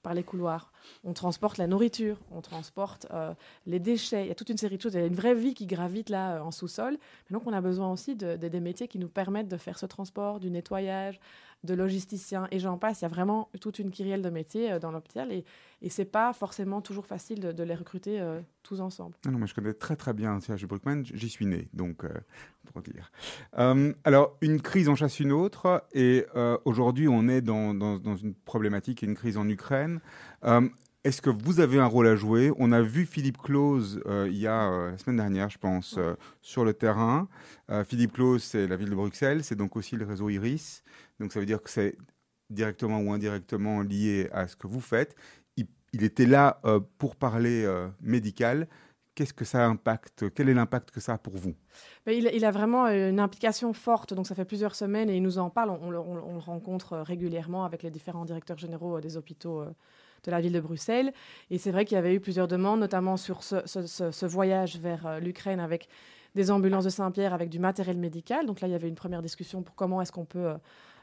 par 0.01 0.13
les 0.13 0.23
couloirs. 0.23 0.71
On 1.03 1.13
transporte 1.13 1.57
la 1.57 1.65
nourriture, 1.67 2.17
on 2.31 2.41
transporte 2.41 3.07
euh, 3.11 3.33
les 3.65 3.79
déchets. 3.79 4.25
Il 4.25 4.27
y 4.27 4.31
a 4.31 4.35
toute 4.35 4.49
une 4.49 4.57
série 4.57 4.77
de 4.77 4.81
choses. 4.81 4.93
Il 4.93 4.99
y 4.99 5.03
a 5.03 5.07
une 5.07 5.15
vraie 5.15 5.33
vie 5.35 5.53
qui 5.53 5.65
gravite 5.65 6.09
là 6.09 6.35
euh, 6.35 6.41
en 6.41 6.51
sous-sol. 6.51 6.97
Donc, 7.31 7.47
on 7.47 7.53
a 7.53 7.61
besoin 7.61 7.91
aussi 7.91 8.15
de- 8.15 8.35
des 8.35 8.59
métiers 8.59 8.87
qui 8.87 8.99
nous 8.99 9.07
permettent 9.09 9.47
de 9.49 9.57
faire 9.57 9.79
ce 9.79 9.85
transport, 9.85 10.39
du 10.39 10.51
nettoyage, 10.51 11.19
de 11.63 11.73
logisticiens 11.73 12.47
et 12.51 12.59
j'en 12.59 12.77
passe. 12.77 13.01
Il 13.01 13.03
y 13.03 13.05
a 13.05 13.09
vraiment 13.09 13.49
toute 13.59 13.79
une 13.79 13.91
kyrielle 13.91 14.21
de 14.21 14.29
métiers 14.29 14.71
euh, 14.71 14.79
dans 14.79 14.91
l'hôpital 14.91 15.31
et, 15.31 15.45
et 15.81 15.89
c'est 15.89 16.05
pas 16.05 16.33
forcément 16.33 16.81
toujours 16.81 17.05
facile 17.05 17.39
de, 17.39 17.63
les 17.63 17.75
recruter 17.75 18.19
euh, 18.19 18.41
tous 18.63 18.81
ensemble. 18.81 19.15
Non, 19.25 19.37
mais 19.37 19.47
je 19.47 19.53
connais 19.53 19.73
très 19.73 19.95
très 19.95 20.13
bien 20.13 20.39
CH 20.39 20.65
Bruckmann, 20.65 21.05
j'y 21.05 21.29
suis 21.29 21.45
né, 21.45 21.67
donc 21.73 22.03
euh, 22.03 22.09
pour 22.65 22.81
dire. 22.81 23.11
Alors, 24.03 24.37
une 24.41 24.61
crise 24.61 24.89
en 24.89 24.95
chasse 24.95 25.19
une 25.19 25.31
autre, 25.31 25.83
et 25.93 26.25
aujourd'hui 26.65 27.07
on 27.07 27.27
est 27.27 27.41
dans, 27.41 27.73
dans, 27.73 28.15
une 28.15 28.33
problématique 28.33 29.01
une 29.01 29.15
crise 29.15 29.37
en 29.37 29.47
Ukraine. 29.47 29.99
Est-ce 31.03 31.21
que 31.21 31.29
vous 31.29 31.59
avez 31.59 31.79
un 31.79 31.85
rôle 31.85 32.07
à 32.07 32.15
jouer? 32.15 32.53
On 32.57 32.71
a 32.71 32.81
vu 32.81 33.05
Philippe 33.05 33.37
Claus 33.37 33.99
euh, 34.05 34.29
il 34.31 34.37
y 34.37 34.47
a 34.47 34.71
euh, 34.71 34.91
la 34.91 34.97
semaine 34.97 35.17
dernière, 35.17 35.49
je 35.49 35.57
pense, 35.57 35.95
euh, 35.97 36.15
sur 36.41 36.63
le 36.63 36.73
terrain. 36.73 37.27
Philippe 37.85 38.13
Claus, 38.13 38.41
c'est 38.41 38.67
la 38.67 38.77
ville 38.77 38.89
de 38.89 38.95
Bruxelles, 38.95 39.43
c'est 39.43 39.55
donc 39.55 39.75
aussi 39.75 39.97
le 39.97 40.05
réseau 40.05 40.29
Iris, 40.29 40.83
donc 41.19 41.33
ça 41.33 41.41
veut 41.41 41.45
dire 41.45 41.61
que 41.61 41.69
c'est 41.69 41.97
directement 42.49 42.99
ou 42.99 43.11
indirectement 43.11 43.81
lié 43.81 44.29
à 44.31 44.47
ce 44.47 44.55
que 44.55 44.67
vous 44.67 44.79
faites. 44.79 45.15
Il, 45.57 45.67
il 45.91 46.03
était 46.03 46.25
là 46.25 46.61
pour 46.97 47.15
parler 47.17 47.67
médical. 48.01 48.67
Qu'est-ce 49.15 49.33
que 49.33 49.45
ça 49.45 49.65
impacte? 49.65 50.25
Quel 50.33 50.49
est 50.49 50.53
l'impact 50.53 50.91
que 50.91 50.99
ça 50.99 51.13
a 51.13 51.17
pour 51.17 51.35
vous? 51.35 51.53
Il, 52.07 52.29
il 52.33 52.45
a 52.45 52.51
vraiment 52.51 52.87
une 52.87 53.19
implication 53.19 53.71
forte, 53.73 54.13
donc 54.13 54.25
ça 54.27 54.35
fait 54.35 54.45
plusieurs 54.45 54.75
semaines 54.75 55.09
et 55.09 55.15
il 55.17 55.21
nous 55.23 55.37
en 55.37 55.49
parle. 55.49 55.69
On, 55.69 55.79
on 55.83 55.91
le- 55.91 55.99
on 55.99 56.15
le- 56.15 56.23
on 56.23 56.33
le 56.33 56.39
rencontre 56.39 56.97
régulièrement 56.97 57.65
avec 57.65 57.83
les 57.83 57.91
différents 57.91 58.25
directeurs 58.25 58.57
généraux 58.57 58.99
des 59.01 59.17
hôpitaux 59.17 59.63
de 60.23 60.31
la 60.31 60.41
ville 60.41 60.53
de 60.53 60.59
Bruxelles. 60.59 61.13
Et 61.49 61.57
c'est 61.57 61.71
vrai 61.71 61.85
qu'il 61.85 61.95
y 61.95 61.97
avait 61.97 62.13
eu 62.13 62.19
plusieurs 62.19 62.47
demandes, 62.47 62.79
notamment 62.79 63.17
sur 63.17 63.43
ce, 63.43 64.25
voyage 64.25 64.77
vers 64.77 65.05
euh, 65.05 65.19
l'Ukraine 65.19 65.59
avec 65.59 65.87
des 66.35 66.49
ambulances 66.49 66.85
de 66.85 66.89
Saint-Pierre, 66.89 67.33
avec 67.33 67.49
du 67.49 67.59
matériel 67.59 67.97
médical. 67.97 68.45
Donc 68.45 68.61
là, 68.61 68.67
il 68.67 68.71
y 68.71 68.75
avait 68.75 68.87
une 68.87 68.95
première 68.95 69.21
discussion 69.21 69.61
pour 69.61 69.75
comment 69.75 70.01
est-ce 70.01 70.11
qu'on 70.11 70.25
peut 70.25 70.47
euh, 70.47 70.55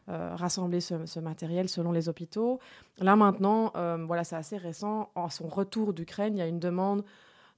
euh, 0.09 0.35
rassembler 0.35 0.81
ce, 0.81 1.21
matériel 1.21 1.69
selon 1.69 1.93
les 1.93 2.09
hôpitaux. 2.09 2.59
Là 2.99 3.15
maintenant, 3.17 3.73
voilà, 4.07 4.25
c'est 4.25 4.37
assez 4.37 4.57
récent. 4.57 5.11
En 5.15 5.29
son 5.29 5.47
retour 5.47 5.93
d'Ukraine, 5.93 6.37
il 6.37 6.39
y 6.39 6.43
a 6.43 6.47
une 6.47 6.59
demande 6.59 7.05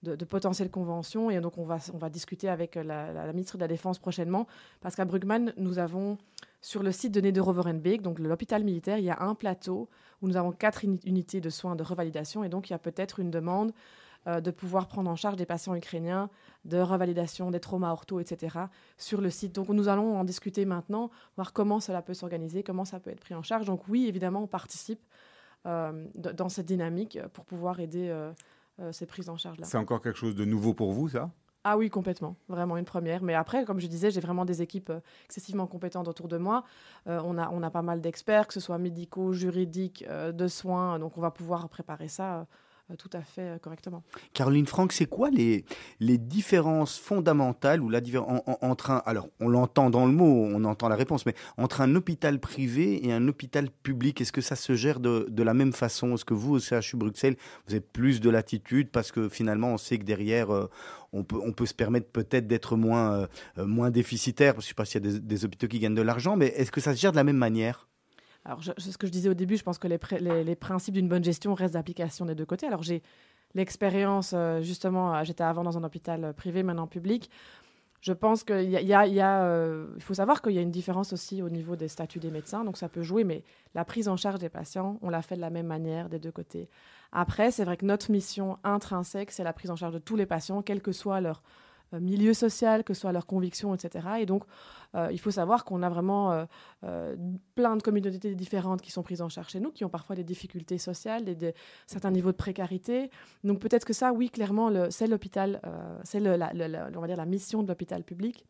de, 0.03 0.17
de 0.17 0.25
potentielles 0.25 0.71
conventions 0.71 1.31
et 1.31 1.41
donc 1.41 1.59
on 1.59 1.65
va, 1.65 1.79
on 1.95 1.99
va 1.99 2.11
discuter 2.11 2.49
avec 2.49 2.75
la, 2.75 3.13
la- 3.13 3.33
ministre 3.33 3.57
de 3.57 3.63
la 3.63 3.69
Défense 3.69 3.99
prochainement 3.99 4.47
parce 4.81 4.97
qu'à 4.97 5.05
Brugman, 5.05 5.53
nous 5.57 5.79
avons 5.79 6.19
sur 6.61 6.83
le 6.83 6.93
site 6.93 7.13
de 7.13 7.21
Nederoverenbeek, 7.21 8.03
donc 8.03 8.19
l'hôpital 8.19 8.63
militaire, 8.65 8.99
il 8.99 9.05
y 9.05 9.11
a 9.11 9.21
un 9.23 9.35
plateau 9.35 9.89
où 10.21 10.29
nous 10.29 10.37
avons 10.37 10.53
quatre 10.53 10.85
uni- 10.85 11.01
unités 11.05 11.41
de 11.41 11.51
soins 11.51 11.77
de 11.77 11.83
revalidation 11.83 12.45
et 12.45 12.49
donc 12.49 12.71
il 12.71 12.73
y 12.73 12.77
a 12.77 12.79
peut-être 12.79 13.21
une 13.21 13.31
demande 13.31 13.73
euh, 14.29 14.41
de 14.41 14.53
pouvoir 14.53 14.87
prendre 14.87 15.11
en 15.11 15.17
charge 15.17 15.35
des 15.37 15.47
patients 15.47 15.75
ukrainiens, 15.75 16.31
de 16.65 16.79
revalidation, 16.79 17.51
des 17.51 17.59
traumas 17.59 17.91
ortho, 17.91 18.21
etc. 18.21 18.67
sur 18.97 19.21
le 19.21 19.31
site. 19.31 19.53
Donc 19.53 19.69
nous 19.69 19.89
allons 19.89 20.17
en 20.17 20.23
discuter 20.23 20.65
maintenant, 20.65 21.11
voir 21.35 21.53
comment 21.53 21.81
cela 21.81 22.03
peut 22.03 22.15
s'organiser, 22.15 22.63
comment 22.63 22.85
ça 22.85 23.01
peut 23.01 23.11
être 23.11 23.19
pris 23.19 23.35
en 23.35 23.43
charge. 23.43 23.67
Donc 23.67 23.89
oui, 23.89 24.07
évidemment, 24.07 24.45
on 24.45 24.47
participe 24.47 25.01
euh, 25.67 26.07
dans 26.15 26.49
cette 26.49 26.67
dynamique 26.67 27.19
pour 27.33 27.45
pouvoir 27.45 27.81
aider 27.81 28.09
euh, 28.11 28.31
euh, 28.31 28.33
ces 28.91 29.07
prises 29.07 29.29
en 29.29 29.37
charge-là. 29.37 29.67
C'est 29.67 29.79
encore 29.79 30.01
quelque 30.01 30.19
chose 30.19 30.35
de 30.35 30.45
nouveau 30.45 30.75
pour 30.75 30.93
vous, 30.93 31.09
ça? 31.09 31.31
Ah 31.65 31.77
oui, 31.77 31.91
complètement. 31.91 32.35
Vraiment 32.49 32.77
une 32.77 32.85
première. 32.85 33.23
Mais 33.23 33.35
après, 33.35 33.65
comme 33.65 33.79
je 33.79 33.87
disais, 33.87 34.11
j'ai 34.11 34.21
vraiment 34.21 34.45
des 34.45 34.63
équipes 34.63 34.91
euh, 34.91 35.01
excessivement 35.27 35.69
compétentes 35.69 36.09
autour 36.09 36.27
de 36.27 36.37
moi. 36.37 36.65
Euh, 37.07 37.21
on, 37.25 37.39
a, 37.39 37.49
on 37.51 37.63
a 37.63 37.71
pas 37.71 37.83
mal 37.83 38.01
d'experts, 38.01 38.49
que 38.49 38.55
ce 38.55 38.59
soit 38.61 38.79
médicaux, 38.79 39.33
juridiques, 39.33 40.05
euh, 40.09 40.33
de 40.33 40.49
soins. 40.49 40.99
Donc, 40.99 41.17
on 41.17 41.21
va 41.21 41.31
pouvoir 41.31 41.69
préparer 41.69 42.09
ça 42.09 42.35
euh, 42.35 42.41
euh, 42.41 42.45
tout 42.99 43.11
à 43.15 43.23
fait 43.23 43.43
euh, 43.43 43.59
correctement. 43.59 44.03
Caroline 44.35 44.67
Franck, 44.67 44.93
c'est 44.93 45.07
quoi 45.07 45.31
les, 45.31 45.65
les 46.01 46.19
différences 46.19 46.99
fondamentales 46.99 47.81
ou 47.81 47.89
la 47.89 48.01
diffé- 48.03 48.19
en- 48.19 48.43
en- 48.47 48.59
entre 48.61 48.91
un, 48.91 49.03
alors 49.07 49.29
on 49.41 49.49
l'entend 49.49 49.89
dans 49.89 50.05
le 50.05 50.13
mot, 50.13 50.25
on 50.47 50.63
entend 50.65 50.89
la 50.89 50.97
réponse, 50.97 51.25
mais 51.25 51.35
entre 51.57 51.81
un 51.81 51.95
hôpital 51.95 52.39
privé 52.39 53.07
et 53.07 53.13
un 53.13 53.27
hôpital 53.29 53.71
public, 53.71 54.21
est-ce 54.21 54.33
que 54.33 54.43
ça 54.43 54.57
se 54.57 54.75
gère 54.75 55.01
de, 55.01 55.27
de 55.31 55.43
la 55.43 55.55
même 55.55 55.73
façon? 55.73 56.15
Est-ce 56.15 56.25
que 56.27 56.35
vous, 56.35 56.57
au 56.57 56.59
CHU 56.61 56.97
Bruxelles, 56.97 57.37
vous 57.67 57.73
avez 57.75 57.81
plus 57.81 58.21
de 58.21 58.29
latitude 58.29 58.91
parce 58.91 59.11
que 59.11 59.29
finalement 59.31 59.69
on 59.73 59.79
sait 59.79 59.99
que 59.99 60.05
derrière 60.05 60.53
euh, 60.53 60.69
on 61.15 61.25
peut, 61.25 61.41
on 61.43 61.53
peut 61.53 61.67
se 61.67 61.75
permettre 61.75 62.09
peut-être 62.11 62.47
d'être 62.47 62.77
moins, 62.77 63.13
euh, 63.15 63.27
euh, 63.59 63.67
moins 63.67 63.91
déficitaire, 63.91 64.53
je 64.55 64.59
ne 64.59 64.63
sais 64.63 64.75
pas 64.75 64.85
s'il 64.85 65.03
y 65.05 65.09
a 65.09 65.19
des 65.19 65.45
hôpitaux 65.45 65.69
qui 65.69 65.79
gagnent 65.79 65.95
de 65.95 66.03
l'argent, 66.03 66.37
mais 66.37 66.49
est-ce 66.49 66.71
que 66.73 66.81
ça 66.81 66.95
se 66.95 67.01
gère 67.01 67.13
de 67.13 67.17
la 67.17 67.25
même 67.25 67.37
manière? 67.37 67.89
Alors, 68.45 68.61
je- 68.61 68.73
ce 68.79 68.99
que 68.99 69.07
je 69.07 69.13
disais 69.13 69.29
au 69.29 69.35
début, 69.35 69.57
je 69.57 69.63
pense 69.63 69.79
que 69.79 69.89
les, 69.89 69.99
les- 70.45 70.57
principes 70.57 70.95
d'une 70.95 71.09
bonne 71.09 71.25
gestion 71.25 71.55
restent 71.55 71.75
d'application 71.75 72.25
des 72.27 72.35
deux 72.35 72.45
côtés. 72.47 72.67
Alors, 72.67 72.83
j'ai 72.83 73.03
l'expérience, 73.55 74.33
euh, 74.35 74.61
justement, 74.63 75.23
j'étais 75.25 75.45
avant 75.45 75.63
dans 75.63 75.79
un 75.79 75.85
hôpital 75.85 76.25
euh, 76.25 76.33
privé, 76.33 76.63
maintenant 76.63 76.87
public. 76.87 77.31
Je 78.01 78.13
pense 78.13 78.43
qu'il 78.43 78.69
y 78.69 78.77
a, 78.95 79.07
y 79.07 79.21
a- 79.21 79.45
euh, 79.45 79.87
faut 80.01 80.15
savoir 80.15 80.43
qu'il 80.43 80.53
y 80.53 80.59
a 80.59 80.61
une 80.61 80.73
différence 80.73 81.13
aussi 81.13 81.41
au 81.41 81.49
niveau 81.49 81.77
des 81.77 81.87
statuts 81.87 82.19
des 82.19 82.33
médecins, 82.33 82.65
donc 82.65 82.77
ça 82.77 82.89
peut 82.89 83.03
jouer, 83.03 83.23
mais 83.23 83.45
la 83.77 83.85
prise 83.85 84.09
en 84.09 84.17
charge 84.17 84.41
des 84.41 84.49
patients, 84.49 84.99
on 85.03 85.09
l'a 85.09 85.23
fait 85.23 85.37
de 85.37 85.41
la 85.41 85.51
même 85.51 85.67
manière 85.69 86.09
des 86.09 86.19
deux 86.19 86.33
côtés. 86.33 86.69
Après, 87.13 87.53
c'est 87.53 87.65
vrai 87.65 87.77
que 87.77 87.87
notre 87.87 88.11
mission 88.11 88.59
intrinsèque, 88.65 89.31
c'est 89.31 89.45
la 89.45 89.53
prise 89.53 89.71
en 89.71 89.77
charge 89.77 89.95
de 89.95 90.01
tous 90.01 90.17
les 90.17 90.27
patients, 90.27 90.63
quel 90.63 90.83
que 90.83 90.91
soit 90.91 91.21
leur 91.21 91.43
milieu 92.01 92.35
social, 92.35 92.85
que 92.85 92.95
ce 92.95 93.01
soit 93.03 93.13
leur 93.13 93.27
conviction, 93.27 93.75
etc. 93.75 94.07
Et 94.21 94.27
donc, 94.27 94.45
euh, 94.95 95.09
il 95.11 95.19
faut 95.19 95.31
savoir 95.31 95.65
qu'on 95.65 95.83
a 95.83 95.89
vraiment 95.89 96.33
euh, 96.33 96.45
euh, 96.85 97.17
plein 97.55 97.77
de 97.77 97.83
communautés 97.83 98.35
différentes 98.35 98.83
qui 98.83 98.91
sont 98.91 99.03
prises 99.03 99.23
en 99.23 99.29
charge 99.29 99.49
chez 99.51 99.61
nous, 99.61 99.71
qui 99.73 99.85
ont 99.85 99.89
parfois 99.89 100.17
des 100.17 100.25
difficultés 100.25 100.79
sociales, 100.79 101.25
des, 101.25 101.35
des- 101.35 101.55
certains 101.87 102.11
niveaux 102.11 102.33
de 102.33 102.37
précarité. 102.37 103.11
Donc 103.45 103.59
peut-être 103.61 103.85
que 103.85 103.93
ça, 103.93 104.13
oui, 104.13 104.31
clairement, 104.31 104.71
c'est 104.91 105.07
l'hôpital, 105.07 105.61
euh, 105.67 105.99
c'est 106.05 106.21
la, 106.21 106.53
on 106.97 107.01
va 107.01 107.07
dire 107.07 107.17
la 107.17 107.27
mission 107.27 107.63
de 107.63 107.69
l'hôpital 107.69 108.05
public 108.05 108.45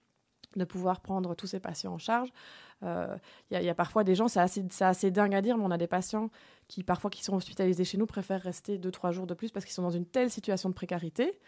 de 0.57 0.65
pouvoir 0.65 1.01
prendre 1.01 1.35
tous 1.35 1.47
ces 1.47 1.61
patients 1.61 1.95
en 1.95 1.99
charge. 1.99 2.29
Euh, 2.83 3.17
Il 3.51 3.63
y, 3.63 3.69
a- 3.71 3.75
parfois 3.75 4.05
des 4.05 4.15
gens, 4.15 4.29
c'est 4.29 4.41
assez, 4.41 4.63
assez 4.81 5.11
dingue 5.11 5.35
à 5.35 5.41
dire, 5.41 5.57
mais 5.57 5.65
on 5.65 5.71
a 5.71 5.79
des 5.79 5.87
patients 5.87 6.29
qui, 6.69 6.83
parfois, 6.83 7.09
qui 7.11 7.23
sont 7.25 7.35
hospitalisés 7.37 7.85
chez 7.85 7.97
nous, 7.97 8.07
préfèrent 8.07 8.43
rester 8.43 8.77
deux, 8.77 8.91
trois 8.91 9.13
jours 9.13 9.27
de 9.27 9.35
plus 9.35 9.51
parce 9.51 9.65
qu'ils 9.65 9.73
sont 9.75 9.83
dans 9.83 9.91
une 9.91 10.05
telle 10.07 10.31
situation 10.31 10.69
de 10.69 10.75
précarité 10.75 11.39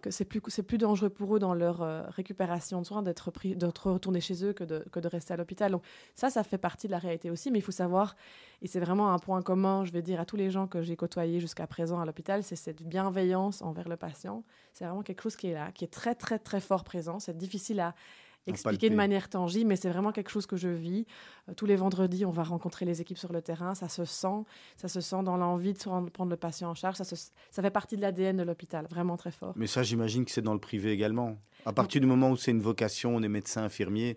que 0.00 0.10
c'est 0.10 0.24
plus, 0.24 0.40
plus 0.40 0.78
dangereux 0.78 1.10
pour 1.10 1.36
eux 1.36 1.38
dans 1.38 1.54
leur 1.54 1.82
euh, 1.82 2.02
récupération 2.08 2.80
de 2.80 2.86
soins 2.86 3.02
d'être, 3.02 3.30
retournés 3.30 4.20
chez 4.20 4.44
eux 4.44 4.52
que 4.52 4.64
de, 4.64 4.84
que 4.92 5.00
de 5.00 5.08
rester 5.08 5.34
à 5.34 5.36
l'hôpital. 5.36 5.72
Donc 5.72 5.82
ça, 6.14 6.30
ça 6.30 6.42
fait 6.42 6.58
partie 6.58 6.86
de 6.86 6.92
la 6.92 6.98
réalité 6.98 7.30
aussi, 7.30 7.50
mais 7.50 7.58
il 7.58 7.62
faut 7.62 7.72
savoir, 7.72 8.16
et 8.62 8.66
c'est 8.66 8.80
vraiment 8.80 9.12
un 9.12 9.18
point 9.18 9.42
commun, 9.42 9.84
je 9.84 9.92
vais 9.92 10.02
dire, 10.02 10.20
à 10.20 10.24
tous 10.24 10.36
les 10.36 10.50
gens 10.50 10.66
que 10.66 10.82
j'ai 10.82 10.96
côtoyés 10.96 11.40
jusqu'à 11.40 11.66
présent 11.66 12.00
à 12.00 12.06
l'hôpital, 12.06 12.42
c'est 12.42 12.56
cette 12.56 12.82
bienveillance 12.82 13.62
envers 13.62 13.88
le 13.88 13.96
patient. 13.96 14.44
C'est 14.72 14.84
vraiment 14.84 15.02
quelque 15.02 15.22
chose 15.22 15.36
qui 15.36 15.48
est 15.48 15.54
là, 15.54 15.72
qui 15.72 15.84
est 15.84 15.92
très, 15.92 16.14
très, 16.14 16.38
très 16.38 16.60
fort 16.60 16.84
présent. 16.84 17.18
C'est 17.18 17.36
difficile 17.36 17.80
à 17.80 17.94
expliquer 18.50 18.88
de 18.90 18.94
manière 18.96 19.28
tangible, 19.28 19.68
mais 19.68 19.76
c'est 19.76 19.88
vraiment 19.90 20.12
quelque 20.12 20.30
chose 20.30 20.46
que 20.46 20.56
je 20.56 20.68
vis. 20.68 21.06
Euh, 21.48 21.54
tous 21.54 21.66
les 21.66 21.76
vendredis, 21.76 22.24
on 22.24 22.30
va 22.30 22.42
rencontrer 22.42 22.84
les 22.84 23.00
équipes 23.00 23.18
sur 23.18 23.32
le 23.32 23.42
terrain, 23.42 23.74
ça 23.74 23.88
se 23.88 24.04
sent, 24.04 24.44
ça 24.76 24.88
se 24.88 25.00
sent 25.00 25.22
dans 25.24 25.36
l'envie 25.36 25.72
de 25.72 25.78
prendre 25.78 26.30
le 26.30 26.36
patient 26.36 26.70
en 26.70 26.74
charge, 26.74 26.96
ça, 26.96 27.04
se- 27.04 27.30
ça 27.50 27.62
fait 27.62 27.70
partie 27.70 27.96
de 27.96 28.02
l'ADN 28.02 28.36
de 28.36 28.42
l'hôpital, 28.42 28.86
vraiment 28.90 29.16
très 29.16 29.30
fort. 29.30 29.52
Mais 29.56 29.66
ça, 29.66 29.82
j'imagine 29.82 30.24
que 30.24 30.30
c'est 30.30 30.42
dans 30.42 30.54
le 30.54 30.60
privé 30.60 30.92
également. 30.92 31.36
À 31.68 31.72
partir 31.74 32.00
du 32.00 32.06
moment 32.06 32.30
où 32.30 32.36
c'est 32.38 32.50
une 32.50 32.62
vocation, 32.62 33.14
on 33.14 33.22
est 33.22 33.28
médecin, 33.28 33.62
infirmier, 33.62 34.16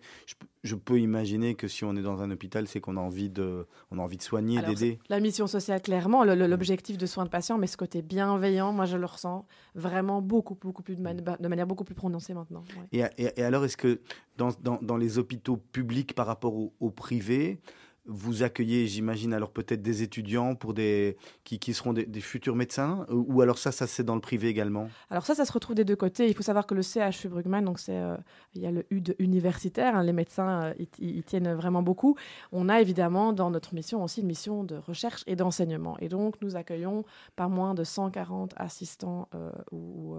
je, 0.63 0.75
peux 0.75 0.99
imaginer 1.01 1.53
que 1.55 1.67
si 1.67 1.83
on 1.83 1.93
est 1.97 2.01
dans 2.01 2.21
un 2.21 2.31
hôpital, 2.31 2.65
c'est 2.65 2.79
qu'on 2.79 2.95
a 2.95 3.01
envie 3.01 3.29
de, 3.29 3.67
on 3.91 3.99
a 3.99 4.01
envie 4.01 4.15
de 4.15 4.21
soigner, 4.21 4.61
d'aider. 4.61 4.99
La 5.09 5.19
mission 5.19 5.47
sociale, 5.47 5.81
clairement, 5.81 6.23
le- 6.23 6.47
l'objectif 6.47 6.97
de 6.97 7.05
soins 7.05 7.25
de 7.25 7.29
patients, 7.29 7.57
mais 7.57 7.67
ce 7.67 7.75
côté 7.75 8.01
bienveillant, 8.01 8.71
moi 8.71 8.85
je 8.85 8.95
le 8.95 9.05
ressens 9.05 9.45
vraiment 9.75 10.21
beaucoup, 10.21 10.55
beaucoup 10.55 10.81
plus 10.81 10.95
de, 10.95 11.01
mani- 11.01 11.21
de 11.41 11.47
manière 11.49 11.67
beaucoup 11.67 11.83
plus 11.83 11.95
prononcée 11.95 12.33
maintenant. 12.33 12.63
ouais. 12.93 13.09
Et, 13.17 13.23
et- 13.25 13.33
et 13.41 13.43
alors, 13.43 13.65
est-ce 13.65 13.75
que 13.75 13.99
dans, 14.37 14.51
dans- 14.63 14.79
dans 14.81 14.95
les 14.97 15.17
hôpitaux 15.17 15.57
publics 15.57 16.15
par 16.15 16.27
rapport 16.27 16.55
au, 16.55 16.73
au 16.79 16.89
privé, 16.89 17.59
vous 18.05 18.43
accueillez, 18.43 18.87
j'imagine, 18.87 19.33
alors 19.33 19.51
peut-être 19.51 19.81
des 19.81 20.01
étudiants 20.01 20.55
pour 20.55 20.73
des 20.73 21.17
qui, 21.43 21.59
qui 21.59 21.73
seront 21.73 21.93
des, 21.93 22.21
futurs 22.21 22.55
médecins 22.55 23.05
ou 23.09 23.41
alors 23.41 23.57
ça, 23.57 23.71
ça 23.71 23.87
c'est 23.87 24.03
dans 24.03 24.15
le 24.15 24.21
privé 24.21 24.47
également? 24.47 24.89
Alors 25.09 25.25
ça, 25.25 25.35
ça 25.35 25.45
se 25.45 25.51
retrouve 25.51 25.75
des 25.75 25.85
deux 25.85 25.95
côtés. 25.95 26.27
Il 26.27 26.33
faut 26.33 26.43
savoir 26.43 26.65
que 26.65 26.73
le 26.73 26.81
CHU 26.81 27.29
Brugman, 27.29 27.61
donc 27.61 27.79
c'est, 27.79 27.95
euh, 27.97 28.17
il 28.53 28.61
y 28.61 28.65
a 28.65 28.71
le 28.71 28.85
U 28.89 29.01
de 29.01 29.15
universitaire, 29.19 29.95
hein, 29.95 30.03
les 30.03 30.13
médecins 30.13 30.63
euh, 30.63 30.73
y- 30.99 31.19
y 31.19 31.23
tiennent 31.23 31.53
vraiment 31.53 31.83
beaucoup. 31.83 32.15
On 32.51 32.69
a 32.69 32.81
évidemment 32.81 33.33
dans 33.33 33.51
notre 33.51 33.73
mission 33.75 34.03
aussi 34.03 34.21
une 34.21 34.27
mission 34.27 34.63
de 34.63 34.75
recherche 34.75 35.23
et 35.27 35.35
d'enseignement. 35.35 35.97
Et 35.99 36.09
donc 36.09 36.35
nous 36.41 36.55
accueillons 36.55 37.05
pas 37.35 37.47
moins 37.47 37.75
de 37.75 37.83
140 37.83 38.53
assistants 38.57 39.27
euh, 39.35 39.51
ou 39.71 40.15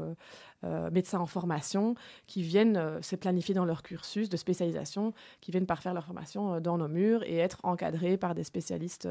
euh, 0.65 0.91
médecins 0.91 1.19
en 1.19 1.27
formation 1.27 1.95
qui 2.27 2.43
viennent, 2.43 2.77
euh, 2.77 2.99
c'est 3.03 3.17
planifié 3.17 3.55
dans 3.55 3.65
leur 3.65 3.83
cursus 3.83 4.29
de 4.29 4.37
spécialisation, 4.37 5.13
qui 5.41 5.51
viennent 5.51 5.67
par 5.67 5.83
faire 5.83 5.95
leur 5.95 6.05
formation 6.05 6.55
euh, 6.55 6.61
dans 6.61 6.79
nos 6.79 6.89
murs 6.89 7.23
et 7.25 7.39
être 7.39 7.59
encadrés 7.63 8.17
par 8.17 8.35
des 8.35 8.45
spécialistes 8.45 9.09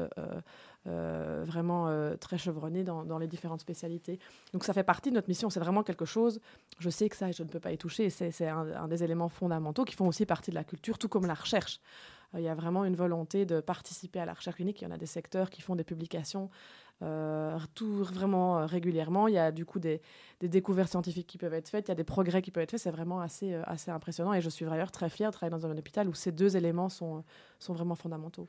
euh, 0.86 1.44
vraiment 1.46 1.88
très 2.18 2.38
chevronnés 2.38 2.82
dans, 2.82 3.18
les 3.18 3.28
différentes 3.28 3.60
spécialités. 3.60 4.18
Donc 4.52 4.64
ça 4.64 4.72
fait 4.72 4.82
partie 4.82 5.10
de 5.10 5.14
notre 5.14 5.28
mission, 5.28 5.48
c'est 5.50 5.60
vraiment 5.60 5.82
quelque 5.82 6.04
chose, 6.04 6.40
je 6.78 6.90
sais 6.90 7.08
que 7.08 7.16
ça, 7.16 7.30
je 7.30 7.42
ne 7.42 7.48
peux 7.48 7.60
pas 7.60 7.70
y 7.70 7.78
toucher, 7.78 8.10
c'est 8.10 8.48
un, 8.48 8.66
un 8.74 8.88
des 8.88 9.04
éléments 9.04 9.28
fondamentaux 9.28 9.84
qui 9.84 9.94
font 9.94 10.08
aussi 10.08 10.26
partie 10.26 10.50
de 10.50 10.56
la 10.56 10.64
culture, 10.64 10.98
tout 10.98 11.08
comme 11.08 11.26
la 11.26 11.34
recherche. 11.34 11.80
Il 12.34 12.42
y 12.42 12.48
a 12.48 12.54
vraiment 12.54 12.84
une 12.84 12.96
volonté 12.96 13.44
de 13.44 13.60
participer 13.60 14.18
à 14.18 14.24
la 14.24 14.32
recherche 14.32 14.56
clinique. 14.56 14.80
Il 14.80 14.84
y 14.84 14.88
en 14.88 14.90
a 14.90 14.96
des 14.96 15.06
secteurs 15.06 15.50
qui 15.50 15.60
font 15.60 15.76
des 15.76 15.84
publications 15.84 16.48
euh, 17.02 17.58
tout 17.74 18.04
vraiment 18.04 18.58
euh, 18.58 18.66
régulièrement. 18.66 19.26
Il 19.26 19.34
y 19.34 19.38
a 19.38 19.50
du 19.50 19.64
coup 19.64 19.80
des, 19.80 20.00
découvertes 20.40 20.90
scientifiques 20.90 21.26
qui 21.26 21.38
peuvent 21.38 21.54
être 21.54 21.68
faites, 21.68 21.88
il 21.88 21.90
y 21.90 21.92
a 21.92 21.96
des 21.96 22.04
progrès 22.04 22.42
qui 22.42 22.50
peuvent 22.50 22.62
être 22.62 22.70
faits. 22.70 22.80
C'est 22.80 22.90
vraiment 22.90 23.20
assez, 23.20 23.54
euh, 23.54 23.62
assez 23.66 23.90
impressionnant. 23.90 24.32
Et 24.34 24.40
je 24.40 24.48
suis 24.48 24.64
d'ailleurs 24.64 24.92
très 24.92 25.08
fière 25.08 25.30
de 25.30 25.34
travailler 25.36 25.50
dans 25.58 25.66
un 25.66 25.76
hôpital 25.76 26.08
où 26.08 26.14
ces 26.14 26.32
deux 26.32 26.56
éléments 26.56 26.88
sont, 26.88 27.18
euh, 27.18 27.20
sont 27.58 27.74
vraiment 27.74 27.94
fondamentaux. 27.94 28.46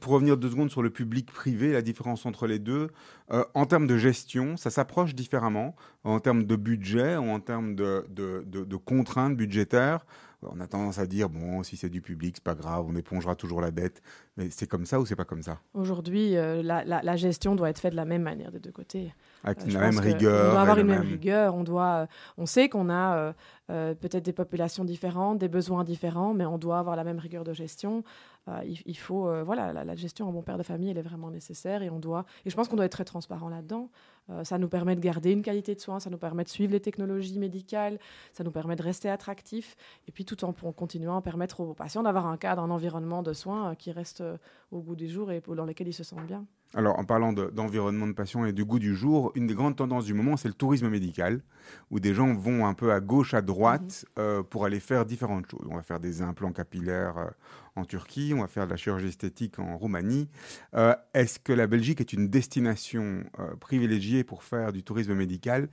Pour 0.00 0.12
revenir 0.12 0.36
deux 0.36 0.50
secondes 0.50 0.70
sur 0.70 0.82
le 0.82 0.90
public-privé, 0.90 1.72
la 1.72 1.82
différence 1.82 2.26
entre 2.26 2.46
les 2.46 2.58
deux, 2.58 2.90
en 3.28 3.66
termes 3.66 3.86
de 3.86 3.98
gestion, 3.98 4.56
ça 4.56 4.70
s'approche 4.70 5.14
différemment, 5.14 5.76
en 6.04 6.20
termes 6.20 6.44
de 6.44 6.56
budget 6.56 7.16
ou 7.16 7.30
en 7.30 7.40
termes 7.40 7.74
de- 7.74 8.06
de 8.08 8.76
contraintes 8.76 9.36
budgétaires. 9.36 10.06
On 10.42 10.58
a 10.60 10.66
tendance 10.66 10.98
à 10.98 11.06
dire, 11.06 11.28
bon, 11.28 11.62
si 11.62 11.76
c'est 11.76 11.90
du 11.90 12.00
public, 12.00 12.36
c'est 12.36 12.44
pas 12.44 12.54
grave, 12.54 12.86
on 12.88 12.96
épongera 12.96 13.34
toujours 13.36 13.60
la 13.60 13.70
dette. 13.70 14.00
Mais 14.38 14.48
c'est 14.50 14.66
comme 14.66 14.86
ça 14.86 14.98
ou 14.98 15.04
c'est 15.04 15.14
pas 15.16 15.26
comme 15.26 15.42
ça? 15.42 15.58
Aujourd'hui, 15.74 16.34
euh, 16.36 16.62
la, 16.62 16.82
la- 16.84 17.02
la 17.02 17.16
gestion 17.16 17.54
doit 17.54 17.68
être 17.68 17.78
faite 17.78 17.92
de 17.92 17.96
la 17.96 18.06
même 18.06 18.22
manière 18.22 18.50
des 18.50 18.58
deux 18.58 18.72
côtés. 18.72 19.12
Avec 19.44 19.60
Euh, 19.60 19.70
la 19.72 19.80
même 19.80 19.98
rigueur. 19.98 20.48
On 20.48 20.52
doit 20.52 20.60
avoir 20.62 20.78
une 20.78 20.86
même 20.86 21.00
même- 21.00 21.08
rigueur. 21.08 21.54
On, 21.54 21.62
doit, 21.62 22.06
on 22.38 22.46
sait 22.46 22.70
qu'on 22.70 22.88
a 22.88 23.34
euh, 23.70 23.94
peut-être 23.94 24.24
des 24.24 24.32
populations 24.32 24.84
différentes, 24.84 25.38
des 25.38 25.48
besoins 25.48 25.84
différents, 25.84 26.32
mais 26.32 26.46
on 26.46 26.56
doit 26.56 26.78
avoir 26.78 26.96
la 26.96 27.04
même 27.04 27.18
rigueur 27.18 27.44
de 27.44 27.52
gestion. 27.52 28.02
Euh, 28.48 28.62
il, 28.64 28.96
faut, 28.96 29.28
euh, 29.28 29.42
voilà, 29.42 29.72
la, 29.72 29.94
gestion 29.94 30.28
en 30.28 30.32
bon 30.32 30.42
père 30.42 30.58
de 30.58 30.62
famille, 30.62 30.90
elle 30.90 30.98
est 30.98 31.02
vraiment 31.02 31.30
nécessaire 31.30 31.82
et 31.82 31.90
on 31.90 31.98
doit. 31.98 32.24
Et 32.44 32.50
je 32.50 32.56
pense 32.56 32.68
qu'on 32.68 32.76
doit 32.76 32.86
être 32.86 32.92
très 32.92 33.04
transparent 33.04 33.48
là-dedans. 33.48 33.90
Euh, 34.30 34.44
ça 34.44 34.58
nous 34.58 34.68
permet 34.68 34.96
de 34.96 35.00
garder 35.00 35.32
une 35.32 35.42
qualité 35.42 35.74
de 35.74 35.80
soins, 35.80 36.00
ça 36.00 36.10
nous 36.10 36.18
permet 36.18 36.44
de 36.44 36.48
suivre 36.48 36.72
les 36.72 36.80
technologies 36.80 37.38
médicales, 37.38 37.98
ça 38.32 38.42
nous 38.42 38.50
permet 38.50 38.76
de 38.76 38.82
rester 38.82 39.10
attractifs, 39.10 39.76
et 40.08 40.12
puis 40.12 40.24
tout 40.24 40.44
en, 40.44 40.54
en 40.62 40.72
continuant 40.72 41.16
à 41.16 41.22
permettre 41.22 41.60
aux 41.60 41.74
patients 41.74 42.02
d'avoir 42.02 42.26
un 42.26 42.36
cadre, 42.36 42.62
un 42.62 42.70
environnement 42.70 43.22
de 43.22 43.32
soins 43.32 43.74
qui 43.74 43.92
reste 43.92 44.22
au 44.70 44.80
goût 44.80 44.96
du 44.96 45.08
jour 45.08 45.30
et 45.32 45.42
dans 45.46 45.66
lequel 45.66 45.88
ils 45.88 45.94
se 45.94 46.04
sentent 46.04 46.26
bien. 46.26 46.46
Alors, 46.72 47.00
en 47.00 47.04
parlant 47.04 47.32
de- 47.32 47.50
d'environnement 47.50 48.06
de, 48.06 48.12
patient 48.12 48.44
et 48.44 48.52
du 48.52 48.64
goût 48.64 48.78
du 48.78 48.94
jour, 48.94 49.32
une 49.34 49.48
des 49.48 49.54
grandes 49.54 49.74
tendances 49.74 50.04
du 50.04 50.14
moment, 50.14 50.36
c'est 50.36 50.46
le 50.46 50.54
tourisme 50.54 50.88
médical, 50.88 51.42
où 51.90 51.98
des 51.98 52.14
gens 52.14 52.32
vont 52.32 52.64
un 52.64 52.74
peu 52.74 52.92
à 52.92 53.00
gauche, 53.00 53.34
à 53.34 53.42
droite, 53.42 54.04
euh, 54.20 54.44
pour 54.44 54.64
aller 54.66 54.78
faire 54.78 55.04
différentes 55.04 55.50
choses. 55.50 55.66
On 55.68 55.74
va 55.74 55.82
faire 55.82 55.98
des 55.98 56.22
implants 56.22 56.52
capillaires 56.52 57.18
euh, 57.18 57.26
en 57.74 57.84
Turquie, 57.84 58.34
on 58.36 58.42
va 58.42 58.46
faire 58.46 58.66
de 58.66 58.70
la 58.70 58.76
chirurgie 58.76 59.08
esthétique 59.08 59.58
en 59.58 59.76
Roumanie. 59.76 60.28
Euh, 60.74 60.94
Est-ce 61.12 61.40
que 61.40 61.52
la 61.52 61.66
Belgique 61.66 62.00
est 62.00 62.12
une 62.12 62.28
destination 62.28 63.24
privilégiée 63.58 64.22
pour 64.22 64.44
faire 64.44 64.72
du 64.72 64.84
tourisme 64.84 65.14
médical, 65.14 65.68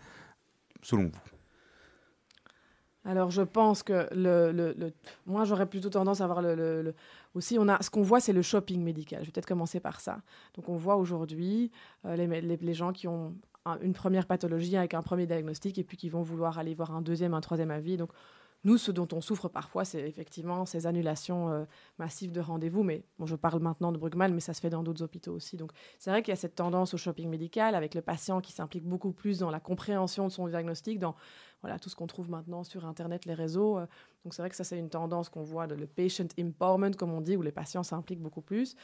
selon 0.82 1.04
vous? 1.04 1.22
Alors, 3.06 3.32
je 3.32 3.42
pense 3.42 3.84
que 3.84 4.08
le, 4.14 4.52
le- 4.52 4.74
le- 4.78 4.94
moi, 5.28 5.46
j'aurais 5.46 5.66
plutôt 5.66 5.90
tendance 5.90 6.20
à 6.20 6.26
avoir 6.26 6.42
le- 6.42 6.94
aussi, 7.38 7.58
on 7.60 7.68
a, 7.70 7.82
ce 7.82 7.90
qu'on 7.90 8.02
voit, 8.02 8.20
c'est 8.20 8.34
le 8.34 8.42
shopping 8.42 8.84
médical. 8.84 9.20
Je 9.22 9.28
vais 9.28 9.32
peut-être 9.32 9.48
commencer 9.48 9.80
par 9.80 10.00
ça. 10.02 10.20
Donc, 10.56 10.68
on 10.70 10.76
voit 10.76 10.96
aujourd'hui 10.98 11.72
euh, 12.06 12.16
les, 12.16 12.42
les- 12.42 12.74
gens 12.74 12.92
qui 12.92 13.08
ont 13.08 13.34
un- 13.66 13.80
une 13.82 13.94
première 13.94 14.26
pathologie 14.26 14.76
avec 14.76 14.94
un 14.94 15.02
premier 15.02 15.26
diagnostic 15.26 15.78
et 15.78 15.84
puis 15.84 15.98
qui 15.98 16.10
vont 16.10 16.22
vouloir 16.22 16.58
aller 16.60 16.74
voir 16.74 16.94
un 16.96 17.02
deuxième, 17.02 17.34
un 17.34 17.42
troisième 17.42 17.72
avis. 17.72 17.96
Donc, 17.98 18.10
nous, 18.64 18.78
ce 18.78 18.92
dont 18.92 19.08
on 19.14 19.22
souffre 19.22 19.48
parfois, 19.48 19.86
c'est 19.86 20.02
effectivement 20.02 20.66
ces 20.66 20.88
annulations 20.88 21.50
euh, 21.50 21.66
massives 22.00 22.32
de 22.32 22.42
rendez-vous. 22.42 22.84
Mais 22.84 23.04
bon, 23.20 23.26
je 23.26 23.36
parle 23.36 23.62
maintenant 23.62 23.92
de 23.92 23.98
Brugman, 23.98 24.34
mais 24.34 24.40
ça 24.40 24.54
se 24.54 24.62
fait 24.62 24.70
dans 24.70 24.84
d'autres 24.84 25.04
hôpitaux 25.04 25.34
aussi. 25.34 25.58
Donc, 25.58 25.72
c'est 26.00 26.10
vrai 26.10 26.22
qu'il 26.24 26.32
y 26.32 26.34
a 26.34 26.38
cette 26.38 26.56
tendance 26.56 26.94
au 26.94 26.98
shopping 26.98 27.30
médical 27.30 27.76
avec 27.76 27.96
le 27.96 28.02
patient 28.02 28.42
qui 28.42 28.52
s'implique 28.52 28.86
beaucoup 28.86 29.12
plus 29.12 29.40
dans 29.40 29.52
la 29.52 29.60
compréhension 29.60 30.28
de 30.28 30.32
son 30.32 30.48
diagnostic, 30.48 31.00
dans 31.00 31.16
voilà, 31.62 31.80
tout 31.80 31.90
ce 31.90 31.96
qu'on 31.96 32.08
trouve 32.08 32.30
maintenant 32.30 32.64
sur 32.64 32.86
Internet, 32.86 33.26
les 33.26 33.34
réseaux. 33.34 33.78
euh, 33.78 33.86
Donc 34.24 34.34
c'est 34.34 34.42
vrai 34.42 34.50
que 34.50 34.56
ça, 34.56 34.64
c'est 34.64 34.78
une 34.78 34.90
tendance 34.90 35.30
qu'on 35.30 35.44
voit 35.44 35.68
le 35.68 35.88
patient 35.88 36.28
empowerment, 36.40 36.96
comme 36.96 37.14
on 37.14 37.22
dit, 37.22 37.38
où 37.38 37.42
les 37.42 37.52
patients 37.52 37.84
s'impliquent 37.84 38.22
beaucoup 38.22 38.42
plus. 38.42 38.76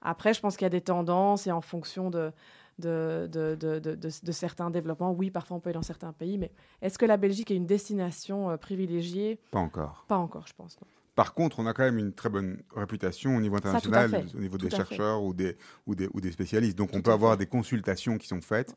Après, 0.00 0.32
je 0.32 0.40
pense 0.40 0.56
qu'il 0.56 0.64
y 0.64 0.66
a 0.66 0.70
des 0.70 0.80
tendances 0.80 1.46
et 1.46 1.52
en 1.52 1.60
fonction 1.60 2.08
de, 2.10 2.32
de, 2.78 3.28
de, 3.30 3.54
de, 3.54 3.78
de- 3.78 3.94
de- 3.94 4.10
de 4.22 4.32
certains 4.32 4.70
développements, 4.70 5.12
oui, 5.12 5.30
parfois 5.30 5.56
on 5.56 5.60
peut 5.60 5.70
aller 5.70 5.74
dans 5.78 5.82
certains 5.82 6.12
pays, 6.12 6.38
mais 6.38 6.50
est-ce 6.82 6.98
que 6.98 7.06
la 7.06 7.16
Belgique 7.16 7.50
est 7.50 7.56
une 7.56 7.66
destination 7.66 8.50
euh, 8.50 8.56
privilégiée? 8.56 9.38
Pas 9.50 9.58
encore. 9.58 10.04
Pas 10.08 10.16
encore, 10.16 10.46
je 10.46 10.54
pense. 10.56 10.78
non. 10.80 10.86
Par 11.14 11.34
contre, 11.34 11.58
on 11.58 11.66
a 11.66 11.72
quand 11.74 11.82
même 11.82 11.98
une 11.98 12.12
très 12.12 12.28
bonne 12.28 12.62
réputation 12.76 13.36
au 13.36 13.40
niveau 13.40 13.56
international, 13.56 14.24
au 14.36 14.38
niveau 14.38 14.56
Tout 14.56 14.66
des 14.66 14.70
chercheurs 14.70 15.22
ou 15.24 15.34
des, 15.34 15.56
ou, 15.88 15.96
des, 15.96 16.08
ou 16.14 16.20
des 16.20 16.30
spécialistes. 16.30 16.78
Donc, 16.78 16.90
on 16.94 17.02
peut 17.02 17.10
avoir 17.10 17.32
fait. 17.32 17.38
des 17.38 17.46
consultations 17.46 18.18
qui 18.18 18.28
sont 18.28 18.40
faites 18.40 18.76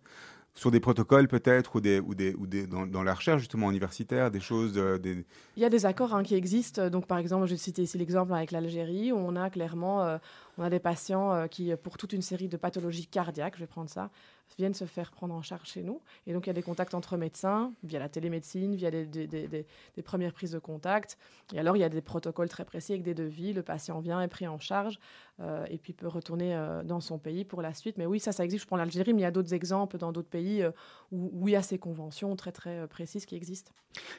sur 0.54 0.70
des 0.72 0.80
protocoles 0.82 1.28
peut-être 1.30 1.76
ou, 1.78 1.82
des, 1.82 2.00
ou, 2.02 2.14
des, 2.16 2.34
ou 2.34 2.46
des, 2.48 2.68
dans, 2.68 2.86
dans 2.88 3.04
la 3.04 3.14
recherche 3.14 3.40
justement 3.42 3.70
universitaire, 3.70 4.32
des 4.32 4.42
choses, 4.42 4.74
euh, 4.76 4.98
des, 4.98 5.24
Il 5.56 5.62
y 5.62 5.66
a 5.66 5.70
des 5.70 5.86
accords 5.86 6.14
hein, 6.16 6.24
qui 6.24 6.34
existent. 6.36 6.90
Donc, 6.90 7.06
par 7.06 7.20
exemple, 7.20 7.46
je 7.46 7.52
vais 7.52 7.58
citer 7.58 7.84
ici 7.84 7.98
l'exemple 8.00 8.34
avec 8.34 8.52
l'Algérie, 8.52 9.12
où 9.14 9.18
on 9.18 9.36
a 9.36 9.50
clairement 9.52 10.04
euh, 10.04 10.18
on 10.58 10.64
a 10.64 10.70
des 10.70 10.80
patients 10.80 11.34
euh, 11.34 11.48
qui, 11.48 11.74
pour 11.76 11.98
toute 11.98 12.14
une 12.14 12.22
série 12.22 12.48
de 12.48 12.58
pathologies 12.58 13.08
cardiaques, 13.08 13.56
je 13.56 13.62
vais 13.62 13.68
prendre 13.68 13.90
ça, 13.90 14.10
viennent 14.58 14.74
se 14.74 14.86
faire 14.86 15.12
prendre 15.12 15.34
en 15.34 15.42
charge 15.42 15.68
chez 15.68 15.84
nous. 15.84 16.02
Et 16.28 16.34
donc, 16.34 16.46
il 16.46 16.50
y 16.50 16.52
a 16.52 16.54
des 16.54 16.62
contacts 16.62 16.94
entre 16.94 17.18
médecins, 17.18 17.74
via 17.84 18.00
la 18.00 18.10
télémédecine, 18.10 18.76
via 18.76 18.92
des, 18.92 19.66
premières 20.04 20.34
prises 20.34 20.52
de 20.52 20.60
contact. 20.60 21.18
Et 21.54 21.60
alors, 21.60 21.78
il 21.78 21.80
y 21.80 21.84
a 21.84 21.90
des 21.90 22.02
protocoles 22.02 22.50
très 22.50 22.66
précis 22.66 22.94
avec 22.94 23.04
des 23.04 23.14
devis. 23.14 23.54
Le 23.54 23.64
patient 23.64 24.00
vient, 24.00 24.22
est 24.22 24.28
pris 24.28 24.48
en 24.48 24.60
charge, 24.60 25.00
euh, 25.40 25.66
et 25.70 25.78
puis 25.78 25.94
peut 25.94 26.08
retourner 26.08 26.56
euh, 26.56 26.84
dans 26.84 27.00
son 27.00 27.18
pays 27.18 27.46
pour 27.46 27.62
la 27.62 27.74
suite. 27.74 27.98
Mais 27.98 28.06
oui, 28.06 28.20
ça, 28.20 28.32
ça 28.32 28.44
existe. 28.44 28.64
Je 28.64 28.68
prends 28.68 28.78
l'Algérie, 28.78 29.14
mais 29.14 29.22
il 29.22 29.24
y 29.24 29.28
a 29.28 29.32
d'autres 29.32 29.54
exemples 29.54 29.98
dans 29.98 30.12
d'autres 30.12 30.30
pays 30.30 30.62
euh, 30.62 30.72
où, 31.12 31.32
où 31.34 31.48
il 31.48 31.52
y 31.52 31.56
a 31.56 31.62
ces 31.62 31.78
conventions 31.78 32.36
très, 32.36 32.52
très 32.52 32.80
euh, 32.80 32.88
précises 32.88 33.26
qui 33.26 33.36
existent. 33.36 33.72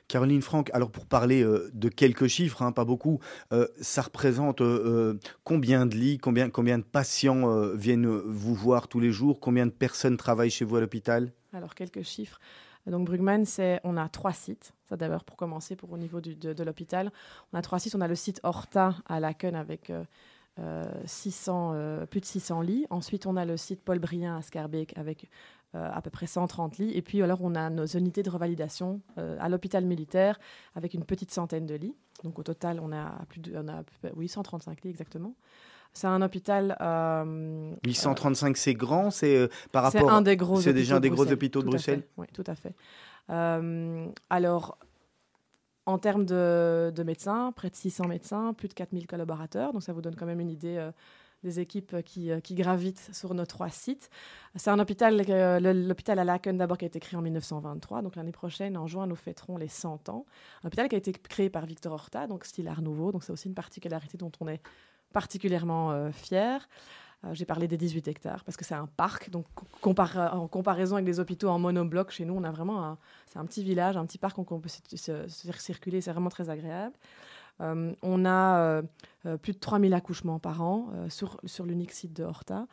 Caroline 0.09 0.43
Franck, 0.43 0.70
alors 0.74 0.91
pour 0.91 1.07
parler 1.07 1.43
euh, 1.43 1.70
de 1.72 1.89
quelques 1.89 2.26
chiffres, 2.26 2.62
hein, 2.62 2.72
pas 2.72 2.85
beaucoup, 2.85 3.20
euh, 3.53 3.66
ça 3.80 4.03
représente 4.03 4.61
euh, 4.61 5.14
euh, 5.14 5.18
combien 5.45 5.87
de 5.87 5.95
lits, 5.95 6.18
combien, 6.18 6.32
combien 6.53 6.78
de 6.78 6.85
patients 6.85 7.49
euh, 7.49 7.74
viennent 7.74 8.07
vous 8.07 8.55
voir 8.55 8.89
tous 8.89 9.01
les 9.01 9.12
jours, 9.12 9.41
combien 9.41 9.66
de 9.66 9.70
personnes 9.70 10.16
travaillent 10.16 10.51
chez 10.51 10.64
vous 10.64 10.76
à 10.76 10.80
l'hôpital? 10.80 11.33
Alors, 11.53 11.74
quelques 11.74 12.03
chiffres. 12.03 12.39
Donc, 12.87 13.07
Brugman, 13.07 13.45
on 13.85 13.97
a 13.97 14.09
trois 14.09 14.33
sites. 14.33 14.74
Ça, 14.89 14.97
d'abord, 14.97 15.24
pour 15.24 15.37
commencer, 15.37 15.76
pour 15.76 15.93
au 15.93 15.99
niveau 15.99 16.20
de, 16.20 16.64
l'hôpital. 16.64 17.12
On 17.53 17.59
a 17.59 17.62
trois 17.62 17.78
sites. 17.78 17.95
On 17.95 18.01
a 18.01 18.09
le 18.09 18.16
site 18.16 18.41
Horta 18.43 18.97
à 19.07 19.20
Laken 19.20 19.55
avec 19.55 19.91
euh, 19.91 20.03
euh, 20.59 20.85
600, 21.07 21.72
euh, 21.74 22.07
plus 22.07 22.20
de 22.20 22.26
600 22.26 22.61
lits. 22.62 22.87
Ensuite, 22.91 23.26
on 23.26 23.37
a 23.37 23.45
le 23.45 23.57
site 23.57 23.83
Paul 23.83 23.99
Brien 23.99 24.37
à 24.37 24.43
Scarbeck 24.43 24.97
avec 24.99 25.28
euh, 25.74 25.89
à 25.91 26.03
peu 26.03 26.11
près 26.11 26.26
130 26.26 26.76
lits. 26.76 26.93
Et 26.95 27.01
puis, 27.01 27.22
alors, 27.22 27.39
on 27.41 27.55
a 27.55 27.70
nos 27.70 27.87
unités 27.87 28.22
de 28.22 28.28
revalidation 28.28 29.01
euh, 29.16 29.39
à 29.41 29.49
l'hôpital 29.49 29.87
militaire 29.87 30.39
avec 30.74 30.93
une 30.93 31.03
petite 31.03 31.30
centaine 31.30 31.64
de 31.64 31.74
lits. 31.74 31.97
Donc, 32.24 32.39
au 32.39 32.43
total, 32.43 32.78
on 32.78 32.93
a 32.93 33.24
plus 33.30 33.41
de, 33.41 33.57
on 33.57 33.66
a, 33.68 33.83
oui, 34.14 34.28
135 34.28 34.83
lits 34.83 34.91
exactement. 34.91 35.35
C'est 35.93 36.07
un 36.07 36.22
hôpital. 36.22 36.76
euh, 36.80 37.74
835, 37.84 38.57
c'est 38.57 38.74
grand, 38.74 39.11
c'est 39.11 39.36
euh, 39.36 39.49
par 39.72 39.90
c'est 39.90 39.99
rapport. 39.99 40.12
un 40.12 40.22
des 40.22 40.36
gros 40.36 40.61
c'est 40.61 40.72
déjà 40.72 40.97
un 40.97 41.01
des 41.01 41.11
de 41.11 41.14
gros 41.14 41.30
hôpitaux 41.30 41.61
de 41.62 41.66
Bruxelles. 41.66 42.05
Oui, 42.16 42.26
tout 42.32 42.45
à 42.47 42.55
fait. 42.55 42.74
Euh, 43.30 44.07
alors, 44.30 44.78
en 45.86 45.99
termes 45.99 46.24
de, 46.24 46.93
de 46.95 47.03
médecins, 47.03 47.53
près 47.53 47.70
de 47.70 47.76
600 47.76 48.07
médecins, 48.09 48.55
plus 48.55 48.68
de 48.68 48.74
4000 48.74 49.07
collaborateurs. 49.07 49.72
Donc, 49.72 49.82
ça 49.82 49.93
vous 49.93 50.01
donne 50.03 50.16
quand 50.16 50.26
même 50.26 50.40
une 50.40 50.51
idée 50.51 50.76
euh, 50.76 50.93
des 51.43 51.59
équipes 51.61 52.03
qui, 52.05 52.30
euh, 52.30 52.40
qui 52.40 52.55
gravitent 52.55 53.11
sur 53.12 53.34
nos 53.34 53.47
trois 53.47 53.68
sites. 53.68 54.09
C'est 54.55 54.70
un 54.70 54.78
hôpital, 54.78 55.20
euh, 55.28 55.72
l'hôpital 55.72 56.18
à 56.18 56.24
Laken 56.24 56.57
d'abord 56.57 56.78
qui 56.78 56.84
a 56.84 56.86
été 56.86 57.01
créé 57.01 57.18
en 57.18 57.22
1923. 57.22 58.03
Donc, 58.03 58.16
l'année 58.16 58.32
prochaine, 58.32 58.76
en 58.76 58.86
juin, 58.86 59.07
nous 59.07 59.16
fêterons 59.16 59.57
les 59.57 59.68
100 59.68 60.09
ans. 60.09 60.24
Un 60.62 60.68
hôpital 60.68 60.88
qui 60.88 60.95
a 60.95 60.99
été 60.99 61.12
créé 61.12 61.51
par 61.51 61.66
Victor 61.66 61.93
Horta, 61.93 62.26
donc 62.28 62.45
style 62.45 62.68
Art 62.68 62.82
Nouveau. 62.82 63.11
Donc, 63.12 63.24
c'est 63.24 63.32
aussi 63.32 63.49
une 63.49 63.55
particularité 63.55 64.16
dont 64.16 64.32
on 64.40 64.49
est 64.49 64.61
particulièrement 65.12 65.92
euh, 65.92 66.10
fier. 66.10 66.68
Euh, 67.24 67.28
J'ai 67.34 67.44
parlé 67.44 67.68
des 67.68 67.76
18 67.76 68.08
hectares 68.08 68.42
parce 68.44 68.56
que 68.56 68.64
c'est 68.64 68.74
un 68.74 68.86
parc. 68.96 69.30
Donc, 69.30 69.46
en 69.84 70.48
comparaison 70.48 70.96
avec 70.96 71.04
des 71.06 71.20
hôpitaux 71.20 71.48
en 71.48 71.58
monobloc, 71.58 72.10
chez 72.10 72.24
nous, 72.24 72.34
on 72.34 72.42
a 72.44 72.50
vraiment 72.50 72.84
un, 72.84 72.98
c'est 73.26 73.38
un 73.38 73.44
petit 73.46 73.62
village, 73.62 73.96
un 73.96 74.04
petit 74.06 74.18
parc 74.18 74.36
où 74.38 74.46
on 74.50 74.58
peut 74.58 74.68
se- 74.68 74.96
se- 74.96 75.52
circuler. 75.58 76.00
C'est 76.00 76.10
vraiment 76.12 76.30
très 76.30 76.50
agréable. 76.50 76.94
Euh, 77.60 77.92
on 78.02 78.24
a 78.24 78.82
plus 79.42 79.52
de 79.52 79.58
3000 79.58 79.94
accouchements 79.94 80.40
par 80.40 80.62
an 80.62 80.88
sur, 81.08 81.38
sur 81.44 81.64
l'unique 81.64 81.92
site 81.92 82.12
de 82.12 82.24
Horta. 82.24 82.66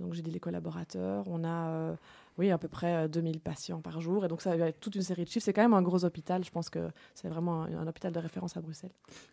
Donc 0.00 0.14
j'ai 0.14 0.22
dit 0.22 0.32
les 0.32 0.40
collaborateurs. 0.40 1.24
On 1.28 1.44
a 1.44 1.94
oui, 2.40 2.50
à 2.50 2.58
peu 2.58 2.68
près 2.68 2.94
euh, 3.04 3.08
2000 3.08 3.40
patients 3.40 3.80
par 3.80 4.00
jour. 4.00 4.24
Et 4.24 4.28
donc 4.28 4.40
ça 4.42 4.52
a 4.52 4.72
toute 4.72 4.94
une 4.96 5.02
série 5.02 5.24
de 5.24 5.28
chiffres. 5.28 5.44
C'est 5.44 5.52
quand 5.52 5.62
même 5.62 5.74
un 5.74 5.82
gros 5.82 6.04
hôpital. 6.04 6.42
Je 6.44 6.50
pense 6.50 6.68
que 6.70 6.90
c'est 7.14 7.28
vraiment 7.28 7.62
un, 7.64 7.78
un 7.82 7.86
hôpital 7.86 8.12
de 8.12 8.18
référence 8.18 8.56
à 8.56 8.60
Bruxelles. 8.60 8.90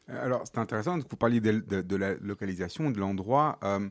Euh, 0.10 0.26
Alors, 0.26 0.44
c'est 0.46 0.58
intéressant, 0.60 0.98
vous 1.00 1.18
parliez 1.18 1.40
de, 1.40 1.52
de- 1.60 1.82
de 1.82 1.96
la 1.96 2.14
localisation, 2.16 2.92
de 2.92 3.00
l'endroit. 3.00 3.58
euh, 3.64 3.90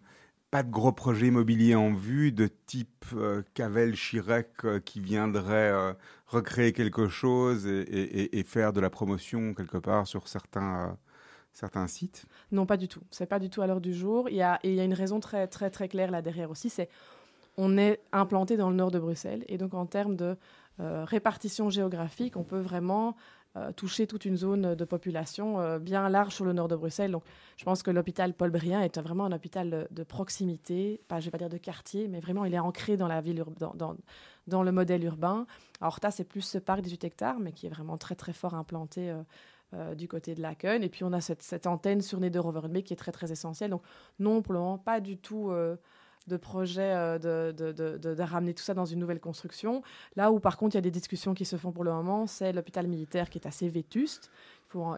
pas 0.51 0.63
de 0.63 0.71
gros 0.71 0.93
projets 0.93 1.27
immobiliers 1.27 1.75
en 1.75 1.93
vue, 1.93 2.31
de 2.31 2.49
type 2.67 3.05
euh, 3.15 3.43
Cavel, 3.55 3.97
Chirec, 3.97 4.49
euh, 4.65 4.79
qui 4.79 5.01
viendrait 5.01 5.71
euh, 5.73 5.93
recréer 6.29 6.73
quelque 6.73 7.09
chose 7.09 7.67
et, 7.67 7.81
et- 7.81 8.21
et- 8.21 8.39
et 8.39 8.45
faire 8.45 8.73
de 8.73 8.81
la 8.81 8.89
promotion 8.89 9.55
quelque 9.55 9.79
part 9.79 10.07
sur 10.07 10.29
certains, 10.29 10.73
euh, 10.91 10.93
certains 11.53 11.89
sites? 11.89 12.27
Non, 12.53 12.65
pas 12.65 12.77
du 12.77 12.87
tout. 12.87 13.03
C'est 13.11 13.27
pas 13.27 13.41
du 13.41 13.51
tout 13.51 13.61
à 13.61 13.67
l'heure 13.67 13.81
du 13.81 13.93
jour. 13.93 14.29
Il 14.31 14.37
y 14.37 14.43
a, 14.43 14.61
et 14.63 14.71
il 14.71 14.77
y 14.77 14.81
a 14.81 14.85
une 14.85 14.95
raison 14.95 15.19
très, 15.21 15.49
très, 15.49 15.69
très 15.71 15.89
claire 15.89 16.11
là 16.13 16.23
derrière 16.23 16.51
aussi. 16.51 16.71
C'est 16.71 16.89
on 17.57 17.79
est 17.79 18.01
implanté 18.13 18.57
dans 18.57 18.71
le 18.71 18.77
nord 18.77 18.91
de 18.91 18.99
Bruxelles. 18.99 19.45
Et 19.49 19.59
donc, 19.59 19.75
en 19.75 19.87
termes 19.87 20.17
de 20.17 20.37
euh, 20.81 21.05
répartition 21.05 21.71
géographique, 21.71 22.37
on 22.37 22.45
peut 22.45 22.61
vraiment 22.61 23.17
euh, 23.57 23.73
toucher 23.73 24.07
toute 24.07 24.27
une 24.27 24.37
zone 24.37 24.75
de 24.75 24.85
population 24.85 25.59
euh, 25.59 25.79
bien 25.79 26.09
large 26.11 26.35
sur 26.35 26.45
le 26.45 26.53
nord 26.53 26.69
de 26.69 26.77
Bruxelles. 26.77 27.11
Donc, 27.11 27.25
je 27.57 27.65
pense 27.65 27.83
que 27.83 27.91
l'hôpital 27.91 28.35
Paul 28.35 28.51
Brien 28.51 28.83
est 28.83 28.99
vraiment 28.99 29.25
un 29.25 29.33
hôpital 29.33 29.71
de, 29.71 29.89
de 29.91 30.03
proximité, 30.03 31.01
pas, 31.09 31.21
je 31.21 31.27
vais 31.27 31.31
pas 31.31 31.39
dire 31.39 31.49
de 31.49 31.57
quartier, 31.57 32.09
mais 32.09 32.21
vraiment, 32.21 32.45
il 32.45 32.53
est 32.53 32.59
ancré 32.59 32.99
dans 32.99 33.09
la 33.09 33.23
ville, 33.23 33.43
dans, 34.47 34.63
le 34.63 34.73
modèle 34.73 35.03
urbain. 35.05 35.47
Horta, 35.81 36.11
c'est 36.11 36.25
plus 36.25 36.43
ce 36.43 36.59
parc 36.59 36.83
18 36.83 37.05
hectares, 37.05 37.39
mais 37.41 37.53
qui 37.53 37.67
est 37.67 37.71
vraiment 37.71 37.97
très, 37.97 38.15
très 38.15 38.35
fort 38.35 38.55
implanté 38.55 39.15
du 39.97 40.07
côté 40.09 40.35
de 40.35 40.41
Laken. 40.41 40.83
Et 40.85 40.89
puis, 40.89 41.05
on 41.05 41.13
a 41.13 41.21
cette, 41.21 41.67
antenne 41.67 42.01
sur 42.01 42.21
Neder-Overenbeek 42.21 42.85
qui 42.85 42.93
est 42.93 42.97
très, 42.97 43.13
très 43.13 43.33
essentielle. 43.33 43.71
Donc, 43.71 43.83
non, 44.19 44.43
pas 44.79 45.01
du 45.01 45.17
tout 45.17 45.51
de 46.27 46.37
projet 46.37 46.93
euh, 46.95 47.19
de, 47.19 47.73
de, 47.73 47.99
de, 47.99 48.23
ramener 48.23 48.55
tout 48.55 48.63
ça 48.63 48.75
dans 48.75 48.85
une 48.85 48.99
nouvelle 48.99 49.21
construction. 49.21 49.83
Là 50.17 50.33
où, 50.33 50.41
par 50.41 50.57
contre, 50.57 50.75
il 50.75 50.79
y 50.79 50.81
a 50.81 50.83
des 50.83 50.91
discussions 50.91 51.35
qui 51.35 51.45
se 51.45 51.57
font 51.57 51.73
pour 51.73 51.85
le 51.85 51.93
moment, 51.93 52.27
c'est 52.27 52.53
l'hôpital 52.53 52.87
militaire 52.87 53.31
qui 53.31 53.39
est 53.39 53.47
assez 53.47 53.69
vétuste. 53.69 54.31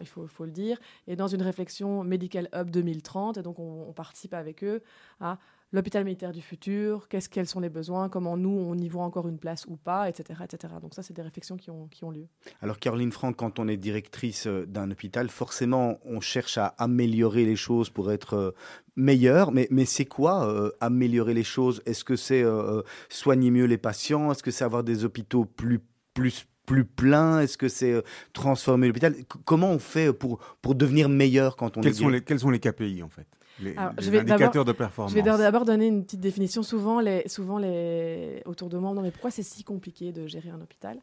Il 0.01 0.07
faut, 0.07 0.27
faut, 0.27 0.45
le 0.45 0.51
dire, 0.51 0.77
et 1.07 1.15
dans 1.15 1.27
une 1.27 1.41
réflexion 1.41 2.03
Medical 2.03 2.49
Hub 2.53 2.69
2030, 2.69 3.37
et 3.37 3.41
donc 3.43 3.59
on, 3.59 3.85
on 3.87 3.93
participe 3.93 4.33
avec 4.33 4.61
eux 4.63 4.81
à 5.21 5.37
l'hôpital 5.71 6.03
militaire 6.03 6.31
du 6.31 6.41
futur, 6.41 7.07
qu'est-ce, 7.07 7.29
quels 7.29 7.47
sont 7.47 7.59
les 7.59 7.69
besoins, 7.69 8.09
comment 8.09 8.37
nous, 8.37 8.49
on 8.49 8.75
y 8.75 8.87
voit 8.87 9.03
encore 9.03 9.27
une 9.27 9.37
place 9.37 9.65
ou 9.67 9.75
pas, 9.77 10.09
etc. 10.09 10.41
etc. 10.43 10.73
Donc 10.81 10.93
ça, 10.93 11.03
c'est 11.03 11.13
des 11.13 11.21
réflexions 11.21 11.57
qui 11.57 11.69
ont, 11.69 11.87
qui 11.87 12.03
ont 12.03 12.11
lieu. 12.11 12.27
Alors 12.61 12.79
Caroline 12.79 13.11
Franck, 13.11 13.35
quand 13.37 13.59
on 13.59 13.67
est 13.67 13.77
directrice 13.77 14.47
euh, 14.47 14.65
d'un 14.65 14.89
hôpital, 14.89 15.29
forcément 15.29 15.99
on 16.05 16.21
cherche 16.21 16.57
à 16.57 16.67
améliorer 16.77 17.45
les 17.45 17.55
choses 17.55 17.89
pour 17.89 18.11
être 18.11 18.33
euh, 18.33 18.51
meilleur. 18.95 19.51
Mais, 19.51 19.67
mais 19.71 19.85
c'est 19.85 20.05
quoi 20.05 20.47
euh, 20.47 20.71
améliorer 20.79 21.33
les 21.33 21.43
choses? 21.43 21.81
Est-ce 21.85 22.03
que 22.03 22.15
c'est 22.15 22.43
euh, 22.43 22.81
soigner 23.09 23.51
mieux 23.51 23.65
les 23.65 23.77
patients? 23.77 24.31
Est-ce 24.31 24.43
que 24.43 24.51
c'est 24.51 24.63
avoir 24.63 24.83
des 24.83 25.05
hôpitaux 25.05 25.45
plus 25.45 25.79
plus 26.13 26.45
plus 26.65 26.85
pleins? 26.85 27.39
Est-ce 27.39 27.57
que 27.57 27.67
c'est 27.67 28.03
transformer 28.33 28.87
l'hôpital? 28.87 29.15
Comment 29.45 29.71
on 29.71 29.79
fait 29.79 30.13
pour 30.13 30.39
pour 30.61 30.75
devenir 30.75 31.09
meilleur 31.09 31.55
quand 31.55 31.77
on 31.77 31.81
Quels 31.81 31.91
est 31.91 31.95
sont, 31.95 32.09
les, 32.09 32.21
quels 32.21 32.39
sont 32.39 32.51
les 32.51 32.59
KPI, 32.59 33.01
en 33.03 33.09
fait? 33.09 33.27
Les, 33.61 33.75
Alors, 33.77 33.93
les 33.97 34.03
je 34.03 34.09
vais 34.11 34.19
indicateurs 34.19 34.65
de 34.65 34.71
performance 34.71 35.11
Je 35.11 35.15
vais 35.15 35.21
d'abord 35.21 35.65
donner 35.65 35.87
une 35.87 36.03
petite 36.03 36.19
définition. 36.19 36.63
Souvent, 36.63 36.99
les, 36.99 37.27
souvent 37.27 37.57
les, 37.57 38.41
autour 38.45 38.69
de 38.69 38.77
moi, 38.77 38.89
on 38.89 38.93
me 38.93 38.97
demande 38.97 39.05
mais 39.05 39.11
pourquoi 39.11 39.31
c'est 39.31 39.43
si 39.43 39.63
compliqué 39.63 40.11
de 40.11 40.27
gérer 40.27 40.49
un 40.49 40.61
hôpital? 40.61 40.99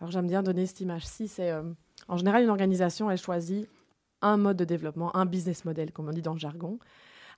Alors 0.00 0.10
j'aime 0.10 0.26
bien 0.26 0.42
donner 0.42 0.66
cette 0.66 0.80
image-ci. 0.80 1.28
C'est 1.28 1.50
euh, 1.50 1.62
en 2.06 2.16
général 2.16 2.42
une 2.42 2.50
organisation, 2.50 3.10
elle 3.10 3.18
choisit 3.18 3.68
un 4.22 4.36
mode 4.36 4.56
de 4.56 4.64
développement, 4.64 5.14
un 5.16 5.26
business 5.26 5.64
model, 5.64 5.92
comme 5.92 6.08
on 6.08 6.12
dit 6.12 6.22
dans 6.22 6.34
le 6.34 6.38
jargon. 6.38 6.78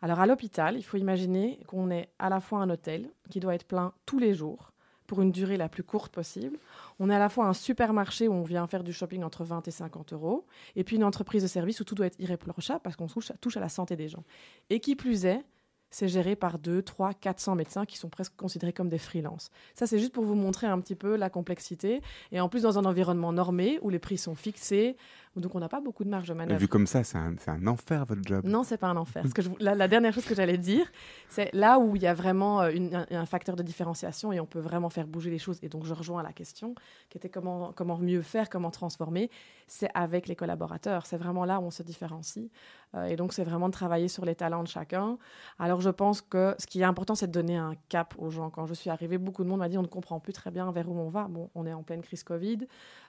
Alors 0.03 0.21
à 0.21 0.27
l'hôpital, 0.27 0.77
il 0.77 0.83
faut 0.83 0.97
imaginer 0.97 1.61
qu'on 1.67 1.91
est 1.91 2.09
à 2.19 2.29
la 2.29 2.41
fois 2.41 2.61
un 2.61 2.71
hôtel 2.71 3.11
qui 3.31 3.41
doit 3.41 3.55
être 3.55 3.67
plein 3.67 3.93
tous 4.07 4.19
les 4.19 4.35
jours 4.35 4.73
pour 5.11 5.23
une 5.23 5.33
durée 5.33 5.57
la 5.57 5.69
plus 5.69 5.83
courte 5.83 6.13
possible. 6.13 6.57
On 7.01 7.11
est 7.11 7.15
à 7.17 7.19
la 7.19 7.29
fois 7.29 7.47
un 7.47 7.53
supermarché 7.53 8.29
où 8.29 8.33
on 8.33 8.45
vient 8.45 8.69
faire 8.69 8.85
du 8.85 8.93
shopping 8.93 9.25
entre 9.25 9.43
20 9.43 9.67
et 9.67 9.73
50 9.73 10.13
euros, 10.13 10.47
et 10.77 10.85
puis 10.85 10.95
une 10.95 11.03
entreprise 11.03 11.43
de 11.43 11.49
service 11.49 11.81
où 11.81 11.85
tout 11.85 11.97
doit 11.97 12.07
être 12.07 12.21
irréprochable 12.21 12.79
parce 12.85 12.95
qu'on 12.95 13.09
touche, 13.09 13.33
touche 13.41 13.57
à 13.57 13.61
la 13.61 13.69
santé 13.69 13.97
des 13.97 14.09
gens. 14.09 14.23
Et 14.71 14.79
qui 14.79 14.95
plus 14.95 15.27
est, 15.27 15.45
c'est 15.91 16.07
géré 16.07 16.37
par 16.37 16.61
2, 16.61 16.83
3, 16.83 17.15
400 17.15 17.57
médecins 17.57 17.87
qui 17.87 17.99
sont 17.99 18.09
presque 18.09 18.37
considérés 18.37 18.73
comme 18.73 18.89
des 18.89 18.99
freelances. 18.99 19.51
Ça, 19.75 19.89
c'est 19.89 19.99
juste 19.99 20.13
pour 20.13 20.23
vous 20.23 20.37
montrer 20.37 20.69
un 20.69 20.81
petit 20.81 20.95
peu 20.95 21.17
la 21.17 21.29
complexité. 21.29 22.03
Et 22.31 22.41
en 22.41 22.49
plus, 22.49 22.63
dans 22.63 22.79
un 22.79 22.85
environnement 22.85 23.33
normé 23.33 23.81
où 23.83 23.91
les 23.91 23.99
prix 23.99 24.17
sont 24.17 24.37
fixés, 24.37 24.97
donc 25.37 25.55
on 25.55 25.61
n'a 25.61 25.69
pas 25.69 25.81
beaucoup 25.81 26.03
de 26.05 26.09
marge 26.09 26.29
de 26.29 26.35
manœuvre. 26.35 26.59
Vu 26.59 26.67
comme 26.69 26.87
ça, 26.87 27.05
c'est 27.05 27.17
un, 27.19 27.67
enfer, 27.67 28.05
votre 28.07 28.23
job. 28.25 28.45
Non, 28.45 28.65
c'est 28.65 28.79
pas 28.79 28.89
un 28.89 28.97
enfer. 28.97 29.25
Ce 29.29 29.33
que 29.35 29.43
je- 29.43 29.51
la, 29.61 29.75
la 29.75 29.87
dernière 29.89 30.13
chose 30.13 30.25
que 30.25 30.35
j'allais 30.35 30.59
dire, 30.59 30.87
c'est 31.29 31.51
là 31.55 31.79
où 31.79 31.95
il 31.97 32.03
y 32.03 32.07
a 32.07 32.15
vraiment 32.15 32.63
euh, 32.63 32.71
une- 32.71 32.95
un, 32.95 33.07
un 33.11 33.27
facteur 33.27 33.55
de 33.57 33.63
différenciation 33.63 34.33
et 34.33 34.41
on 34.41 34.47
peut 34.47 34.59
vraiment 34.61 34.91
faire 34.91 35.07
bouger 35.07 35.31
les 35.31 35.39
choses. 35.39 35.59
Et 35.63 35.69
donc, 35.69 35.85
je 35.85 35.95
rejoins 35.95 36.23
la 36.23 36.33
question 36.33 36.75
qui 37.09 37.19
était 37.19 37.29
comment, 37.29 37.73
comment 37.73 37.97
mieux 37.99 38.23
faire, 38.23 38.51
comment 38.51 38.71
transformer. 38.71 39.31
C'est 39.69 39.91
avec 39.95 40.27
les 40.27 40.35
collaborateurs. 40.37 41.07
C'est 41.07 41.17
vraiment 41.17 41.45
là 41.45 41.61
où 41.61 41.65
on 41.65 41.71
se 41.71 41.83
différencie. 41.85 42.51
Euh, 42.97 43.05
et 43.05 43.15
donc, 43.15 43.33
c'est 43.33 43.45
vraiment 43.45 43.69
de 43.69 43.73
travailler 43.73 44.09
sur 44.09 44.25
les 44.25 44.35
talents 44.35 44.65
de 44.65 44.69
chacun. 44.69 45.17
Alors, 45.61 45.81
je 45.81 45.91
pense 45.91 46.23
que 46.23 46.57
ce 46.59 46.67
qui 46.67 46.81
est 46.81 46.85
important, 46.85 47.15
c'est 47.15 47.29
de 47.29 47.33
donner 47.33 47.57
un 47.57 47.75
cap 47.89 48.15
aux 48.19 48.31
gens. 48.31 48.51
Quand 48.51 48.67
je 48.67 48.75
suis 48.75 48.91
arrivée, 48.91 49.17
beaucoup 49.17 49.45
de 49.45 49.49
monde 49.49 49.61
m'a 49.61 49.69
dit 49.69 49.79
on 49.79 49.83
ne 49.83 49.87
comprend 49.87 50.19
plus 50.19 50.33
très 50.33 50.51
bien 50.51 50.71
vers 50.73 50.91
où 50.91 50.99
on 50.99 51.09
va. 51.09 51.29
Bon, 51.29 51.51
on 51.55 51.67
est 51.67 51.73
en 51.73 51.85
pleine 51.85 52.03
crise 52.03 52.25
Covid. 52.25 52.67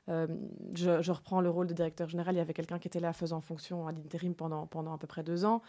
Euh, 0.10 0.28
je, 0.76 1.02
je 1.02 1.12
reprends 1.12 1.42
le 1.42 1.50
rôle 1.50 1.66
de 1.68 1.74
directeur 1.74 2.11
général. 2.12 2.36
Il 2.36 2.38
y 2.38 2.42
avait 2.42 2.54
quelqu'un 2.54 2.80
qui 2.80 2.88
était 2.88 3.00
là 3.00 3.14
faisant 3.14 3.42
fonction 3.42 3.88
à 3.88 3.92
l'intérim 3.92 4.34
pendant, 4.36 4.68
pendant 4.68 4.94
à 4.94 4.98
peu 4.98 5.08
près 5.08 5.24
deux 5.24 5.46
ans. 5.46 5.62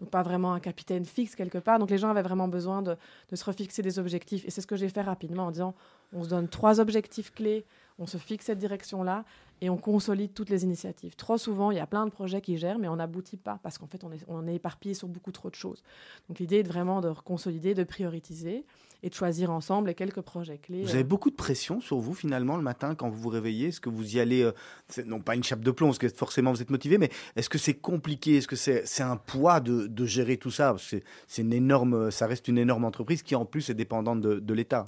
Donc 0.00 0.10
pas 0.10 0.22
vraiment 0.22 0.52
un 0.52 0.60
capitaine 0.60 1.04
fixe 1.04 1.34
quelque 1.34 1.58
part. 1.58 1.78
Donc 1.78 1.90
les 1.90 1.98
gens 1.98 2.08
avaient 2.08 2.22
vraiment 2.22 2.48
besoin 2.48 2.82
de, 2.82 2.96
de 3.30 3.36
se 3.36 3.44
refixer 3.44 3.82
des 3.82 3.98
objectifs. 3.98 4.44
Et 4.46 4.50
c'est 4.50 4.60
ce 4.60 4.66
que 4.66 4.76
j'ai 4.76 4.88
fait 4.88 5.02
rapidement 5.02 5.46
en 5.46 5.50
disant, 5.50 5.74
on 6.12 6.22
se 6.24 6.28
donne 6.28 6.48
trois 6.48 6.80
objectifs 6.80 7.32
clés, 7.32 7.64
on 7.98 8.06
se 8.06 8.16
fixe 8.16 8.46
cette 8.46 8.58
direction-là 8.58 9.24
et 9.60 9.70
on 9.70 9.76
consolide 9.76 10.32
toutes 10.34 10.50
les 10.50 10.62
initiatives. 10.62 11.16
Trop 11.16 11.36
souvent, 11.36 11.72
il 11.72 11.78
y 11.78 11.80
a 11.80 11.86
plein 11.86 12.06
de 12.06 12.10
projets 12.10 12.40
qui 12.40 12.56
gèrent, 12.56 12.78
mais 12.78 12.88
on 12.88 12.96
n'aboutit 12.96 13.36
pas 13.36 13.58
parce 13.62 13.76
qu'en 13.76 13.88
fait, 13.88 14.04
on 14.04 14.12
est, 14.12 14.24
on 14.28 14.46
est 14.46 14.54
éparpillé 14.54 14.94
sur 14.94 15.08
beaucoup 15.08 15.32
trop 15.32 15.50
de 15.50 15.56
choses. 15.56 15.82
Donc 16.28 16.38
l'idée 16.38 16.60
est 16.60 16.68
vraiment 16.68 17.00
de 17.00 17.12
consolider, 17.12 17.74
de 17.74 17.84
prioriser 17.84 18.64
et 19.02 19.08
de 19.08 19.14
choisir 19.14 19.50
ensemble 19.50 19.88
les 19.88 19.94
quelques 19.94 20.20
projets 20.20 20.58
clés. 20.58 20.82
Vous 20.82 20.94
avez 20.94 21.04
beaucoup 21.04 21.30
de 21.30 21.36
pression 21.36 21.80
sur 21.80 21.98
vous 21.98 22.14
finalement 22.14 22.56
le 22.56 22.62
matin 22.62 22.94
quand 22.94 23.08
vous 23.08 23.20
vous 23.20 23.28
réveillez 23.28 23.68
Est-ce 23.68 23.80
que 23.80 23.88
vous 23.88 24.16
y 24.16 24.20
allez, 24.20 24.42
euh, 24.42 24.52
non 25.06 25.20
pas 25.20 25.34
une 25.34 25.44
chape 25.44 25.60
de 25.60 25.70
plomb, 25.70 25.88
parce 25.88 25.98
que 25.98 26.08
forcément 26.08 26.52
vous 26.52 26.62
êtes 26.62 26.70
motivé, 26.70 26.98
mais 26.98 27.10
est-ce 27.36 27.48
que 27.48 27.58
c'est 27.58 27.74
compliqué? 27.74 28.38
Est-ce 28.38 28.48
que 28.48 28.56
c'est 28.56 29.02
un 29.02 29.16
poids 29.16 29.60
de, 29.60 29.86
de 29.86 30.04
gérer 30.04 30.36
tout 30.36 30.50
ça? 30.50 30.74
C'est 30.78 31.04
c'est 31.26 31.42
une 31.42 31.52
énorme, 31.52 32.10
ça 32.10 32.26
reste 32.26 32.48
une 32.48 32.58
énorme 32.58 32.84
entreprise 32.84 33.22
qui 33.22 33.34
en 33.34 33.44
plus 33.44 33.70
est 33.70 33.74
dépendante 33.74 34.20
de, 34.20 34.38
de 34.40 34.54
l'État. 34.54 34.84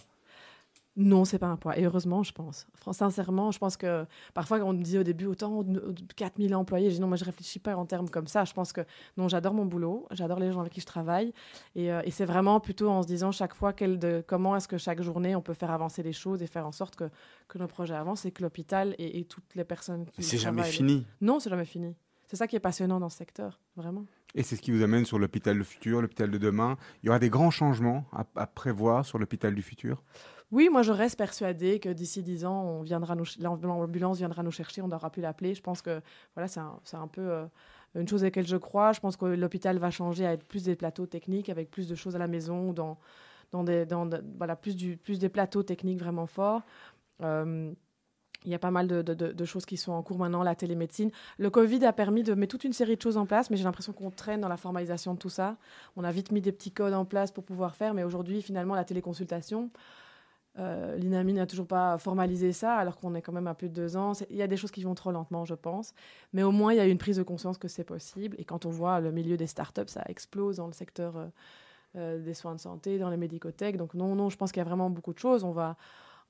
Non, 0.96 1.24
c'est 1.24 1.38
pas 1.38 1.46
un 1.46 1.56
poids. 1.56 1.78
Et 1.78 1.84
heureusement, 1.84 2.22
je 2.22 2.32
pense. 2.32 2.66
Sincèrement, 2.90 3.52
je 3.52 3.58
pense 3.58 3.76
que 3.76 4.04
parfois, 4.34 4.58
on 4.58 4.72
me 4.72 4.82
dit 4.82 4.98
au 4.98 5.02
début 5.02 5.26
autant 5.26 5.62
de 5.62 5.94
4000 6.16 6.54
employés. 6.54 6.90
Je 6.90 6.96
dis 6.96 7.00
non, 7.00 7.06
moi, 7.06 7.16
je 7.16 7.24
réfléchis 7.24 7.60
pas 7.60 7.76
en 7.76 7.86
termes 7.86 8.10
comme 8.10 8.26
ça. 8.26 8.44
Je 8.44 8.52
pense 8.52 8.72
que 8.72 8.80
non, 9.16 9.28
j'adore 9.28 9.54
mon 9.54 9.64
boulot, 9.64 10.06
j'adore 10.10 10.40
les 10.40 10.50
gens 10.52 10.60
avec 10.60 10.72
qui 10.72 10.80
je 10.80 10.86
travaille. 10.86 11.32
Et, 11.76 11.92
euh, 11.92 12.02
et 12.04 12.10
c'est 12.10 12.24
vraiment 12.24 12.58
plutôt 12.60 12.90
en 12.90 13.02
se 13.02 13.06
disant 13.06 13.30
chaque 13.32 13.54
fois 13.54 13.72
quel 13.72 13.98
de, 13.98 14.22
comment 14.26 14.56
est-ce 14.56 14.66
que 14.68 14.78
chaque 14.78 15.00
journée 15.00 15.36
on 15.36 15.42
peut 15.42 15.54
faire 15.54 15.70
avancer 15.70 16.02
les 16.02 16.12
choses 16.12 16.42
et 16.42 16.46
faire 16.48 16.66
en 16.66 16.72
sorte 16.72 16.96
que, 16.96 17.08
que 17.48 17.58
nos 17.58 17.68
projets 17.68 17.94
avancent 17.94 18.24
et 18.26 18.32
que 18.32 18.42
l'hôpital 18.42 18.94
et, 18.98 19.20
et 19.20 19.24
toutes 19.24 19.54
les 19.54 19.64
personnes 19.64 20.06
qui. 20.06 20.22
C'est 20.24 20.38
jamais 20.38 20.56
travaillent- 20.62 20.72
fini. 20.76 21.06
Non, 21.20 21.38
c'est 21.40 21.50
jamais 21.50 21.64
fini. 21.64 21.94
C'est 22.26 22.36
ça 22.36 22.46
qui 22.46 22.56
est 22.56 22.60
passionnant 22.60 23.00
dans 23.00 23.08
ce 23.08 23.16
secteur, 23.16 23.58
vraiment. 23.76 24.04
Et 24.36 24.42
c'est 24.44 24.54
ce 24.54 24.62
qui 24.62 24.70
vous 24.70 24.82
amène 24.82 25.04
sur 25.04 25.18
l'hôpital 25.18 25.56
du 25.58 25.64
futur, 25.64 26.00
l'hôpital 26.00 26.30
de 26.30 26.38
demain. 26.38 26.76
Il 27.02 27.06
y 27.06 27.08
aura 27.08 27.18
des 27.18 27.30
grands 27.30 27.50
changements 27.50 28.04
à, 28.12 28.24
à 28.36 28.46
prévoir 28.46 29.04
sur 29.04 29.18
l'hôpital 29.18 29.52
du 29.54 29.62
futur? 29.62 30.04
Oui, 30.50 30.68
moi 30.68 30.82
je 30.82 30.90
reste 30.92 31.16
persuadée 31.16 31.78
que 31.78 31.88
d'ici 31.88 32.22
10 32.22 32.44
ans, 32.44 32.62
on 32.64 32.82
viendra 32.82 33.14
l'ambulance 33.38 34.18
viendra 34.18 34.42
nous 34.42 34.50
chercher, 34.50 34.82
on 34.82 34.88
n'aura 34.88 35.10
plus 35.10 35.22
l'appeler. 35.22 35.54
Je 35.54 35.62
pense 35.62 35.80
que 35.80 36.00
voilà, 36.34 36.48
c'est 36.48 36.58
un, 36.96 37.06
peu 37.06 37.20
euh, 37.20 37.46
une 37.94 38.08
chose 38.08 38.22
à 38.24 38.26
laquelle 38.26 38.46
je 38.48 38.56
crois. 38.56 38.92
Je 38.92 38.98
pense 39.00 39.16
que 39.16 39.26
l'hôpital 39.26 39.78
va 39.78 39.90
changer 39.90 40.26
à 40.26 40.32
être 40.32 40.44
plus 40.44 40.64
des 40.64 40.74
plateaux 40.74 41.06
techniques, 41.06 41.48
avec 41.48 41.70
plus 41.70 41.88
de 41.88 41.94
choses 41.94 42.16
à 42.16 42.18
la 42.18 42.26
maison, 42.26 42.72
dans, 42.72 42.98
dans 43.52 43.62
des, 43.64 43.86
dans 43.86 44.08
voilà, 44.38 44.56
plus, 44.56 44.74
du, 44.76 44.96
plus 44.96 45.20
des 45.20 45.28
plateaux 45.28 45.62
techniques 45.62 45.98
vraiment 46.00 46.26
forts. 46.26 46.62
Euh, 47.22 47.72
il 48.44 48.50
y 48.50 48.54
a 48.54 48.58
pas 48.58 48.70
mal 48.70 48.86
de- 48.88 49.02
de 49.02 49.44
choses 49.44 49.66
qui 49.66 49.76
sont 49.76 49.92
en 49.92 50.02
cours 50.02 50.18
maintenant, 50.18 50.42
la 50.42 50.54
télémédecine. 50.54 51.10
Le 51.38 51.50
Covid 51.50 51.84
a 51.84 51.92
permis 51.92 52.22
de 52.22 52.34
mettre 52.34 52.52
toute 52.52 52.64
une 52.64 52.72
série 52.72 52.96
de 52.96 53.02
choses 53.02 53.18
en 53.18 53.26
place, 53.26 53.50
mais 53.50 53.56
j'ai 53.58 53.64
l'impression 53.64 53.92
qu'on 53.92 54.10
traîne 54.10 54.40
dans 54.40 54.48
la 54.48 54.56
formalisation 54.56 55.12
de 55.14 55.18
tout 55.18 55.28
ça. 55.28 55.58
On 55.96 56.04
a 56.04 56.10
vite 56.10 56.32
mis 56.32 56.40
des 56.40 56.52
petits 56.52 56.70
codes 56.72 56.94
en 56.94 57.04
place 57.04 57.30
pour 57.32 57.44
pouvoir 57.44 57.76
faire, 57.76 57.92
mais 57.92 58.02
aujourd'hui, 58.02 58.40
finalement, 58.40 58.74
la 58.74 58.84
téléconsultation, 58.84 59.70
euh, 60.58 60.96
L'INAMI 60.96 61.34
n'a 61.34 61.46
toujours 61.46 61.66
pas 61.66 61.96
formalisé 61.98 62.52
ça, 62.52 62.74
alors 62.74 62.96
qu'on 62.98 63.14
est 63.14 63.22
quand 63.22 63.32
même 63.32 63.46
à 63.46 63.54
plus 63.54 63.68
de 63.68 63.74
deux 63.74 63.96
ans. 63.96 64.12
Il 64.30 64.36
y 64.36 64.42
a 64.42 64.46
des 64.46 64.56
choses 64.56 64.70
qui 64.70 64.82
vont 64.82 64.94
trop 64.94 65.12
lentement, 65.12 65.44
je 65.44 65.54
pense. 65.54 65.94
Mais 66.32 66.42
au 66.42 66.50
moins, 66.50 66.72
il 66.72 66.76
y 66.76 66.80
a 66.80 66.86
une 66.86 66.98
prise 66.98 67.16
de 67.16 67.22
conscience 67.22 67.56
que 67.56 67.68
c'est 67.68 67.84
possible. 67.84 68.36
Et 68.38 68.44
quand 68.44 68.66
on 68.66 68.70
voit 68.70 69.00
le 69.00 69.12
milieu 69.12 69.36
des 69.36 69.46
startups, 69.46 69.88
ça 69.88 70.02
explose 70.08 70.56
dans 70.56 70.66
le 70.66 70.72
secteur 70.72 71.16
euh, 71.16 71.26
euh, 71.96 72.18
des 72.18 72.34
soins 72.34 72.54
de 72.54 72.60
santé, 72.60 72.98
dans 72.98 73.10
les 73.10 73.16
médicothèques. 73.16 73.76
Donc 73.76 73.94
non, 73.94 74.14
non, 74.14 74.28
je 74.28 74.36
pense 74.36 74.50
qu'il 74.52 74.60
y 74.60 74.66
a 74.66 74.68
vraiment 74.68 74.90
beaucoup 74.90 75.12
de 75.12 75.18
choses. 75.18 75.44
On 75.44 75.52
va, 75.52 75.76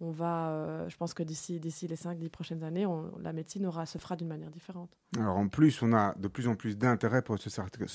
on 0.02 0.10
va, 0.10 0.48
euh, 0.48 0.88
je 0.88 0.96
pense 0.96 1.12
que 1.12 1.22
d'ici 1.22 1.60
d'ici 1.60 1.86
les 1.86 1.96
5-10 1.96 2.28
prochaines 2.30 2.62
années, 2.64 2.86
on- 2.86 3.10
la 3.22 3.32
médecine 3.32 3.66
aura, 3.66 3.84
se 3.86 3.98
fera 3.98 4.16
d'une 4.16 4.28
manière 4.28 4.50
différente. 4.50 4.88
Alors 5.18 5.36
en 5.36 5.48
plus, 5.48 5.82
on 5.82 5.92
a 5.92 6.14
de 6.18 6.28
plus 6.28 6.48
en 6.48 6.54
plus 6.54 6.78
d'intérêt 6.78 7.20
pour 7.22 7.36
ce, 7.38 7.50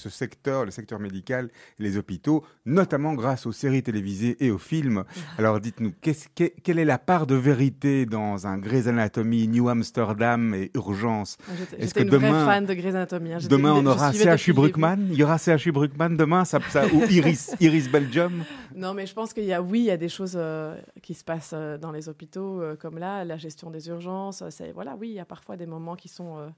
secteur, 0.09 0.65
le 0.65 0.71
secteur 0.71 0.99
médical 0.99 1.49
et 1.79 1.83
les 1.83 1.97
hôpitaux, 1.97 2.43
notamment 2.65 3.13
grâce 3.13 3.45
aux 3.45 3.51
séries 3.51 3.81
télévisées 3.83 4.35
et 4.45 4.51
aux 4.51 4.57
films. 4.57 5.03
Alors 5.39 5.59
dites-nous, 5.59 5.93
quelle 6.01 6.79
est 6.79 6.85
la 6.85 6.97
part 6.99 7.25
de 7.25 7.35
vérité 7.35 8.05
dans 8.05 8.45
un 8.45 8.57
Grey's 8.57 8.87
Anatomy, 8.87 9.47
New 9.47 9.69
Amsterdam 9.69 10.53
et 10.53 10.71
Urgence? 10.75 11.37
Moi, 11.47 11.57
J'étais 11.57 11.75
Est-ce 11.77 11.85
j'étais 11.87 11.99
que 12.01 12.03
une 12.03 12.09
vraie 12.19 12.27
demain- 12.29 12.45
fan 12.45 12.65
de 12.65 12.73
Grey's 12.73 12.95
Anatomy. 12.95 13.33
hein. 13.33 13.37
Demain, 13.49 13.73
on 13.73 13.85
aura 13.85 14.11
CHU. 14.11 14.53
Bruckmann? 14.53 15.07
Il 15.11 15.15
y 15.17 15.23
aura 15.23 15.37
CHU 15.37 15.71
Bruckmann 15.71 16.17
demain 16.17 16.45
ça, 16.45 16.59
ça- 16.69 16.85
Ou 16.87 17.01
Iris, 17.09 17.55
Iris 17.59 17.89
Belgium? 17.89 18.43
Non, 18.75 18.93
mais 18.93 19.05
je 19.07 19.13
pense 19.13 19.33
qu'il 19.33 19.45
y 19.45 19.53
a, 19.53 19.61
oui, 19.61 19.79
il 19.79 19.85
y 19.85 19.91
a 19.91 19.97
des 19.97 20.09
choses 20.09 20.35
euh, 20.35 20.75
qui 21.01 21.13
se 21.13 21.23
passent 21.23 21.53
euh, 21.53 21.77
dans 21.77 21.91
les 21.91 22.09
hôpitaux, 22.09 22.61
euh, 22.61 22.75
comme 22.75 22.97
là, 22.97 23.23
la 23.23 23.37
gestion 23.37 23.71
des 23.71 23.87
urgences. 23.87 24.43
C'est, 24.49 24.73
voilà, 24.73 24.95
oui, 24.99 25.09
il 25.09 25.13
y 25.13 25.19
a 25.19 25.25
parfois 25.25 25.55
des 25.55 25.65
moments 25.65 25.95
qui 25.95 26.09
sont 26.09 26.53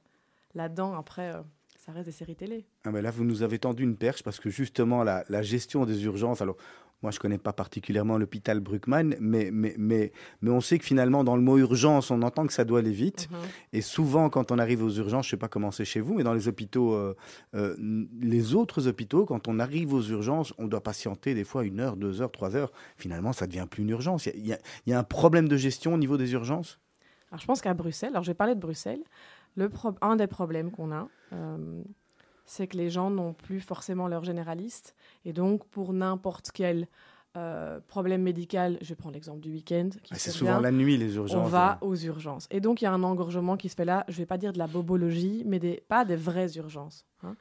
là-dedans. 0.55 0.95
Après, 0.95 1.32
ça 1.78 1.91
reste 1.91 2.07
des 2.07 2.11
séries 2.11 2.36
télé. 2.36 2.65
Ah 2.86 2.91
ben 2.91 3.01
là, 3.01 3.11
vous 3.11 3.24
nous 3.24 3.43
avez 3.43 3.59
tendu 3.59 3.84
une 3.84 3.95
perche 3.95 4.24
parce 4.24 4.39
que 4.39 4.49
justement, 4.49 5.03
la, 5.03 5.24
la 5.30 5.43
gestion 5.43 5.86
des 5.86 6.03
urgences, 6.05 6.41
alors 6.41 6.57
moi 7.03 7.11
je 7.11 7.19
connais 7.19 7.37
pas 7.37 7.53
particulièrement 7.53 8.17
l'hôpital 8.17 8.59
Bruckmann, 8.59 9.15
mais, 9.19 9.49
mais, 9.51 9.75
mais, 9.77 10.11
mais 10.41 10.49
on 10.49 10.61
sait 10.61 10.79
que 10.79 10.85
finalement, 10.85 11.23
dans 11.23 11.35
le 11.35 11.41
mot 11.41 11.57
urgence, 11.57 12.09
on 12.11 12.21
entend 12.21 12.47
que 12.47 12.53
ça 12.53 12.65
doit 12.65 12.79
aller 12.79 12.91
vite. 12.91 13.29
Mhm. 13.31 13.37
Et 13.73 13.81
souvent, 13.81 14.29
quand 14.29 14.51
on 14.51 14.57
arrive 14.59 14.83
aux 14.83 14.89
urgences, 14.89 15.25
je 15.25 15.31
sais 15.31 15.37
pas 15.37 15.47
comment 15.47 15.71
c'est 15.71 15.85
chez 15.85 15.99
vous, 15.99 16.15
mais 16.15 16.23
dans 16.23 16.33
les 16.33 16.47
hôpitaux, 16.47 16.93
euh, 16.93 17.15
euh, 17.55 17.75
les 18.19 18.55
autres 18.55 18.87
hôpitaux, 18.87 19.25
quand 19.25 19.47
on 19.47 19.59
arrive 19.59 19.93
aux 19.93 20.01
urgences, 20.01 20.53
on 20.57 20.67
doit 20.67 20.81
patienter 20.81 21.33
des 21.35 21.43
fois 21.43 21.63
une 21.65 21.79
heure, 21.79 21.97
deux 21.97 22.21
heures, 22.21 22.31
trois 22.31 22.55
heures. 22.55 22.71
Finalement, 22.97 23.33
ça 23.33 23.45
devient 23.47 23.67
plus 23.69 23.83
une 23.83 23.89
urgence. 23.89 24.25
Il 24.25 24.45
y 24.47 24.53
a- 24.53 24.59
y, 24.85 24.91
y 24.91 24.93
un 24.93 25.03
problème 25.03 25.47
de 25.47 25.57
gestion 25.57 25.93
au 25.93 25.97
niveau 25.97 26.17
des 26.17 26.33
urgences? 26.33 26.79
Alors, 27.29 27.41
je 27.41 27.45
pense 27.45 27.61
qu'à 27.61 27.73
Bruxelles, 27.73 28.09
alors 28.11 28.23
je 28.23 28.31
vais 28.31 28.35
parler 28.35 28.55
de 28.55 28.59
Bruxelles, 28.59 29.03
le 29.55 29.69
un 30.01 30.15
des 30.15 30.27
problèmes 30.27 30.71
qu'on 30.71 30.91
a, 30.91 31.09
euh, 31.33 31.83
c'est 32.47 32.65
que 32.67 32.77
les 32.77 32.89
gens 32.89 33.11
n'ont 33.11 33.33
plus 33.33 33.59
forcément 33.61 34.07
leur 34.07 34.23
généraliste. 34.23 34.95
Et 35.25 35.33
donc, 35.33 35.65
pour 35.67 35.93
n'importe 35.93 36.49
quel 36.51 36.87
euh, 37.35 37.79
problème 37.87 38.23
médical, 38.23 38.79
je 38.81 38.89
vais 38.89 38.95
prendre 38.95 39.13
l'exemple 39.13 39.41
du 39.41 39.51
week-end, 39.51 39.89
qui 40.01 40.11
Ah, 40.13 40.17
C'est 40.17 40.31
souvent 40.31 40.59
la 40.59 40.71
nuit, 40.71 40.97
les 40.97 41.15
urgences. 41.17 41.37
on 41.37 41.47
va 41.47 41.77
euh. 41.83 41.85
aux 41.85 41.95
urgences. 41.95 42.47
Et 42.49 42.59
donc, 42.61 42.81
il 42.81 42.85
y 42.85 42.87
a 42.87 42.91
un 42.93 43.03
engorgement 43.03 43.57
qui 43.57 43.69
se 43.69 43.75
fait 43.75 43.85
là, 43.85 44.03
je 44.07 44.13
ne 44.13 44.17
vais 44.19 44.25
pas 44.25 44.39
dire 44.39 44.53
de 44.53 44.57
la 44.57 44.65
bobologie, 44.65 45.43
mais 45.45 45.59
des, 45.59 45.83
pas 45.87 46.03
des 46.03 46.15
vraies 46.15 46.55
urgences. 46.57 47.05
hein. 47.21 47.35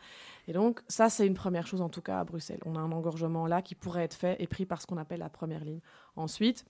Et 0.48 0.52
donc, 0.52 0.80
ça, 0.86 1.08
c'est 1.08 1.26
une 1.26 1.34
première 1.34 1.66
chose, 1.66 1.80
en 1.80 1.88
tout 1.88 2.02
cas, 2.02 2.20
à 2.20 2.24
Bruxelles. 2.24 2.60
On 2.66 2.76
a 2.76 2.78
un 2.78 2.92
engorgement 2.92 3.46
là 3.46 3.62
qui 3.62 3.74
pourrait 3.74 4.04
être 4.04 4.14
fait 4.14 4.36
et 4.38 4.46
pris 4.46 4.66
par 4.66 4.82
ce 4.82 4.86
qu'on 4.86 4.98
appelle 4.98 5.20
la 5.20 5.30
première 5.30 5.64
ligne. 5.64 5.80
Ensuite, 6.14 6.64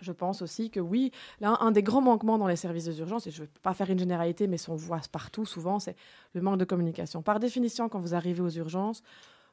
je 0.00 0.12
pense 0.12 0.42
aussi 0.42 0.70
que 0.70 0.80
oui, 0.80 1.12
là, 1.40 1.56
un 1.60 1.70
des 1.70 1.82
grands 1.82 2.00
manquements 2.00 2.38
dans 2.38 2.46
les 2.46 2.56
services 2.56 2.84
des 2.84 3.00
urgences, 3.00 3.26
et 3.26 3.30
je 3.30 3.42
ne 3.42 3.46
vais 3.46 3.52
pas 3.62 3.74
faire 3.74 3.90
une 3.90 3.98
généralité, 3.98 4.46
mais 4.46 4.56
on 4.68 4.76
voit 4.76 5.00
partout 5.10 5.46
souvent, 5.46 5.78
c'est 5.78 5.96
le 6.34 6.40
manque 6.40 6.58
de 6.58 6.64
communication. 6.64 7.22
Par 7.22 7.40
définition, 7.40 7.88
quand 7.88 8.00
vous 8.00 8.14
arrivez 8.14 8.40
aux 8.40 8.50
urgences, 8.50 9.02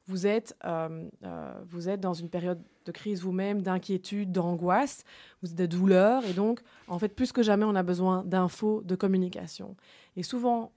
vous 0.07 0.27
êtes, 0.27 0.55
euh, 0.65 1.09
euh, 1.23 1.53
vous 1.67 1.89
êtes 1.89 1.99
dans 1.99 2.13
une 2.13 2.29
période 2.29 2.61
de 2.85 2.91
crise 2.91 3.21
vous-même, 3.21 3.61
d'inquiétude, 3.61 4.31
d'angoisse, 4.31 5.03
de 5.41 5.65
douleur, 5.65 6.23
et 6.25 6.33
donc, 6.33 6.61
en 6.87 6.99
fait, 6.99 7.09
plus 7.09 7.31
que 7.31 7.41
jamais, 7.41 7.65
on 7.65 7.75
a 7.75 7.83
besoin 7.83 8.23
d'infos, 8.23 8.81
de 8.83 8.95
communication. 8.95 9.75
Et 10.15 10.23
souvent, 10.23 10.71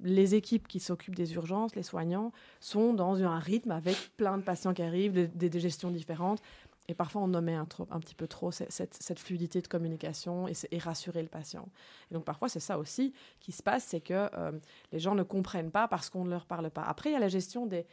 les 0.00 0.34
équipes 0.34 0.68
qui 0.68 0.80
s'occupent 0.80 1.14
des 1.14 1.34
urgences, 1.34 1.74
les 1.76 1.82
soignants, 1.82 2.32
sont 2.60 2.92
dans 2.92 3.22
un 3.22 3.38
rythme 3.38 3.70
avec 3.70 3.96
plein 4.16 4.36
de 4.36 4.42
patients 4.42 4.74
qui 4.74 4.82
arrivent, 4.82 5.30
des 5.34 5.60
gestions 5.60 5.90
différentes. 5.90 6.42
Et 6.88 6.94
parfois, 6.94 7.22
on 7.22 7.32
omet 7.32 7.54
un, 7.54 7.64
petit 7.64 8.14
peu 8.14 8.26
trop 8.26 8.50
cette, 8.50 9.18
fluidité 9.18 9.62
de 9.62 9.68
communication 9.68 10.46
et, 10.48 10.78
rassurer 10.78 11.22
le 11.22 11.28
patient. 11.28 11.68
Et 12.10 12.14
donc, 12.14 12.24
parfois, 12.24 12.48
c'est 12.48 12.60
ça 12.60 12.78
aussi 12.78 13.14
qui 13.40 13.52
se 13.52 13.62
passe, 13.62 13.84
c'est 13.84 14.00
que 14.00 14.28
euh, 14.34 14.52
les 14.92 14.98
gens 14.98 15.14
ne 15.14 15.22
comprennent 15.22 15.70
pas 15.70 15.88
parce 15.88 16.10
qu'on 16.10 16.24
ne 16.24 16.30
leur 16.30 16.44
parle 16.44 16.70
pas. 16.70 16.82
Après, 16.82 17.10
il 17.10 17.12
y 17.14 17.16
a 17.16 17.20
la 17.20 17.28
gestion 17.28 17.66
des, 17.66 17.86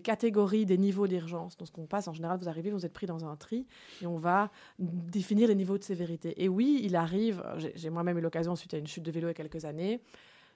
catégories, 0.00 0.64
des 0.64 0.78
niveaux 0.78 1.06
d'urgence. 1.06 1.58
Donc, 1.58 1.68
ce 1.68 1.72
qu'on 1.72 1.86
passe, 1.86 2.08
en 2.08 2.14
général, 2.14 2.38
vous 2.38 2.48
arrivez, 2.48 2.70
vous 2.70 2.86
êtes 2.86 2.94
pris 2.94 3.06
dans 3.06 3.26
un 3.26 3.36
tri 3.36 3.66
et 4.00 4.06
on 4.06 4.16
va 4.16 4.50
définir 4.78 5.48
les 5.48 5.54
niveaux 5.54 5.76
de 5.76 5.84
sévérité. 5.84 6.42
Et 6.42 6.48
oui, 6.48 6.80
il 6.82 6.96
arrive, 6.96 7.44
j'ai 7.74 7.90
moi-même 7.90 8.16
eu 8.16 8.22
l'occasion, 8.22 8.56
suite 8.56 8.72
à 8.72 8.78
une 8.78 8.86
chute 8.86 9.02
de 9.02 9.10
vélo 9.10 9.28
il 9.28 9.30
y 9.30 9.32
a 9.32 9.34
quelques 9.34 9.66
années, 9.66 10.00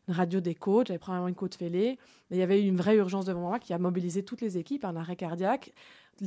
une 0.09 0.15
radio 0.15 0.41
des 0.41 0.55
côtes, 0.55 0.89
j'avais 0.89 0.99
probablement 0.99 1.29
une 1.29 1.35
côte 1.35 1.57
fêlée, 1.57 1.99
mais 2.31 2.37
il 2.37 2.41
y 2.41 2.43
avait 2.43 2.63
une 2.63 2.77
vraie 2.77 2.97
urgence 2.97 3.25
devant 3.27 3.41
moi 3.41 3.59
qui 3.59 3.73
a 3.73 3.79
mobilisé 3.79 4.23
toutes 4.23 4.41
les 4.41 4.57
équipes, 4.57 4.85
un 4.85 4.97
arrêt 4.97 5.17
cardiaque, 5.17 5.73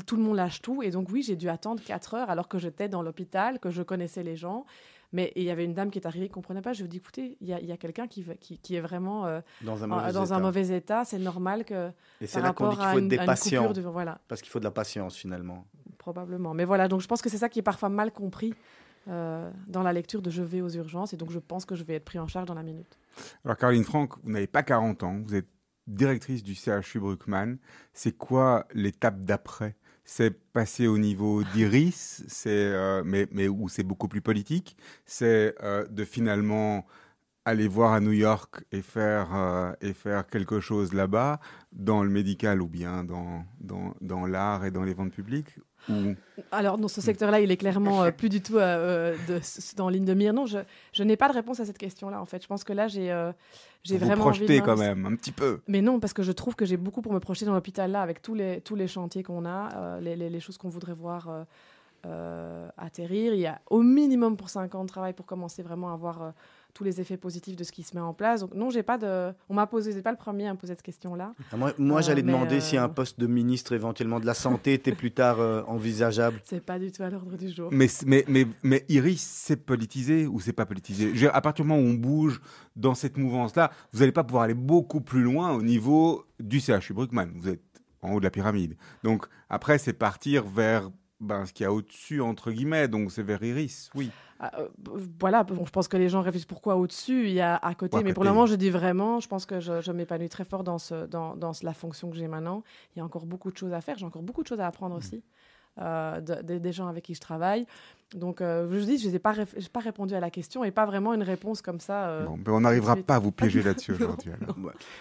tout 0.05 0.15
le 0.15 0.21
monde 0.23 0.35
lâche 0.35 0.61
tout, 0.61 0.83
et 0.83 0.91
donc 0.91 1.07
oui, 1.11 1.23
j'ai 1.23 1.35
dû 1.35 1.49
attendre 1.49 1.81
4 1.83 2.13
heures 2.13 2.29
alors 2.29 2.47
que 2.47 2.57
j'étais 2.57 2.87
dans 2.89 3.01
l'hôpital, 3.01 3.59
que 3.59 3.69
je 3.71 3.81
connaissais 3.81 4.23
les 4.23 4.35
gens, 4.35 4.65
mais 5.11 5.31
il 5.35 5.43
y 5.43 5.49
avait 5.49 5.65
une 5.65 5.73
dame 5.73 5.89
qui 5.89 5.97
est 5.97 6.05
arrivée 6.05 6.25
qui 6.27 6.31
ne 6.31 6.35
comprenait 6.35 6.61
pas, 6.61 6.73
je 6.73 6.81
lui 6.81 6.85
ai 6.85 6.89
dit, 6.89 6.97
écoutez, 6.97 7.37
il 7.41 7.47
y 7.47 7.53
a, 7.53 7.59
il 7.59 7.65
y 7.65 7.71
a 7.71 7.77
quelqu'un 7.77 8.07
qui, 8.07 8.21
va- 8.21 8.35
qui, 8.35 8.59
qui 8.59 8.75
est 8.75 8.81
vraiment 8.81 9.25
euh, 9.25 9.41
dans 9.61 9.83
un 9.83 9.87
mauvais 9.87 10.11
dans 10.13 10.25
état. 10.25 10.35
un 10.35 10.39
mauvais 10.39 10.67
état, 10.77 11.05
c'est 11.05 11.17
normal 11.17 11.65
que 11.65 11.89
Et 12.21 12.27
c'est 12.27 12.41
là 12.41 12.53
qu'on 12.53 12.69
dit 12.69 12.75
qu'il 12.75 12.85
faut 12.85 12.91
être 12.91 12.97
une, 12.99 13.07
des 13.07 13.17
patients, 13.17 13.61
coupure, 13.67 13.81
de- 13.83 13.89
voilà, 13.89 14.19
parce 14.27 14.41
qu'il 14.41 14.51
faut 14.51 14.59
de 14.59 14.65
la 14.65 14.71
patience 14.71 15.15
finalement. 15.15 15.65
probablement. 15.97 16.53
Mais 16.53 16.65
voilà, 16.65 16.87
donc 16.87 17.01
je 17.01 17.07
pense 17.07 17.21
que 17.23 17.29
c'est 17.29 17.37
ça 17.39 17.49
qui 17.49 17.57
est 17.59 17.63
parfois 17.63 17.89
mal 17.89 18.11
compris 18.11 18.53
euh, 19.07 19.49
dans 19.67 19.81
la 19.81 19.93
lecture 19.93 20.21
de 20.21 20.29
je 20.29 20.43
vais 20.43 20.61
aux 20.61 20.69
urgences, 20.69 21.13
et 21.13 21.17
donc 21.17 21.31
je 21.31 21.39
pense 21.39 21.65
que 21.65 21.73
je 21.73 21.83
vais 21.83 21.95
être 21.95 22.05
pris 22.05 22.19
en 22.19 22.27
charge 22.27 22.45
dans 22.47 22.53
la 22.53 22.61
minute. 22.63 22.99
Alors 23.43 23.57
Caroline 23.57 23.83
Franck, 23.83 24.13
vous 24.23 24.29
n'avez 24.31 24.45
pas 24.47 24.61
40 24.61 25.01
ans, 25.03 25.19
vous 25.25 25.33
êtes 25.33 25.47
directrice 25.89 26.43
du 26.43 26.55
CHU 26.55 26.99
Bruckmann. 26.99 27.57
C'est 27.93 28.17
quoi 28.17 28.67
l'étape 28.73 29.23
d'après? 29.23 29.75
C'est 30.05 30.31
passer 30.53 30.87
au 30.87 30.97
niveau 30.97 31.43
d'Iris, 31.43 32.23
euh, 32.47 33.03
mais, 33.05 33.27
mais 33.31 33.47
où 33.47 33.69
c'est 33.69 33.83
beaucoup 33.83 34.07
plus 34.07 34.21
politique. 34.21 34.77
C'est 35.05 35.55
euh, 35.61 35.85
de 35.87 36.03
finalement 36.05 36.85
aller 37.45 37.67
voir 37.67 37.93
à 37.93 37.99
New 37.99 38.11
York 38.11 38.63
et 38.71 38.81
faire, 38.81 39.35
euh, 39.35 39.73
et 39.81 39.93
faire 39.93 40.27
quelque 40.27 40.59
chose 40.59 40.93
là-bas, 40.93 41.39
dans 41.71 42.03
le 42.03 42.09
médical 42.09 42.61
ou 42.61 42.67
bien 42.67 43.03
dans, 43.03 43.45
dans, 43.59 43.95
dans 44.01 44.25
l'art 44.25 44.65
et 44.65 44.71
dans 44.71 44.83
les 44.83 44.93
ventes 44.93 45.13
publiques 45.13 45.59
Alors, 46.51 46.77
dans 46.77 46.87
ce 46.87 47.01
secteur-là, 47.01 47.39
il 47.41 47.51
est 47.51 47.57
clairement 47.57 48.03
euh, 48.03 48.11
plus 48.11 48.29
du 48.29 48.41
tout 48.41 48.57
euh, 48.57 49.13
euh, 49.13 49.17
de, 49.27 49.75
dans 49.75 49.89
ligne 49.89 50.05
de 50.05 50.13
mire. 50.13 50.33
Non, 50.33 50.45
je, 50.45 50.59
je 50.93 51.03
n'ai 51.03 51.17
pas 51.17 51.27
de 51.29 51.33
réponse 51.33 51.59
à 51.59 51.65
cette 51.65 51.77
question-là, 51.77 52.21
en 52.21 52.25
fait. 52.25 52.41
Je 52.43 52.47
pense 52.47 52.63
que 52.63 52.73
là, 52.73 52.87
j'ai 52.87 53.11
euh, 53.11 53.31
j'ai 53.83 53.97
vous 53.97 54.05
vraiment 54.05 54.29
de 54.31 54.59
quand 54.59 54.77
même, 54.77 55.05
un 55.05 55.15
petit 55.15 55.31
peu. 55.31 55.61
Mais 55.67 55.81
non, 55.81 55.99
parce 55.99 56.13
que 56.13 56.21
je 56.23 56.31
trouve 56.31 56.55
que 56.55 56.65
j'ai 56.65 56.77
beaucoup 56.77 57.01
pour 57.01 57.13
me 57.13 57.19
projeter 57.19 57.45
dans 57.45 57.53
l'hôpital 57.53 57.91
là, 57.91 58.01
avec 58.01 58.21
tous 58.21 58.35
les, 58.35 58.61
tous 58.61 58.75
les 58.75 58.87
chantiers 58.87 59.23
qu'on 59.23 59.45
a, 59.45 59.99
les, 60.01 60.15
les- 60.15 60.29
les 60.29 60.39
choses 60.39 60.57
qu'on 60.57 60.69
voudrait 60.69 60.93
voir 60.93 61.45
atterrir. 62.77 63.33
Il 63.33 63.39
y 63.39 63.45
a 63.47 63.59
au 63.69 63.81
minimum 63.81 64.37
pour 64.37 64.49
5 64.49 64.73
ans 64.75 64.83
de 64.83 64.89
travail 64.89 65.13
pour 65.13 65.25
commencer 65.25 65.61
vraiment 65.63 65.93
à 65.93 65.95
voir 65.97 66.21
euh, 66.21 66.29
tous 66.73 66.83
les 66.83 67.01
effets 67.01 67.17
positifs 67.17 67.55
de 67.55 67.63
ce 67.63 67.71
qui 67.71 67.83
se 67.83 67.95
met 67.95 68.01
en 68.01 68.13
place. 68.13 68.41
Donc 68.41 68.53
non, 68.53 68.69
j'ai 68.69 68.83
pas 68.83 68.97
de. 68.97 69.33
On 69.49 69.53
m'a 69.53 69.67
posé, 69.67 69.91
c'est 69.91 70.01
pas 70.01 70.11
le 70.11 70.17
premier 70.17 70.47
à 70.47 70.53
me 70.53 70.57
poser 70.57 70.73
cette 70.73 70.81
question-là. 70.83 71.33
Ah, 71.51 71.57
Moi, 71.57 71.73
moi 71.77 71.99
Euh, 71.99 72.01
j'allais 72.01 72.21
demander 72.21 72.61
si 72.61 72.77
euh, 72.77 72.83
un 72.83 72.89
poste 72.89 73.19
de 73.19 73.27
ministre 73.27 73.73
éventuellement 73.73 74.19
de 74.19 74.25
la 74.25 74.33
santé 74.33 74.73
était 74.73 74.93
plus 74.93 75.11
tard 75.11 75.39
euh, 75.39 75.63
envisageable. 75.67 76.39
C'est 76.43 76.63
pas 76.63 76.79
du 76.79 76.91
tout 76.91 77.03
à 77.03 77.09
l'ordre 77.09 77.35
du 77.37 77.49
jour. 77.49 77.69
Mais, 77.71 77.87
mais, 78.05 78.23
mais, 78.27 78.47
mais 78.63 78.85
Iris, 78.89 79.21
c'est 79.21 79.57
politisé 79.65 80.27
ou 80.27 80.39
c'est 80.39 80.53
pas 80.53 80.65
politisé? 80.65 81.07
Je 81.07 81.11
veux 81.13 81.17
dire, 81.19 81.35
À 81.35 81.41
partir 81.41 81.65
du 81.65 81.69
moment 81.69 81.81
où 81.81 81.85
on 81.91 81.93
bouge 81.95 82.41
dans 82.75 82.95
cette 82.95 83.17
mouvance-là, 83.17 83.71
vous 83.91 83.99
n'allez 83.99 84.11
pas 84.11 84.23
pouvoir 84.23 84.43
aller 84.43 84.53
beaucoup 84.53 85.01
plus 85.01 85.21
loin 85.21 85.51
au 85.51 85.61
niveau 85.61 86.25
du 86.39 86.59
CHU 86.59 86.93
Bruckmann. 86.93 87.31
Vous 87.35 87.49
êtes 87.49 87.61
en 88.01 88.13
haut 88.13 88.19
de 88.19 88.23
la 88.23 88.31
pyramide. 88.31 88.77
Donc 89.03 89.25
après, 89.49 89.77
c'est 89.77 89.93
partir 89.93 90.45
vers 90.45 90.89
ben, 91.19 91.45
ce 91.45 91.53
qu'il 91.53 91.63
y 91.63 91.67
a 91.67 91.73
au-dessus, 91.73 92.21
entre 92.21 92.51
guillemets. 92.51 92.87
Donc 92.87 93.11
c'est 93.11 93.23
vers 93.23 93.41
Iris, 93.43 93.89
oui. 93.95 94.09
Ah, 94.41 94.51
euh, 94.59 94.69
voilà, 95.19 95.43
bon, 95.43 95.65
je 95.65 95.69
pense 95.69 95.89
que 95.89 95.97
les 95.97 96.07
gens 96.07 96.21
réfléchissent 96.21 96.45
pourquoi 96.45 96.77
au-dessus, 96.77 97.25
il 97.27 97.33
y 97.33 97.41
a 97.41 97.57
à 97.57 97.75
côté. 97.75 97.97
À 97.97 98.01
mais 98.01 98.13
pour 98.13 98.23
le 98.23 98.29
moment, 98.29 98.45
je 98.45 98.55
dis 98.55 98.69
vraiment, 98.69 99.19
je 99.19 99.27
pense 99.27 99.45
que 99.45 99.59
je, 99.59 99.81
je 99.81 99.91
m'épanouis 99.91 100.29
très 100.29 100.45
fort 100.45 100.63
dans, 100.63 100.77
ce, 100.79 101.05
dans, 101.07 101.35
dans 101.35 101.51
la 101.61 101.73
fonction 101.73 102.09
que 102.09 102.15
j'ai 102.15 102.29
maintenant. 102.29 102.63
Il 102.95 102.99
y 102.99 103.01
a 103.01 103.05
encore 103.05 103.25
beaucoup 103.25 103.51
de 103.51 103.57
choses 103.57 103.73
à 103.73 103.81
faire, 103.81 103.97
j'ai 103.97 104.05
encore 104.05 104.21
beaucoup 104.23 104.41
de 104.43 104.47
choses 104.47 104.61
à 104.61 104.67
apprendre 104.67 104.95
Mmh. 104.95 104.97
aussi. 104.99 105.23
euh, 105.81 106.19
de- 106.19 106.41
de- 106.41 106.57
des 106.57 106.71
gens 106.73 106.87
avec 106.87 107.05
qui 107.05 107.15
je 107.15 107.21
travaille. 107.21 107.65
Donc, 108.15 108.41
euh, 108.41 108.67
je 108.71 108.79
vous 108.79 108.85
dis, 108.85 108.97
je 108.97 109.07
n'ai 109.07 109.19
pas, 109.19 109.33
répondu 109.79 110.15
à 110.15 110.19
la 110.19 110.31
question 110.31 110.63
et 110.63 110.71
pas 110.71 110.87
vraiment 110.87 111.13
une 111.13 111.21
réponse 111.21 111.61
comme 111.61 111.79
ça. 111.79 112.07
euh, 112.09 112.25
Bon, 112.25 112.37
ben, 112.37 112.53
on 112.53 112.61
n'arrivera 112.61 112.95
pas 112.95 113.15
à 113.17 113.19
vous 113.19 113.31
piéger 113.31 113.61
là-dessus 113.63 113.91
aujourd'hui. 113.91 114.31
alors. 114.41 114.55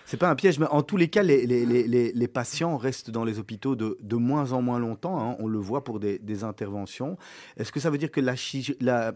C'est 0.04 0.18
pas 0.18 0.28
un 0.28 0.34
piège, 0.34 0.58
mais 0.58 0.66
en 0.66 0.82
tous 0.82 0.98
les 0.98 1.08
cas, 1.08 1.22
les, 1.22 1.46
les, 1.46 1.64
les, 1.64 1.88
les- 1.88 2.12
les 2.12 2.28
patients 2.28 2.76
restent 2.76 3.10
dans 3.10 3.24
les 3.24 3.38
hôpitaux 3.38 3.76
de, 3.76 3.96
de 4.02 4.16
moins 4.16 4.52
en 4.52 4.60
moins 4.60 4.78
longtemps. 4.78 5.18
hein. 5.20 5.36
On 5.38 5.46
le 5.46 5.58
voit 5.58 5.84
pour 5.84 6.00
des, 6.00 6.18
des 6.18 6.44
interventions. 6.44 7.16
Est-ce 7.56 7.72
que 7.72 7.80
ça 7.80 7.88
veut 7.88 7.96
dire 7.98 8.10
que 8.10 8.20
la, 8.20 8.36
chi- 8.36 8.76
la, 8.80 9.14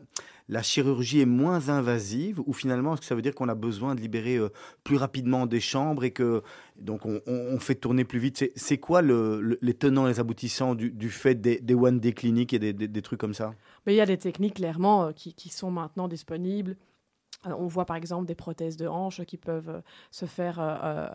la 0.49 0.63
chirurgie 0.63 1.21
est 1.21 1.27
moins 1.27 1.69
invasive 1.69 2.41
ou 2.47 2.55
finalement, 2.55 2.95
est-ce 2.95 3.03
que 3.03 3.07
ça 3.07 3.15
veut 3.15 3.21
dire 3.23 3.35
qu'on 3.35 3.49
a 3.51 3.55
besoin 3.55 3.95
de 3.95 4.01
libérer 4.01 4.37
euh, 4.37 4.49
plus 4.85 4.97
rapidement 4.97 5.45
des 5.45 5.61
chambres 5.61 6.05
et 6.05 6.13
que 6.13 6.43
donc 6.81 7.05
on, 7.05 7.21
on- 7.27 7.49
on 7.55 7.59
fait 7.59 7.75
tourner 7.75 8.05
plus 8.05 8.19
vite? 8.21 8.51
C'est- 8.57 8.79
quoi 8.79 9.03
le, 9.03 9.43
le- 9.43 9.59
les 9.61 9.75
tenants 9.75 10.07
et 10.07 10.13
les 10.13 10.19
aboutissants 10.21 10.75
du, 10.75 10.91
du 10.91 11.11
fait 11.11 11.35
des, 11.35 11.61
des 11.61 11.75
one 11.75 12.01
day 12.01 12.13
cliniques 12.15 12.55
et 12.55 12.59
des, 12.59 12.73
des- 12.73 12.89
des 12.89 13.03
trucs 13.03 13.21
comme 13.21 13.35
ça? 13.35 13.53
Mais 13.87 13.95
il 13.95 13.97
y 13.97 14.01
a 14.01 14.07
des 14.07 14.19
techniques 14.19 14.55
clairement 14.55 15.05
euh, 15.05 15.13
qui, 15.13 15.35
qui 15.35 15.49
sont 15.49 15.71
maintenant 15.71 16.09
disponibles. 16.09 16.77
Euh, 17.47 17.55
on 17.59 17.67
voit 17.67 17.85
par 17.85 17.97
exemple 17.97 18.27
des 18.27 18.35
prothèses 18.35 18.77
de 18.77 18.87
hanches 18.87 19.25
qui 19.25 19.37
peuvent 19.37 19.69
euh, 19.69 19.81
se 20.11 20.27
faire 20.27 20.57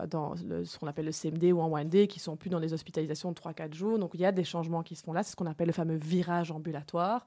dans 0.09 0.35
ce 0.35 0.77
qu'on 0.77 0.87
appelle 0.87 1.05
le 1.05 1.11
CMD 1.11 1.45
ou 1.53 1.61
en 1.61 1.71
one 1.71 1.89
day, 1.89 2.07
qui 2.07 2.19
sont 2.19 2.35
plus 2.35 2.49
dans 2.49 2.59
des 2.59 2.73
hospitalisations 2.73 3.31
de 3.31 3.35
3-4 3.35 3.73
jours. 3.73 3.99
Donc 3.99 4.11
il 4.13 4.21
y 4.21 4.25
a 4.25 4.31
des 4.31 4.43
changements 4.43 4.83
qui 4.83 4.95
se 4.95 5.03
font 5.03 5.13
là. 5.13 5.23
C'est 5.23 5.31
ce 5.31 5.35
qu'on 5.35 5.45
appelle 5.45 5.67
le 5.67 5.73
fameux 5.73 5.97
virage 5.97 6.51
ambulatoire. 6.51 7.25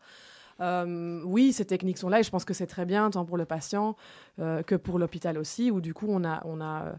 Oui, 0.62 1.54
ces 1.54 1.64
techniques 1.64 1.96
sont 1.96 2.10
là 2.10 2.20
et 2.20 2.22
je 2.22 2.28
pense 2.28 2.44
que 2.44 2.52
c'est 2.52 2.66
très 2.66 2.84
bien, 2.84 3.08
tant 3.08 3.24
pour 3.24 3.38
le 3.38 3.46
patient 3.46 3.96
que 4.36 4.74
pour 4.74 4.98
l'hôpital 4.98 5.38
aussi, 5.38 5.70
où 5.70 5.80
du 5.80 5.94
coup, 5.94 6.04
on 6.10 6.22
a, 6.22 6.42
on 6.44 6.60
a 6.60 6.96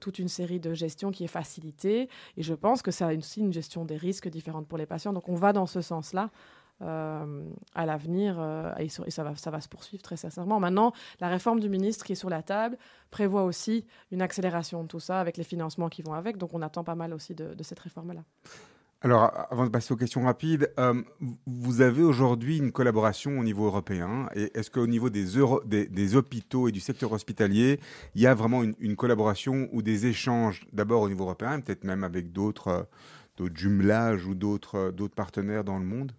toute 0.00 0.18
une 0.18 0.28
série 0.28 0.60
de 0.60 0.74
gestions 0.74 1.10
qui 1.10 1.24
est 1.24 1.28
facilitée. 1.28 2.10
Et 2.36 2.42
je 2.42 2.52
pense 2.52 2.82
que 2.82 2.90
ça 2.90 3.06
a 3.08 3.14
aussi 3.14 3.40
une 3.40 3.54
gestion 3.54 3.86
des 3.86 3.96
risques 3.96 4.28
différente 4.28 4.68
pour 4.68 4.76
les 4.76 4.84
patients. 4.84 5.14
Donc, 5.14 5.30
on 5.30 5.34
va 5.34 5.54
dans 5.54 5.64
ce 5.64 5.80
sens-là. 5.80 6.28
Euh, 6.82 7.44
à 7.74 7.84
l'avenir 7.84 8.36
euh, 8.38 8.72
et, 8.78 8.88
ça 8.88 9.22
va, 9.22 9.36
ça 9.36 9.50
va 9.50 9.60
se 9.60 9.68
poursuivre 9.68 10.02
très 10.02 10.16
sincèrement. 10.16 10.60
Maintenant, 10.60 10.92
la 11.20 11.28
réforme 11.28 11.60
du 11.60 11.68
ministre 11.68 12.06
qui 12.06 12.12
est 12.12 12.16
sur 12.16 12.30
la 12.30 12.42
table 12.42 12.78
prévoit 13.10 13.44
aussi 13.44 13.84
une 14.10 14.22
accélération 14.22 14.82
de 14.82 14.88
tout 14.88 15.00
ça 15.00 15.20
avec 15.20 15.36
les 15.36 15.44
financements 15.44 15.90
qui 15.90 16.00
vont 16.00 16.14
avec. 16.14 16.38
Donc, 16.38 16.54
on 16.54 16.62
attend 16.62 16.82
pas 16.82 16.94
mal 16.94 17.12
aussi 17.12 17.34
de, 17.34 17.54
cette 17.62 17.80
réforme-là. 17.80 18.22
Alors, 19.02 19.30
avant 19.50 19.64
de 19.64 19.70
passer 19.70 19.92
aux 19.92 19.96
questions 19.98 20.22
rapides, 20.22 20.72
euh, 20.78 21.02
vous 21.46 21.82
avez 21.82 22.02
aujourd'hui 22.02 22.56
une 22.56 22.72
collaboration 22.72 23.38
au 23.38 23.44
niveau 23.44 23.66
européen. 23.66 24.30
Et 24.34 24.50
est-ce 24.58 24.70
qu'au 24.70 24.86
niveau 24.86 25.10
des, 25.10 26.16
hôpitaux 26.16 26.66
et 26.66 26.72
du 26.72 26.80
secteur 26.80 27.12
hospitalier, 27.12 27.78
il 28.14 28.22
y 28.22 28.26
a 28.26 28.34
vraiment 28.34 28.62
une, 28.62 28.96
collaboration 28.96 29.68
ou 29.72 29.82
des 29.82 30.06
échanges, 30.06 30.66
d'abord 30.72 31.02
au 31.02 31.10
niveau 31.10 31.24
européen, 31.24 31.60
peut-être 31.60 31.84
même 31.84 32.04
avec 32.04 32.32
d'autres 32.32 32.88
jumelages 33.54 34.24
ou 34.26 34.34
d'autres 34.34 35.08
partenaires 35.14 35.64
dans 35.64 35.78
le 35.78 35.84
monde? 35.84 36.12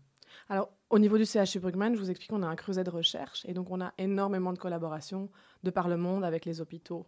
Alors, 0.51 0.69
au 0.89 0.99
niveau 0.99 1.17
du 1.17 1.25
CHU 1.25 1.59
Brugman, 1.59 1.93
je 1.95 1.99
vous 1.99 2.09
explique 2.09 2.29
qu'on 2.29 2.43
a 2.43 2.47
un 2.47 2.55
creuset 2.57 2.83
de 2.83 2.89
recherche 2.89 3.45
et 3.47 3.53
donc 3.53 3.71
on 3.71 3.79
a 3.79 3.93
énormément 3.97 4.51
de 4.51 4.57
collaboration 4.59 5.29
de 5.63 5.69
par 5.69 5.87
le 5.87 5.95
monde 5.95 6.25
avec 6.25 6.43
les 6.43 6.59
hôpitaux. 6.59 7.05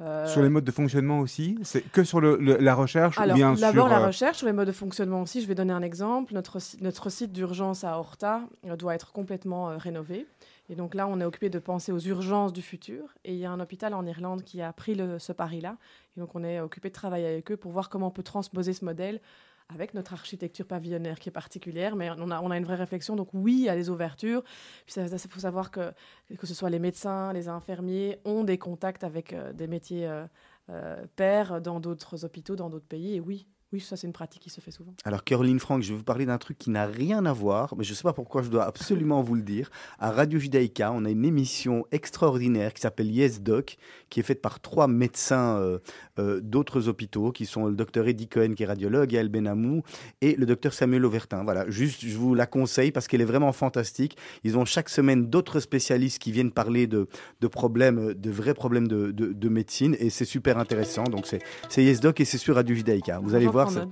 Euh, 0.00 0.26
Sur 0.28 0.42
les 0.42 0.48
modes 0.50 0.62
de 0.64 0.70
fonctionnement 0.70 1.18
aussi 1.20 1.58
C'est 1.64 1.80
que 1.80 2.04
sur 2.04 2.20
le, 2.20 2.36
le- 2.36 2.58
la 2.58 2.74
recherche 2.76 3.16
ou 3.18 3.22
Alors, 3.22 3.34
bien 3.34 3.54
d'abord 3.54 3.88
sur, 3.88 3.96
la 3.96 4.02
euh, 4.02 4.06
recherche, 4.06 4.36
sur 4.38 4.46
les 4.46 4.52
modes 4.52 4.68
de 4.68 4.72
fonctionnement 4.72 5.20
aussi. 5.22 5.40
Je 5.40 5.48
vais 5.48 5.54
donner 5.56 5.72
un 5.72 5.82
exemple. 5.82 6.32
Notre, 6.34 6.58
notre 6.80 7.10
site 7.10 7.32
d'urgence 7.32 7.82
à 7.82 7.98
Horta 7.98 8.42
euh, 8.66 8.76
doit 8.76 8.94
être 8.94 9.10
complètement 9.12 9.70
euh, 9.70 9.78
rénové. 9.78 10.26
Et 10.68 10.76
donc 10.76 10.94
là, 10.94 11.08
on 11.08 11.18
est 11.20 11.24
occupé 11.24 11.48
de 11.50 11.58
penser 11.58 11.90
aux 11.92 11.98
urgences 11.98 12.52
du 12.52 12.62
futur. 12.62 13.14
Et 13.24 13.32
il 13.32 13.38
y 13.40 13.46
a 13.46 13.50
un 13.50 13.58
hôpital 13.58 13.94
en 13.94 14.04
Irlande 14.06 14.42
qui 14.44 14.60
a 14.62 14.72
pris 14.72 14.94
le- 14.94 15.18
ce 15.18 15.32
pari-là. 15.32 15.76
Et 16.16 16.20
donc, 16.20 16.34
on 16.36 16.44
est 16.44 16.60
occupé 16.60 16.90
de 16.90 16.94
travailler 16.94 17.26
avec 17.26 17.50
eux 17.50 17.56
pour 17.56 17.72
voir 17.72 17.88
comment 17.88 18.08
on 18.08 18.10
peut 18.12 18.22
transposer 18.22 18.74
ce 18.74 18.84
modèle 18.84 19.20
avec 19.68 19.94
notre 19.94 20.12
architecture 20.12 20.66
pavillonnaire 20.66 21.18
qui 21.18 21.28
est 21.28 21.32
particulière. 21.32 21.96
Mais 21.96 22.10
on 22.10 22.30
a, 22.30 22.56
une 22.56 22.64
vraie 22.64 22.76
réflexion. 22.76 23.16
Donc 23.16 23.28
oui, 23.32 23.54
il 23.54 23.64
y 23.64 23.68
a 23.68 23.76
des 23.76 23.90
ouvertures. 23.90 24.42
Puis 24.86 24.94
il 24.96 25.18
faut 25.18 25.40
savoir 25.40 25.70
que, 25.70 25.92
que 26.38 26.46
ce 26.46 26.54
soit 26.54 26.70
les 26.70 26.78
médecins, 26.78 27.32
les 27.32 27.48
infirmiers, 27.48 28.20
ont 28.24 28.44
des 28.44 28.58
contacts 28.58 29.04
avec 29.04 29.32
euh, 29.32 29.52
des 29.52 29.66
métiers 29.66 30.06
euh, 30.06 30.26
euh, 30.70 31.04
pairs 31.16 31.60
dans 31.60 31.80
d'autres 31.80 32.24
hôpitaux, 32.24 32.56
dans 32.56 32.70
d'autres 32.70 32.86
pays. 32.86 33.16
Et 33.16 33.20
oui, 33.20 33.46
oui, 33.72 33.80
ça 33.80 33.96
c'est 33.96 34.06
une 34.06 34.12
pratique 34.12 34.42
qui 34.42 34.50
se 34.50 34.60
fait 34.60 34.70
souvent. 34.70 34.94
Alors, 35.04 35.24
Caroline 35.24 35.58
Franck, 35.58 35.82
je 35.82 35.90
vais 35.92 35.96
vous 35.98 36.04
parler 36.04 36.24
d'un 36.24 36.38
truc 36.38 36.56
qui 36.58 36.70
n'a 36.70 36.86
rien 36.86 37.26
à 37.26 37.32
voir, 37.32 37.74
mais 37.76 37.84
je 37.84 37.90
ne 37.90 37.96
sais 37.96 38.02
pas 38.04 38.12
pourquoi 38.12 38.42
je 38.42 38.48
dois 38.48 38.64
absolument 38.64 39.22
vous 39.22 39.34
le 39.34 39.42
dire. 39.42 39.70
À 39.98 40.10
Radio 40.12 40.38
Judaïka, 40.38 40.92
on 40.92 41.04
a 41.04 41.10
une 41.10 41.24
émission 41.24 41.84
extraordinaire 41.90 42.72
qui 42.72 42.80
s'appelle 42.80 43.10
Yes 43.10 43.40
Doc, 43.42 43.76
qui 44.08 44.20
est 44.20 44.22
faite 44.22 44.40
par 44.40 44.60
trois 44.60 44.86
médecins 44.86 45.58
euh, 45.58 45.78
euh, 46.18 46.40
d'autres 46.40 46.88
hôpitaux, 46.88 47.32
qui 47.32 47.44
sont 47.44 47.66
le 47.66 47.74
docteur 47.74 48.06
Eddie 48.06 48.28
Cohen, 48.28 48.54
qui 48.54 48.62
est 48.62 48.66
radiologue, 48.66 49.10
Yael 49.12 49.28
Benamou, 49.28 49.82
et 50.20 50.36
le 50.36 50.46
docteur 50.46 50.72
Samuel 50.72 51.04
Auvertin. 51.04 51.42
Voilà, 51.44 51.68
juste, 51.68 52.04
je 52.06 52.16
vous 52.16 52.34
la 52.34 52.46
conseille 52.46 52.92
parce 52.92 53.08
qu'elle 53.08 53.20
est 53.20 53.24
vraiment 53.24 53.52
fantastique. 53.52 54.16
Ils 54.44 54.56
ont 54.56 54.64
chaque 54.64 54.88
semaine 54.88 55.26
d'autres 55.26 55.58
spécialistes 55.60 56.20
qui 56.20 56.30
viennent 56.32 56.52
parler 56.52 56.86
de, 56.86 57.08
de 57.40 57.46
problèmes, 57.48 58.14
de 58.14 58.30
vrais 58.30 58.54
problèmes 58.54 58.86
de, 58.88 59.10
de- 59.10 59.32
de 59.32 59.48
médecine, 59.48 59.96
et 59.98 60.10
c'est 60.10 60.24
super 60.24 60.56
intéressant. 60.58 61.04
Donc, 61.04 61.26
c'est 61.26 61.84
Yes 61.84 62.00
Doc 62.00 62.20
et 62.20 62.24
c'est 62.24 62.38
sur 62.38 62.54
Radio 62.54 62.74
Judaïka. 62.76 63.18
Vous 63.18 63.34
allez 63.34 63.46
J'en 63.46 63.52
voir, 63.64 63.70
ça- 63.70 63.84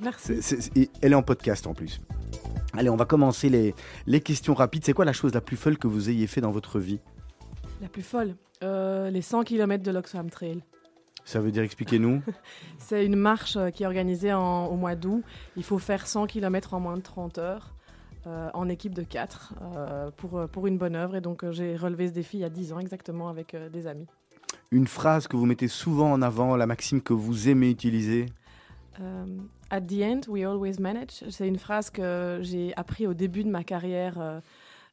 elle 1.02 1.12
est 1.12 1.14
en 1.14 1.22
podcast 1.22 1.66
en 1.66 1.74
plus. 1.74 2.00
Allez, 2.76 2.90
on 2.90 2.96
va 2.96 3.04
commencer 3.04 3.48
les, 3.48 3.74
les 4.06 4.20
questions 4.20 4.54
rapides. 4.54 4.84
C'est 4.84 4.92
quoi 4.94 5.04
la 5.04 5.12
chose 5.12 5.32
la 5.34 5.40
plus 5.40 5.56
folle 5.56 5.78
que 5.78 5.86
vous 5.86 6.10
ayez 6.10 6.26
fait 6.26 6.40
dans 6.40 6.50
votre 6.50 6.78
vie? 6.80 7.00
La 7.80 7.88
plus 7.88 8.02
folle, 8.02 8.34
euh, 8.62 9.10
les 9.10 9.22
100 9.22 9.44
km 9.44 9.82
de 9.82 9.90
l'Oxfam 9.90 10.28
Trail. 10.30 10.62
Ça 11.24 11.40
veut 11.40 11.50
dire, 11.52 11.62
expliquez-nous. 11.62 12.22
C'est 12.78 13.06
une 13.06 13.16
marche 13.16 13.56
euh, 13.56 13.70
qui 13.70 13.82
est 13.82 13.86
organisée 13.86 14.32
en- 14.32 14.66
au 14.66 14.76
mois 14.76 14.94
d'août. 14.94 15.22
Il 15.56 15.62
faut 15.64 15.78
faire 15.78 16.06
100 16.06 16.26
km 16.26 16.74
en 16.74 16.80
moins 16.80 16.96
de 16.96 17.02
30 17.02 17.38
heures. 17.38 17.70
euh, 18.26 18.48
en 18.54 18.70
équipe 18.70 18.94
de 18.94 19.02
4 19.02 19.52
pour, 20.16 20.38
euh, 20.38 20.46
pour 20.46 20.66
une 20.66 20.78
bonne 20.78 20.96
œuvre. 20.96 21.14
Et 21.14 21.20
donc, 21.20 21.44
j'ai 21.50 21.76
relevé 21.76 22.08
ce 22.08 22.12
défi 22.14 22.38
il 22.38 22.40
y 22.40 22.44
a 22.44 22.48
10 22.48 22.72
ans 22.72 22.78
exactement 22.78 23.28
avec 23.28 23.54
des 23.70 23.86
amis. 23.86 24.06
Une 24.70 24.86
phrase 24.86 25.28
que 25.28 25.36
vous 25.36 25.44
mettez 25.44 25.68
souvent 25.68 26.10
en 26.10 26.22
avant, 26.22 26.56
la 26.56 26.66
maxime 26.66 27.02
que 27.02 27.12
vous 27.12 27.50
aimez 27.50 27.68
utiliser? 27.70 28.24
Euh, 29.00 29.26
At 29.70 29.82
the 29.82 30.02
end, 30.02 30.20
we 30.28 30.44
always 30.44 30.78
manage. 30.78 31.24
C'est 31.30 31.48
une 31.48 31.58
phrase 31.58 31.90
que 31.90 32.38
j'ai 32.42 32.74
appris 32.76 33.06
au 33.06 33.14
début 33.14 33.44
de 33.44 33.50
ma 33.50 33.64
carrière 33.64 34.20
euh, 34.20 34.40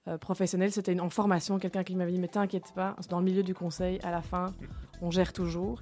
euh, 0.07 0.17
professionnelle. 0.17 0.71
C'était 0.71 0.99
en 0.99 1.09
formation, 1.09 1.59
quelqu'un 1.59 1.83
qui 1.83 1.95
m'avait 1.95 2.11
dit 2.11 2.19
Mais 2.19 2.27
t'inquiète 2.27 2.73
pas, 2.73 2.95
dans 3.09 3.19
le 3.19 3.25
milieu 3.25 3.43
du 3.43 3.53
conseil, 3.53 3.99
à 4.03 4.11
la 4.11 4.21
fin, 4.21 4.47
on 5.01 5.11
gère 5.11 5.33
toujours. 5.33 5.81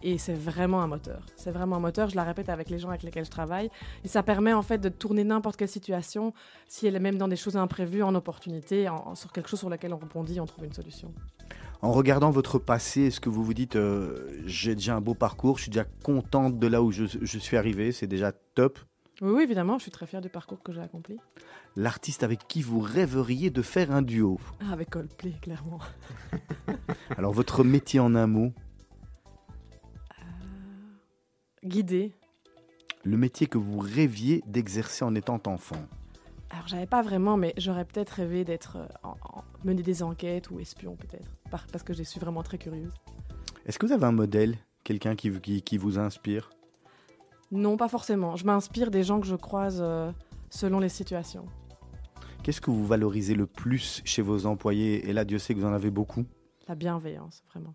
Et 0.00 0.16
c'est 0.16 0.34
vraiment 0.34 0.80
un 0.80 0.86
moteur. 0.86 1.26
C'est 1.34 1.50
vraiment 1.50 1.76
un 1.76 1.80
moteur. 1.80 2.08
Je 2.08 2.14
la 2.14 2.22
répète 2.22 2.48
avec 2.48 2.70
les 2.70 2.78
gens 2.78 2.90
avec 2.90 3.02
lesquels 3.02 3.24
je 3.24 3.30
travaille. 3.30 3.68
Et 4.04 4.08
ça 4.08 4.22
permet 4.22 4.52
en 4.52 4.62
fait 4.62 4.78
de 4.78 4.88
tourner 4.88 5.24
n'importe 5.24 5.56
quelle 5.56 5.68
situation, 5.68 6.32
si 6.68 6.86
elle 6.86 6.94
est 6.94 7.00
même 7.00 7.18
dans 7.18 7.26
des 7.26 7.34
choses 7.34 7.56
imprévues, 7.56 8.04
en 8.04 8.14
opportunité, 8.14 8.88
sur 9.14 9.32
quelque 9.32 9.48
chose 9.48 9.58
sur 9.58 9.70
lequel 9.70 9.92
on 9.92 9.98
rebondit, 9.98 10.38
on 10.38 10.46
trouve 10.46 10.66
une 10.66 10.72
solution. 10.72 11.12
En 11.80 11.92
regardant 11.92 12.30
votre 12.30 12.58
passé, 12.58 13.02
est-ce 13.02 13.20
que 13.20 13.28
vous 13.28 13.44
vous 13.44 13.54
dites 13.54 13.76
euh, 13.76 14.40
j'ai 14.46 14.74
déjà 14.74 14.96
un 14.96 15.00
beau 15.00 15.14
parcours, 15.14 15.58
je 15.58 15.62
suis 15.62 15.70
déjà 15.70 15.84
contente 16.02 16.58
de 16.58 16.66
là 16.66 16.82
où 16.82 16.90
je, 16.90 17.04
je 17.06 17.38
suis 17.38 17.56
arrivé, 17.56 17.92
c'est 17.92 18.08
déjà 18.08 18.32
top? 18.32 18.80
Oui, 19.20 19.30
oui, 19.32 19.42
évidemment, 19.44 19.78
je 19.78 19.82
suis 19.82 19.90
très 19.90 20.06
fière 20.06 20.20
du 20.20 20.28
parcours 20.28 20.62
que 20.62 20.72
j'ai 20.72 20.80
accompli. 20.80 21.16
L'artiste 21.76 22.22
avec 22.24 22.48
qui 22.48 22.62
vous 22.62 22.80
rêveriez 22.80 23.50
de 23.50 23.62
faire 23.62 23.92
un 23.92 24.02
duo? 24.02 24.40
Ah, 24.60 24.72
avec 24.72 24.90
Coldplay, 24.90 25.34
clairement. 25.40 25.78
Alors 27.16 27.32
votre 27.32 27.62
métier 27.62 28.00
en 28.00 28.14
un 28.16 28.26
mot, 28.26 28.52
Guidée. 31.64 32.12
le 33.04 33.16
métier 33.16 33.46
que 33.46 33.58
vous 33.58 33.78
rêviez 33.78 34.42
d'exercer 34.46 35.04
en 35.04 35.14
étant 35.14 35.40
enfant? 35.46 35.76
Alors, 36.50 36.66
j'avais 36.66 36.86
pas 36.86 37.02
vraiment, 37.02 37.36
mais 37.36 37.52
j'aurais 37.58 37.84
peut-être 37.84 38.10
rêvé 38.10 38.44
d'être 38.44 38.76
euh, 38.76 38.86
en- 39.02 39.16
en- 39.38 39.44
mener 39.64 39.82
des 39.82 40.02
enquêtes 40.02 40.50
ou 40.50 40.58
espion, 40.60 40.96
peut-être, 40.96 41.28
par- 41.50 41.66
parce 41.66 41.84
que 41.84 41.92
je 41.92 42.02
suis 42.02 42.18
vraiment 42.20 42.42
très 42.42 42.56
curieuse. 42.58 42.92
Est-ce 43.66 43.78
que 43.78 43.86
vous 43.86 43.92
avez 43.92 44.04
un 44.06 44.12
modèle, 44.12 44.56
quelqu'un 44.82 45.14
qui, 45.14 45.28
vous- 45.28 45.40
qui, 45.40 45.60
qui 45.62 45.76
vous 45.76 45.98
inspire? 45.98 46.48
Non, 47.52 47.76
pas 47.76 47.88
forcément. 47.88 48.36
Je 48.36 48.46
m'inspire 48.46 48.90
des 48.90 49.02
gens 49.02 49.20
que 49.20 49.26
je 49.26 49.34
croise 49.36 49.78
euh, 49.82 50.10
selon 50.48 50.78
les 50.80 50.88
situations. 50.88 51.44
Qu'est-ce 52.42 52.60
que 52.62 52.70
vous 52.70 52.86
valorisez 52.86 53.34
le 53.34 53.46
plus 53.46 54.00
chez 54.04 54.22
vos 54.22 54.46
employés? 54.46 55.06
Et 55.08 55.12
là, 55.12 55.24
Dieu 55.26 55.38
sait 55.38 55.54
que 55.54 55.60
vous 55.60 55.66
en 55.66 55.72
avez 55.72 55.90
beaucoup. 55.90 56.24
La 56.66 56.74
bienveillance, 56.74 57.42
vraiment. 57.50 57.74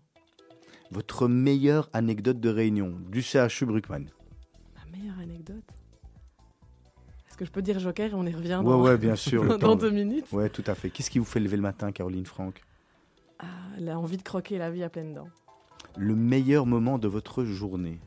Votre 0.90 1.28
meilleure 1.28 1.90
anecdote 1.92 2.40
de 2.40 2.48
réunion? 2.48 2.96
Du 3.08 3.22
CHU 3.22 3.66
Bruckmann. 3.66 4.08
Ma 4.76 4.96
meilleure 4.98 5.18
anecdote? 5.20 5.64
Est-ce 7.34 7.40
que 7.40 7.46
je 7.46 7.50
peux 7.50 7.62
dire 7.62 7.80
Joker 7.80 8.12
et 8.12 8.14
on 8.14 8.24
y 8.26 8.32
revient 8.32 8.60
Ouais, 8.62 8.70
dans, 8.70 8.80
ouais, 8.84 8.96
bien 9.08 9.16
sûr. 9.16 9.44
dans 9.44 9.58
temps. 9.58 9.74
deux 9.74 9.90
minutes 9.90 10.30
Ouais, 10.30 10.48
tout 10.48 10.62
à 10.68 10.76
fait. 10.76 10.88
Qu'est-ce 10.88 11.10
qui 11.10 11.18
vous 11.18 11.24
fait 11.24 11.40
lever 11.40 11.56
le 11.56 11.62
matin, 11.64 11.90
Caroline 11.90 12.24
Franck? 12.26 12.62
Ah, 13.40 13.46
La 13.80 13.98
envie 13.98 14.16
de 14.18 14.22
croquer 14.22 14.56
la 14.56 14.70
vie 14.70 14.84
à 14.84 14.88
pleines 14.88 15.14
dents. 15.14 15.26
Le 15.96 16.14
meilleur 16.14 16.64
moment 16.64 16.96
de 16.96 17.08
votre 17.08 17.42
journée? 17.42 17.98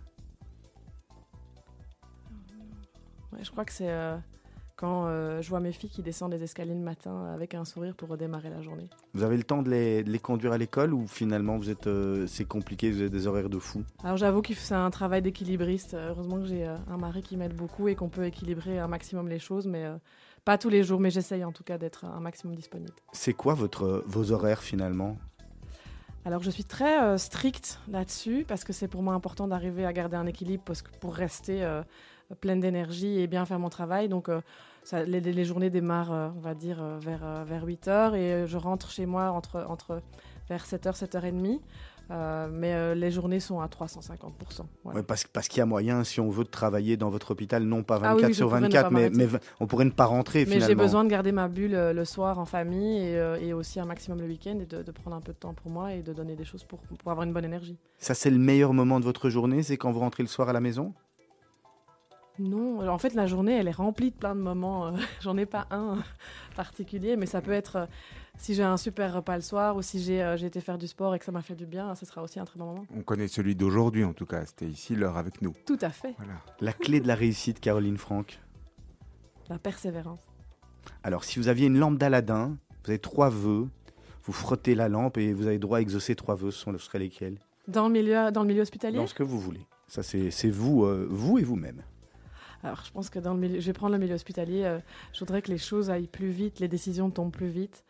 Ouais, 3.34 3.40
je 3.44 3.52
crois 3.52 3.66
que 3.66 3.74
c'est 3.74 3.90
euh, 3.92 4.16
quand 4.78 5.08
euh, 5.08 5.42
je 5.42 5.50
vois 5.50 5.60
mes 5.60 5.72
filles 5.72 5.90
qui 5.90 6.04
descendent 6.04 6.32
les 6.32 6.44
escaliers 6.44 6.76
le 6.76 6.80
matin 6.80 7.26
avec 7.34 7.56
un 7.56 7.66
sourire 7.66 7.96
pour 7.96 8.10
redémarrer 8.10 8.50
la 8.50 8.62
journée. 8.62 8.88
Vous 9.14 9.24
avez 9.24 9.36
le 9.36 9.44
temps 9.44 9.64
de 9.64 9.70
les, 9.70 10.04
de 10.04 10.12
les 10.12 10.20
conduire 10.20 10.54
à 10.54 10.58
l'école 10.58 10.94
ou 10.94 11.08
finalement 11.08 11.58
vous 11.58 11.70
êtes, 11.70 11.88
euh, 11.88 12.26
c'est 12.28 12.46
compliqué, 12.46 12.92
vous 12.92 13.02
avez 13.02 13.10
des 13.10 13.28
horaires 13.28 13.50
de 13.50 13.60
fou? 13.60 13.84
Alors 14.04 14.18
j'avoue 14.18 14.42
que 14.42 14.54
c'est 14.54 14.76
un 14.76 14.92
travail 14.92 15.22
d'équilibriste. 15.22 15.96
Heureusement 15.96 16.40
que 16.40 16.46
j'ai 16.46 16.66
euh, 16.66 16.78
un 16.90 16.98
mari 16.98 17.24
qui 17.24 17.36
m'aide 17.36 17.56
beaucoup 17.56 17.88
et 17.88 17.96
qu'on 17.96 18.10
peut 18.10 18.26
équilibrer 18.26 18.80
un 18.80 18.88
maximum 18.88 19.28
les 19.28 19.40
choses, 19.40 19.66
mais 19.66 19.86
pas 20.46 20.58
tous 20.58 20.70
les 20.70 20.84
jours. 20.84 21.00
Mais 21.00 21.10
j'essaye 21.10 21.44
en 21.44 21.52
tout 21.52 21.64
cas 21.64 21.78
d'être 21.78 22.06
un 22.06 22.20
maximum 22.20 22.56
disponible. 22.56 22.94
C'est 23.12 23.34
quoi 23.34 23.56
votre, 23.56 24.04
vos 24.06 24.32
horaires 24.32 24.62
finalement? 24.62 25.18
Alors 26.28 26.44
je 26.44 26.50
suis 26.50 26.66
très 26.66 27.02
euh, 27.02 27.18
stricte 27.18 27.80
là-dessus 27.88 28.44
parce 28.46 28.66
que 28.66 28.74
c'est 28.74 28.90
pour 28.90 29.02
moi 29.02 29.14
important 29.14 29.48
d'arriver 29.48 29.86
à 29.86 29.94
garder 29.94 30.18
un 30.18 30.26
équilibre 30.26 30.62
parce 30.66 30.82
que 30.82 30.92
pour 31.00 31.16
rester 31.16 31.64
euh, 31.64 31.84
pleine 32.36 32.60
d'énergie 32.60 33.20
et 33.20 33.28
bien 33.28 33.46
faire 33.46 33.60
mon 33.60 33.70
travail. 33.70 34.10
Donc 34.10 34.30
euh, 34.30 34.42
ça- 34.84 35.04
les, 35.04 35.22
les 35.22 35.46
journées 35.46 35.70
démarrent, 35.70 36.14
euh, 36.14 36.30
on 36.36 36.40
va 36.42 36.54
dire, 36.54 36.82
euh, 36.82 36.98
vers, 37.00 37.46
vers 37.46 37.64
8 37.66 37.88
heures 37.88 38.16
et 38.16 38.46
je 38.48 38.58
rentre 38.58 38.90
chez 38.92 39.06
moi 39.06 39.32
entre, 39.32 39.66
entre 39.70 40.02
vers 40.50 40.66
7h, 40.66 40.96
7h30. 40.98 41.60
Euh, 42.10 42.48
mais 42.50 42.74
euh, 42.74 42.96
les 42.96 43.12
journées 43.12 43.42
sont 43.42 43.60
à 43.60 43.68
350%. 43.68 44.66
voilà. 44.86 45.00
Ouais, 45.00 45.04
Parce, 45.04 45.26
parce 45.26 45.50
qu'il 45.50 45.58
y 45.58 45.62
a 45.62 45.66
moyen, 45.66 46.06
si 46.06 46.22
on 46.22 46.30
veut 46.30 46.46
travailler 46.46 46.96
dans 46.96 47.10
votre 47.10 47.32
hôpital, 47.32 47.64
non 47.64 47.84
pas 47.84 47.98
24 47.98 48.24
Ah 48.24 48.28
oui, 48.30 48.34
sur 48.34 48.48
pourrais 48.48 48.62
ne 48.62 48.66
24, 48.68 48.84
pas 48.84 48.90
mais, 48.92 49.10
mais 49.10 49.28
on 49.60 49.68
pourrait 49.68 49.84
ne 49.84 49.90
pas 49.90 50.06
rentrer 50.06 50.40
Mais 50.46 50.46
finalement. 50.54 50.68
j'ai 50.68 50.76
besoin 50.76 51.04
de 51.04 51.10
garder 51.10 51.34
ma 51.34 51.50
bulle 51.50 51.76
euh, 51.76 51.92
le 51.92 52.06
soir 52.06 52.40
en 52.40 52.46
famille 52.46 53.00
et, 53.00 53.20
et 53.42 53.52
aussi 53.52 53.82
un 53.82 53.86
maximum 53.86 54.22
le 54.22 54.28
week-end 54.28 54.58
et 54.62 54.66
de, 54.66 54.84
de 54.84 54.92
prendre 54.94 55.18
un 55.18 55.22
peu 55.22 55.34
de 55.34 55.38
temps 55.38 55.54
pour 55.54 55.70
moi 55.70 55.94
et 55.96 56.02
de 56.02 56.14
donner 56.14 56.38
des 56.38 56.46
choses 56.46 56.64
pour, 56.64 56.80
pour 56.80 57.12
avoir 57.12 57.26
une 57.28 57.34
bonne 57.34 57.44
énergie. 57.44 57.78
Ça, 57.98 58.14
c'est 58.14 58.30
le 58.30 58.38
meilleur 58.40 58.72
moment 58.72 59.02
de 59.02 59.06
votre 59.06 59.30
journée, 59.30 59.62
c'est 59.62 59.76
quand 59.76 59.92
vous 59.92 60.00
rentrez 60.00 60.24
le 60.24 60.30
soir 60.30 60.48
à 60.48 60.54
la 60.54 60.62
maison? 60.62 60.94
Non, 62.40 62.88
en 62.88 62.98
fait, 62.98 63.14
la 63.14 63.26
journée, 63.28 63.54
elle 63.58 63.68
est 63.68 63.72
remplie 63.72 64.12
de 64.12 64.16
plein 64.16 64.36
de 64.36 64.42
moments. 64.42 64.88
euh, 64.88 64.92
J'en 65.22 65.38
ai 65.38 65.46
pas 65.46 65.68
un 65.72 65.98
particulier, 66.56 67.16
mais 67.18 67.26
ça 67.26 67.42
peut 67.42 67.52
être 67.52 67.76
euh, 67.78 67.86
si 68.38 68.54
j'ai 68.54 68.64
un 68.64 68.78
super 68.78 69.14
repas 69.14 69.36
le 69.36 69.42
soir 69.42 69.76
ou 69.76 69.82
si 69.82 70.02
j'ai 70.02 70.22
euh, 70.24 70.38
j'ai 70.38 70.46
été 70.48 70.62
faire 70.62 70.78
du 70.78 70.88
sport 70.88 71.16
et 71.16 71.20
que 71.20 71.26
ça 71.26 71.32
m'a 71.32 71.42
fait 71.42 71.56
du 71.56 71.66
bien, 71.66 71.96
ce 71.96 72.06
sera 72.06 72.22
aussi 72.22 72.40
un 72.40 72.46
très 72.46 72.60
bon 72.60 72.66
moment. 72.66 72.86
On 72.96 73.02
connaît 73.02 73.28
celui 73.28 73.56
d'aujourd'hui, 73.56 74.04
en 74.04 74.14
tout 74.14 74.26
cas. 74.26 74.46
C'était 74.46 74.68
ici, 74.68 74.96
l'heure 74.96 75.18
avec 75.18 75.42
nous. 75.42 75.54
Tout 75.66 75.80
à 75.82 75.90
fait, 75.90 76.14
Voilà. 76.18 76.34
La 76.60 76.74
clé 76.74 77.00
de 77.00 77.08
la 77.08 77.16
réussite, 77.16 77.60
Caroline 77.60 77.98
Franck. 77.98 78.40
la 79.50 79.58
persévérance. 79.60 80.20
Alors, 81.04 81.24
si 81.24 81.40
vous 81.40 81.48
aviez 81.48 81.68
une 81.68 81.78
lampe 81.80 81.98
d'Aladin, 81.98 82.58
vous 82.84 82.92
avez 82.92 83.00
trois 83.00 83.30
vœux, 83.30 83.68
vous 84.24 84.34
frottez 84.34 84.76
la 84.76 84.90
lampe 84.90 85.18
et 85.18 85.34
vous 85.34 85.48
avez 85.48 85.58
droit 85.60 85.78
à 85.80 85.82
exaucer 85.82 86.16
trois 86.16 86.36
vœux, 86.36 86.52
ce 86.52 86.60
sont- 86.60 86.74
ce 86.74 86.78
seraient 86.80 87.00
lesquels? 87.00 87.40
Dans 87.68 87.88
le 87.88 87.94
milieu, 87.94 88.32
dans 88.32 88.42
le 88.42 88.48
milieu 88.48 88.62
hospitalier? 88.62 88.98
Dans 88.98 89.08
ce 89.08 89.14
que 89.14 89.24
vous 89.24 89.40
voulez. 89.40 89.66
Ça, 89.88 90.04
c'est 90.04 90.32
c'est 90.32 90.50
vous, 90.50 90.84
euh, 90.86 91.08
vous 91.10 91.38
et 91.40 91.44
vous-même. 91.44 91.82
Alors, 92.64 92.84
je 92.84 92.92
pense 92.92 93.10
que 93.10 93.20
dans 93.20 93.34
le 93.34 93.40
milieu, 93.40 93.60
je 93.60 93.66
vais 93.66 93.74
prendre 93.74 93.94
le 93.94 94.00
milieu 94.00 94.16
hospitalier. 94.16 94.64
euh, 94.64 94.80
je 95.14 95.20
voudrais 95.20 95.42
que 95.42 95.52
les 95.52 95.58
choses 95.58 95.90
aillent 95.90 96.08
plus 96.08 96.30
vite, 96.30 96.60
les 96.60 96.68
décisions 96.68 97.10
tombent 97.12 97.32
plus 97.32 97.50
vite, 97.50 97.86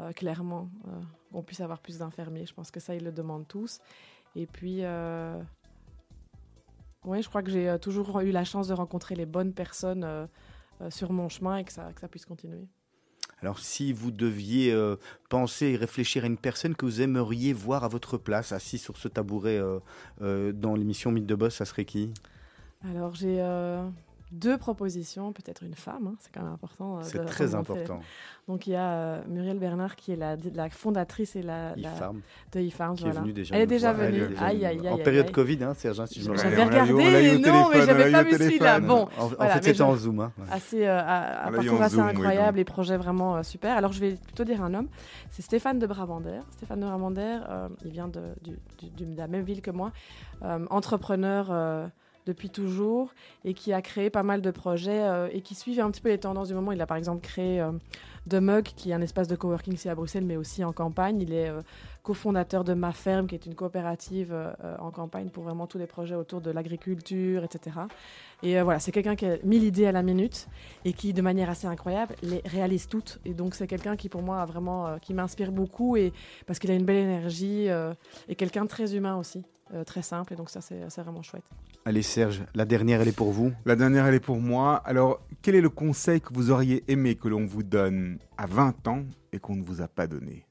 euh, 0.00 0.12
clairement. 0.12 0.70
euh, 0.86 1.00
qu'on 1.32 1.42
puisse 1.42 1.60
avoir 1.60 1.80
plus 1.80 1.98
d'infirmiers. 1.98 2.46
Je 2.46 2.54
pense 2.54 2.70
que 2.70 2.78
ça, 2.78 2.94
ils 2.94 3.02
le 3.02 3.12
demandent 3.12 3.48
tous. 3.48 3.80
Et 4.36 4.46
puis, 4.46 4.80
euh, 4.82 5.40
oui, 7.04 7.22
je 7.22 7.28
crois 7.28 7.42
que 7.42 7.50
j'ai 7.50 7.76
toujours 7.80 8.20
eu 8.20 8.30
la 8.30 8.44
chance 8.44 8.68
de 8.68 8.74
rencontrer 8.74 9.14
les 9.14 9.26
bonnes 9.26 9.52
personnes 9.52 10.28
sur 10.90 11.12
mon 11.12 11.28
chemin 11.28 11.56
et 11.56 11.64
que 11.64 11.72
ça, 11.72 11.92
que 11.92 12.00
ça 12.00 12.08
puisse 12.08 12.26
continuer. 12.26 12.66
Alors, 13.40 13.58
si 13.58 13.92
vous 13.92 14.12
deviez 14.12 14.72
euh, 14.72 14.96
penser 15.28 15.66
et 15.66 15.76
réfléchir 15.76 16.22
à 16.22 16.26
une 16.28 16.36
personne 16.36 16.76
que 16.76 16.86
vous 16.86 17.00
aimeriez 17.00 17.52
voir 17.52 17.82
à 17.82 17.88
votre 17.88 18.16
place, 18.16 18.52
assis 18.52 18.78
sur 18.78 18.96
ce 18.96 19.08
tabouret 19.08 19.58
euh, 19.58 19.80
euh, 20.20 20.52
dans 20.52 20.76
l'émission 20.76 21.10
Mythe 21.10 21.26
de 21.26 21.34
Boss, 21.34 21.56
ça 21.56 21.64
serait 21.64 21.84
qui? 21.84 22.12
Alors, 22.88 23.14
j'ai 23.16 23.40
deux 24.32 24.56
propositions, 24.56 25.32
peut-être 25.32 25.62
une 25.62 25.74
femme, 25.74 26.06
hein, 26.08 26.14
c'est 26.18 26.32
quand 26.32 26.42
même 26.42 26.52
important. 26.54 26.96
euh, 26.98 27.02
C'est 27.04 27.24
très 27.26 27.54
important. 27.54 28.00
Donc, 28.48 28.66
il 28.66 28.72
y 28.72 28.76
a 28.76 28.90
euh, 28.92 29.22
Muriel 29.28 29.58
Bernard 29.58 29.94
qui 29.94 30.10
est 30.12 30.16
la, 30.16 30.36
la 30.54 30.68
fondatrice 30.70 31.36
et 31.36 31.42
la, 31.42 31.76
la- 31.76 31.92
IFARM, 31.92 32.20
de 32.52 32.60
IFARM. 32.60 32.96
qui 32.96 33.04
voilà. 33.04 33.20
venue 33.20 33.32
déjà. 33.34 33.54
Elle 33.54 33.62
est 33.62 33.66
déjà 33.66 33.92
voir. 33.92 34.06
Elle 34.06 34.14
venue. 34.20 34.34
est 34.34 34.38
Aïe, 34.42 34.64
aïe, 34.66 34.80
aïe. 34.80 34.88
En 34.88 34.96
période. 34.98 35.30
Covid, 35.30 35.62
hein, 35.62 35.74
Serge, 35.74 36.04
si 36.06 36.22
je 36.22 36.30
me 36.30 36.36
J'avais 36.36 36.56
l'a 36.56 36.64
l'a 36.64 36.82
regardé, 36.84 37.38
non, 37.38 37.68
mais 37.70 37.82
j'avais 37.86 38.10
l'a 38.10 38.24
pas 38.24 38.30
vu 38.30 38.36
celui-là. 38.36 38.80
Bon, 38.80 39.08
En, 39.18 39.24
en 39.24 39.26
Voilà, 39.28 39.52
fait, 39.52 39.60
mais 39.60 39.66
c'était 39.66 39.82
en 39.82 39.96
Zoom. 39.96 40.20
hein. 40.20 40.32
Ouais. 40.38 40.44
assez, 40.50 40.86
euh, 40.86 40.98
à- 40.98 41.50
l'a 41.50 41.50
eu 41.50 41.54
parcours 41.66 41.80
en 41.80 41.82
assez 41.82 41.94
Zoom, 41.96 42.04
oui, 42.06 42.10
incroyable 42.10 42.56
donc. 42.56 42.60
et 42.62 42.64
projet 42.64 42.96
vraiment 42.96 43.42
super. 43.42 43.76
Alors 43.76 43.92
je 43.92 44.00
vais 44.00 44.14
plutôt 44.16 44.44
dire 44.44 44.62
un 44.64 44.72
homme, 44.74 44.88
c'est 45.30 45.42
Stéphane 45.42 45.78
de 45.78 45.86
Brabander. 45.86 46.40
Stéphane 46.52 46.80
de 46.80 46.86
Brabander, 46.86 47.38
il 47.84 47.90
vient 47.90 48.08
de, 48.08 48.22
la 49.16 49.28
même 49.28 49.44
ville 49.44 49.60
que 49.60 49.70
moi, 49.70 49.92
entrepreneur 50.70 51.90
depuis 52.26 52.50
toujours 52.50 53.12
et 53.44 53.54
qui 53.54 53.72
a 53.72 53.82
créé 53.82 54.10
pas 54.10 54.22
mal 54.22 54.42
de 54.42 54.50
projets 54.50 55.02
euh, 55.02 55.28
et 55.32 55.40
qui 55.40 55.54
suit 55.54 55.80
un 55.80 55.90
petit 55.90 56.00
peu 56.00 56.08
les 56.08 56.18
tendances 56.18 56.48
du 56.48 56.54
moment. 56.54 56.72
Il 56.72 56.80
a 56.80 56.86
par 56.86 56.96
exemple 56.96 57.20
créé 57.20 57.60
euh, 57.60 57.72
The 58.28 58.34
Mug, 58.34 58.64
qui 58.64 58.90
est 58.90 58.94
un 58.94 59.00
espace 59.00 59.26
de 59.26 59.34
coworking 59.34 59.74
ici 59.74 59.88
à 59.88 59.94
Bruxelles, 59.94 60.24
mais 60.24 60.36
aussi 60.36 60.62
en 60.64 60.72
campagne. 60.72 61.20
Il 61.20 61.32
est 61.32 61.48
euh, 61.48 61.60
cofondateur 62.02 62.62
de 62.62 62.74
Ma 62.74 62.92
Ferme, 62.92 63.26
qui 63.26 63.34
est 63.34 63.46
une 63.46 63.54
coopérative 63.54 64.32
euh, 64.32 64.76
en 64.78 64.90
campagne 64.90 65.28
pour 65.28 65.42
vraiment 65.44 65.66
tous 65.66 65.78
les 65.78 65.86
projets 65.86 66.14
autour 66.14 66.40
de 66.40 66.50
l'agriculture, 66.50 67.42
etc. 67.42 67.76
Et 68.44 68.60
voilà, 68.60 68.80
c'est 68.80 68.90
quelqu'un 68.90 69.14
qui 69.14 69.26
a 69.26 69.36
mille 69.44 69.62
idées 69.62 69.86
à 69.86 69.92
la 69.92 70.02
minute 70.02 70.48
et 70.84 70.92
qui, 70.92 71.12
de 71.12 71.22
manière 71.22 71.48
assez 71.48 71.66
incroyable, 71.66 72.16
les 72.22 72.42
réalise 72.44 72.88
toutes. 72.88 73.20
Et 73.24 73.34
donc, 73.34 73.54
c'est 73.54 73.68
quelqu'un 73.68 73.96
qui, 73.96 74.08
pour 74.08 74.22
moi, 74.22 74.40
a 74.40 74.46
vraiment, 74.46 74.98
qui 75.00 75.14
m'inspire 75.14 75.52
beaucoup 75.52 75.96
et 75.96 76.12
parce 76.46 76.58
qu'il 76.58 76.70
a 76.72 76.74
une 76.74 76.84
belle 76.84 76.96
énergie 76.96 77.68
et 78.28 78.34
quelqu'un 78.34 78.66
très 78.66 78.96
humain 78.96 79.16
aussi, 79.16 79.44
euh, 79.72 79.84
très 79.84 80.02
simple. 80.02 80.32
Et 80.32 80.36
donc, 80.36 80.50
ça, 80.50 80.60
c'est 80.60 80.84
vraiment 81.02 81.22
chouette. 81.22 81.44
Allez, 81.84 82.02
Serge, 82.02 82.42
la 82.54 82.64
dernière, 82.64 83.00
elle 83.00 83.08
est 83.08 83.16
pour 83.16 83.30
vous. 83.32 83.52
La 83.64 83.76
dernière, 83.76 84.06
elle 84.06 84.14
est 84.14 84.20
pour 84.20 84.38
moi. 84.40 84.76
Alors, 84.84 85.20
quel 85.42 85.54
est 85.54 85.60
le 85.60 85.70
conseil 85.70 86.20
que 86.20 86.32
vous 86.32 86.50
auriez 86.50 86.84
aimé 86.88 87.14
que 87.16 87.28
l'on 87.28 87.44
vous 87.46 87.62
donne 87.62 88.18
à 88.38 88.46
20 88.46 88.86
ans 88.88 89.02
et 89.32 89.38
qu'on 89.38 89.56
ne 89.56 89.62
vous 89.64 89.80
a 89.82 89.88
pas 89.88 90.06
donné? 90.06 90.46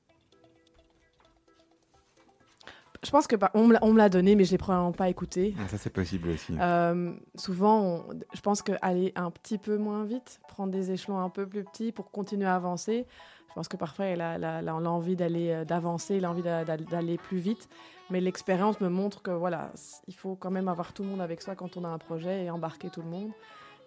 Je 3.03 3.09
pense 3.09 3.25
que 3.25 3.35
bah, 3.35 3.49
on 3.55 3.67
me 3.67 3.97
l'a- 3.97 4.09
donné, 4.09 4.35
mais 4.35 4.43
je 4.43 4.51
l'ai 4.51 4.59
probablement 4.59 4.91
pas 4.91 5.09
écouté. 5.09 5.55
Ah, 5.59 5.67
Ça, 5.67 5.77
c'est 5.79 5.89
possible 5.89 6.29
aussi. 6.29 6.53
Euh, 6.59 7.11
souvent, 7.33 7.81
on- 7.81 8.05
je 8.33 8.41
pense 8.41 8.61
qu'aller 8.61 9.11
un 9.15 9.31
petit 9.31 9.57
peu 9.57 9.77
moins 9.77 10.03
vite, 10.03 10.39
prendre 10.47 10.71
des 10.71 10.91
échelons 10.91 11.19
un 11.19 11.29
peu 11.29 11.47
plus 11.47 11.63
petits 11.63 11.91
pour 11.91 12.11
continuer 12.11 12.45
à 12.45 12.55
avancer. 12.55 13.07
Je 13.49 13.53
pense 13.55 13.67
que 13.67 13.75
parfois, 13.75 14.05
l'envie 14.15 15.15
d'aller, 15.15 15.49
euh, 15.49 15.65
d'avancer, 15.65 16.19
l'envie 16.19 16.43
d'a- 16.43 16.63
d'a- 16.63 16.77
d'aller 16.77 17.17
plus 17.17 17.39
vite. 17.39 17.67
Mais 18.11 18.19
l'expérience 18.19 18.81
me 18.81 18.89
montre 18.89 19.21
que 19.21 19.31
voilà, 19.31 19.71
il 20.07 20.15
faut 20.15 20.35
quand 20.35 20.51
même 20.51 20.67
avoir 20.67 20.91
tout 20.93 21.03
le 21.03 21.09
monde 21.09 21.21
avec 21.21 21.41
soi 21.41 21.55
quand 21.55 21.77
on 21.77 21.85
a 21.85 21.87
un 21.87 21.97
projet 21.97 22.43
et 22.43 22.51
embarquer 22.51 22.89
tout 22.89 23.01
le 23.01 23.07
monde. 23.07 23.31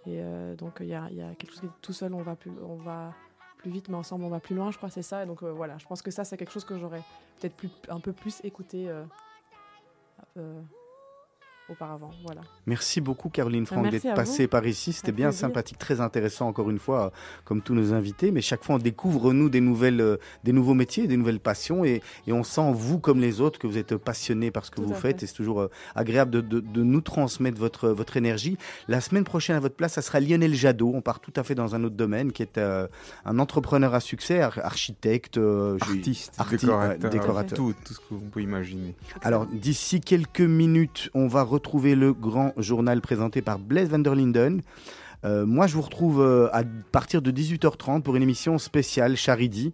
Et 0.07 0.21
euh, 0.21 0.55
donc, 0.55 0.79
il 0.81 0.87
y 0.87 0.95
a, 0.95 1.09
quelque 1.39 1.53
chose 1.53 1.61
qui 1.61 1.69
tout 1.83 1.93
seul, 1.93 2.15
on 2.15 2.23
va 2.23 2.35
plus, 2.35 2.51
on 2.63 2.77
va 2.77 3.13
plus 3.59 3.71
vite, 3.71 3.89
mais 3.91 3.97
ensemble, 3.97 4.25
on 4.25 4.31
va 4.31 4.41
plus 4.41 4.55
loin. 4.55 4.71
Je 4.71 4.79
crois 4.79 4.89
c'est 4.89 5.03
ça. 5.03 5.23
Et 5.23 5.27
donc, 5.27 5.43
euh, 5.43 5.53
voilà, 5.53 5.77
je 5.77 5.87
pense 5.87 6.01
que 6.01 6.11
ça, 6.11 6.25
c'est 6.25 6.39
quelque 6.39 6.53
chose 6.53 6.65
que 6.65 6.79
j'aurais 6.79 7.03
peut-être 7.39 7.55
un 7.91 8.01
peu 8.01 8.13
plus 8.13 8.41
écouté 8.45 8.89
euh, 10.39 10.63
auparavant. 11.71 12.11
Voilà. 12.25 12.43
Merci 12.67 13.01
beaucoup, 13.01 13.29
Caroline 13.29 13.67
Franck, 13.67 13.91
d'être 13.91 14.15
passée 14.15 14.47
par 14.47 14.67
ici. 14.67 14.93
C'était 14.93 15.13
bien 15.13 15.29
plaisir. 15.29 15.41
sympathique, 15.41 15.79
très 15.79 16.01
intéressant, 16.01 16.47
encore 16.49 16.71
une 16.71 16.79
fois, 16.79 17.07
euh, 17.07 17.11
comme 17.45 17.63
tous 17.63 17.75
nos 17.75 17.93
invités. 17.93 18.31
Mais 18.31 18.41
chaque 18.41 18.65
fois, 18.65 18.77
on 18.77 18.79
découvre, 18.79 19.33
nous, 19.33 19.49
des, 19.49 19.61
nouvelles, 19.61 20.01
euh, 20.01 20.17
des 20.45 20.53
nouveaux 20.53 20.75
métiers, 20.75 21.07
des 21.07 21.17
nouvelles 21.17 21.41
passions. 21.41 21.85
Et, 21.85 22.03
et 22.27 22.33
on 22.33 22.43
sent, 22.45 22.73
vous, 22.75 22.99
comme 22.99 23.21
les 23.21 23.41
autres, 23.41 23.59
que 23.59 23.67
vous 23.67 23.79
êtes 23.79 23.97
passionné 23.97 24.51
par 24.51 24.65
ce 24.65 24.71
que 24.71 24.77
Tout 24.77 24.83
vous 24.89 24.95
faites. 24.95 25.21
fait. 25.21 25.23
Et 25.25 25.27
c'est 25.27 25.35
toujours 25.35 25.61
euh, 25.63 25.71
agréable 25.95 26.31
de, 26.31 26.41
de- 26.41 26.61
de 26.61 26.83
nous 26.83 27.01
transmettre 27.01 27.59
votre, 27.59 27.89
votre 27.89 28.17
énergie. 28.17 28.57
La 28.89 29.01
semaine 29.01 29.25
prochaine, 29.25 29.57
à 29.57 29.61
votre 29.61 29.77
place, 29.77 29.95
ça 29.95 30.03
sera 30.03 30.21
Lionel 30.21 30.55
Jadot. 30.55 30.93
On 30.95 31.01
part 31.01 31.21
tout 31.21 31.33
à 31.37 31.43
fait 31.45 31.55
dans 31.55 31.75
un 31.75 31.83
autre 31.85 31.97
domaine, 31.97 32.33
qui 32.33 32.43
est 32.43 32.59
euh, 32.59 32.87
un 33.25 33.39
entrepreneur 33.39 33.95
à 33.95 34.01
succès, 34.01 34.41
ar- 34.41 34.59
architecte. 34.63 35.39
euh, 35.39 35.79
Artiste, 35.81 36.35
arti- 36.39 36.57
décorateur, 36.59 37.05
ouais, 37.05 37.11
décorateur. 37.19 37.57
Tout, 37.57 37.75
tout 37.85 37.95
ce 37.95 37.99
que 38.01 38.05
vous 38.11 38.21
pouvez 38.21 38.45
imaginer. 38.45 38.95
Alors, 39.23 39.47
d'ici 39.47 40.01
quelques 40.01 40.41
minutes, 40.41 41.11
on 41.15 41.27
va 41.27 41.43
retrouver 41.55 41.95
le 41.95 42.13
grand 42.13 42.53
journal 42.57 43.01
présenté 43.01 43.43
par 43.43 43.59
Blaise 43.59 43.89
van 43.89 43.99
der 43.99 44.15
Linden. 44.15 44.61
Euh, 45.25 45.47
moi, 45.47 45.67
je 45.67 45.75
vous 45.75 45.83
retrouve 45.83 46.21
euh, 46.21 46.49
à 46.53 46.63
partir 46.93 47.23
de 47.23 47.31
18h30 47.31 48.03
pour 48.03 48.17
une 48.17 48.23
émission 48.23 48.59
spéciale 48.59 49.17
Charidi. 49.17 49.73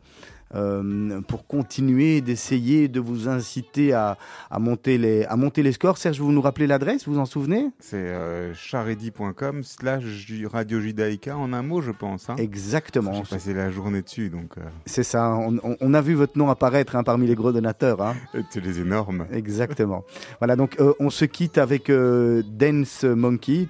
Euh, 0.54 1.20
pour 1.22 1.46
continuer 1.46 2.20
d'essayer 2.20 2.88
de 2.88 3.00
vous 3.00 3.28
inciter 3.28 3.92
à, 3.92 4.16
à 4.50 4.58
monter 4.58 4.98
les, 4.98 5.24
à 5.24 5.36
monter 5.36 5.62
les 5.62 5.72
scores. 5.72 5.96
Serge, 5.98 6.20
vous 6.20 6.32
nous 6.32 6.40
rappelez 6.40 6.66
l'adresse, 6.66 7.06
vous 7.06 7.14
vous 7.14 7.18
en 7.20 7.24
souvenez? 7.26 7.70
C'est 7.78 7.96
euh, 7.96 8.52
charedi.com 8.54 9.62
slash 9.62 10.04
Radio 10.52 10.80
Judaïka 10.80 11.36
en 11.36 11.52
un 11.52 11.62
mot, 11.62 11.80
je 11.80 11.90
pense. 11.92 12.28
Hein. 12.30 12.36
Exactement, 12.38 13.12
J'ai 13.12 13.22
passé 13.36 13.54
la 13.54 13.70
journée 13.70 14.02
dessus, 14.02 14.30
donc 14.30 14.58
euh, 14.58 14.62
c'est 14.86 15.02
ça. 15.04 15.30
On, 15.36 15.56
on- 15.62 15.76
on 15.80 15.94
a 15.94 16.00
vu 16.00 16.14
votre 16.14 16.36
nom 16.38 16.50
apparaître 16.50 16.96
hein, 16.96 17.02
parmi 17.04 17.26
les 17.26 17.34
gros 17.34 17.52
donateurs. 17.52 18.00
Hein. 18.02 18.14
c'est 18.50 18.60
les 18.64 18.80
énormes. 18.80 19.26
Exactement. 19.32 20.04
voilà, 20.40 20.56
donc 20.56 20.78
euh, 20.80 20.92
on 21.00 21.10
se 21.10 21.24
quitte 21.24 21.58
avec 21.58 21.90
euh, 21.90 22.42
Dance 22.46 23.04
Monkey, 23.04 23.68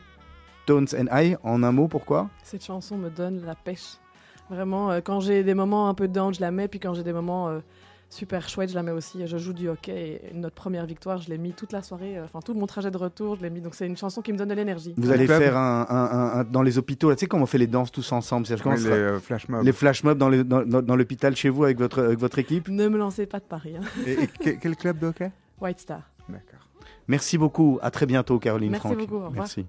Tones 0.66 0.88
and 0.98 1.06
I. 1.12 1.36
En 1.42 1.62
un 1.62 1.72
mot, 1.72 1.88
pourquoi? 1.88 2.28
Cette 2.42 2.64
chanson 2.64 2.96
me 2.96 3.10
donne 3.10 3.42
la 3.44 3.54
pêche. 3.54 3.96
Vraiment, 4.50 4.90
euh, 4.90 5.00
quand 5.02 5.20
j'ai 5.20 5.44
des 5.44 5.54
moments 5.54 5.88
un 5.88 5.94
peu 5.94 6.08
down, 6.08 6.34
je 6.34 6.40
la 6.40 6.50
mets, 6.50 6.68
puis 6.68 6.80
quand 6.80 6.92
j'ai 6.94 7.04
des 7.04 7.12
moments 7.12 7.48
euh, 7.48 7.60
super 8.08 8.48
chouettes, 8.48 8.70
je 8.70 8.74
la 8.74 8.82
mets 8.82 8.90
aussi. 8.90 9.24
Je 9.26 9.36
joue 9.38 9.52
du 9.52 9.68
hockey 9.68 10.20
et 10.28 10.34
notre 10.34 10.56
première 10.56 10.84
victoire, 10.86 11.18
je 11.22 11.28
l'ai 11.28 11.38
mis 11.38 11.52
toute 11.52 11.70
la 11.72 11.82
soirée, 11.82 12.18
euh, 12.18 12.24
enfin 12.24 12.40
tout 12.40 12.52
mon 12.54 12.66
trajet 12.66 12.90
de 12.90 12.96
retour, 12.96 13.36
je 13.36 13.42
l'ai 13.42 13.50
mis. 13.50 13.60
Donc 13.60 13.74
c'est 13.76 13.86
une 13.86 13.96
chanson 13.96 14.22
qui 14.22 14.32
me 14.32 14.38
donne 14.38 14.48
de 14.48 14.54
l'énergie. 14.54 14.92
Vous 14.96 15.10
allez 15.12 15.26
faire 15.28 15.56
un, 15.56 15.86
un- 15.88 15.94
un- 15.94 16.40
un- 16.40 16.44
dans 16.44 16.62
les 16.62 16.78
hôpitaux, 16.78 17.10
là, 17.10 17.14
tu 17.16 17.20
sais 17.20 17.26
comment 17.28 17.44
on 17.44 17.46
fait 17.46 17.58
les 17.58 17.68
danses 17.68 17.92
tous 17.92 18.10
ensemble 18.10 18.44
Serge, 18.46 18.62
ce 18.64 18.68
les 18.70 18.76
sera 18.78 19.20
flash 19.20 19.48
mobs. 19.48 19.64
les 19.64 19.72
flash 19.72 20.02
mobs 20.02 20.18
dans 20.18 20.96
l'hôpital 20.96 21.36
chez 21.36 21.48
vous 21.48 21.62
avec 21.64 21.78
votre, 21.78 22.02
avec 22.02 22.18
votre 22.18 22.38
équipe 22.40 22.68
Ne 22.68 22.88
me 22.88 22.98
lancez 22.98 23.26
pas 23.26 23.38
de 23.38 23.44
paris. 23.44 23.74
hein. 23.76 23.84
Et, 24.06 24.12
et 24.14 24.26
que- 24.26 24.50
quel 24.60 24.74
club 24.76 24.98
de 24.98 25.06
hockey? 25.06 25.30
White 25.60 25.78
Star. 25.80 26.02
D'accord. 26.28 26.66
Merci 27.06 27.38
beaucoup, 27.38 27.78
à 27.82 27.90
très 27.90 28.06
bientôt 28.06 28.38
Caroline 28.40 28.70
Merci 28.72 28.86
Franck. 28.88 28.98
beaucoup, 28.98 29.14
au 29.16 29.26
revoir. 29.28 29.32
Merci. 29.34 29.64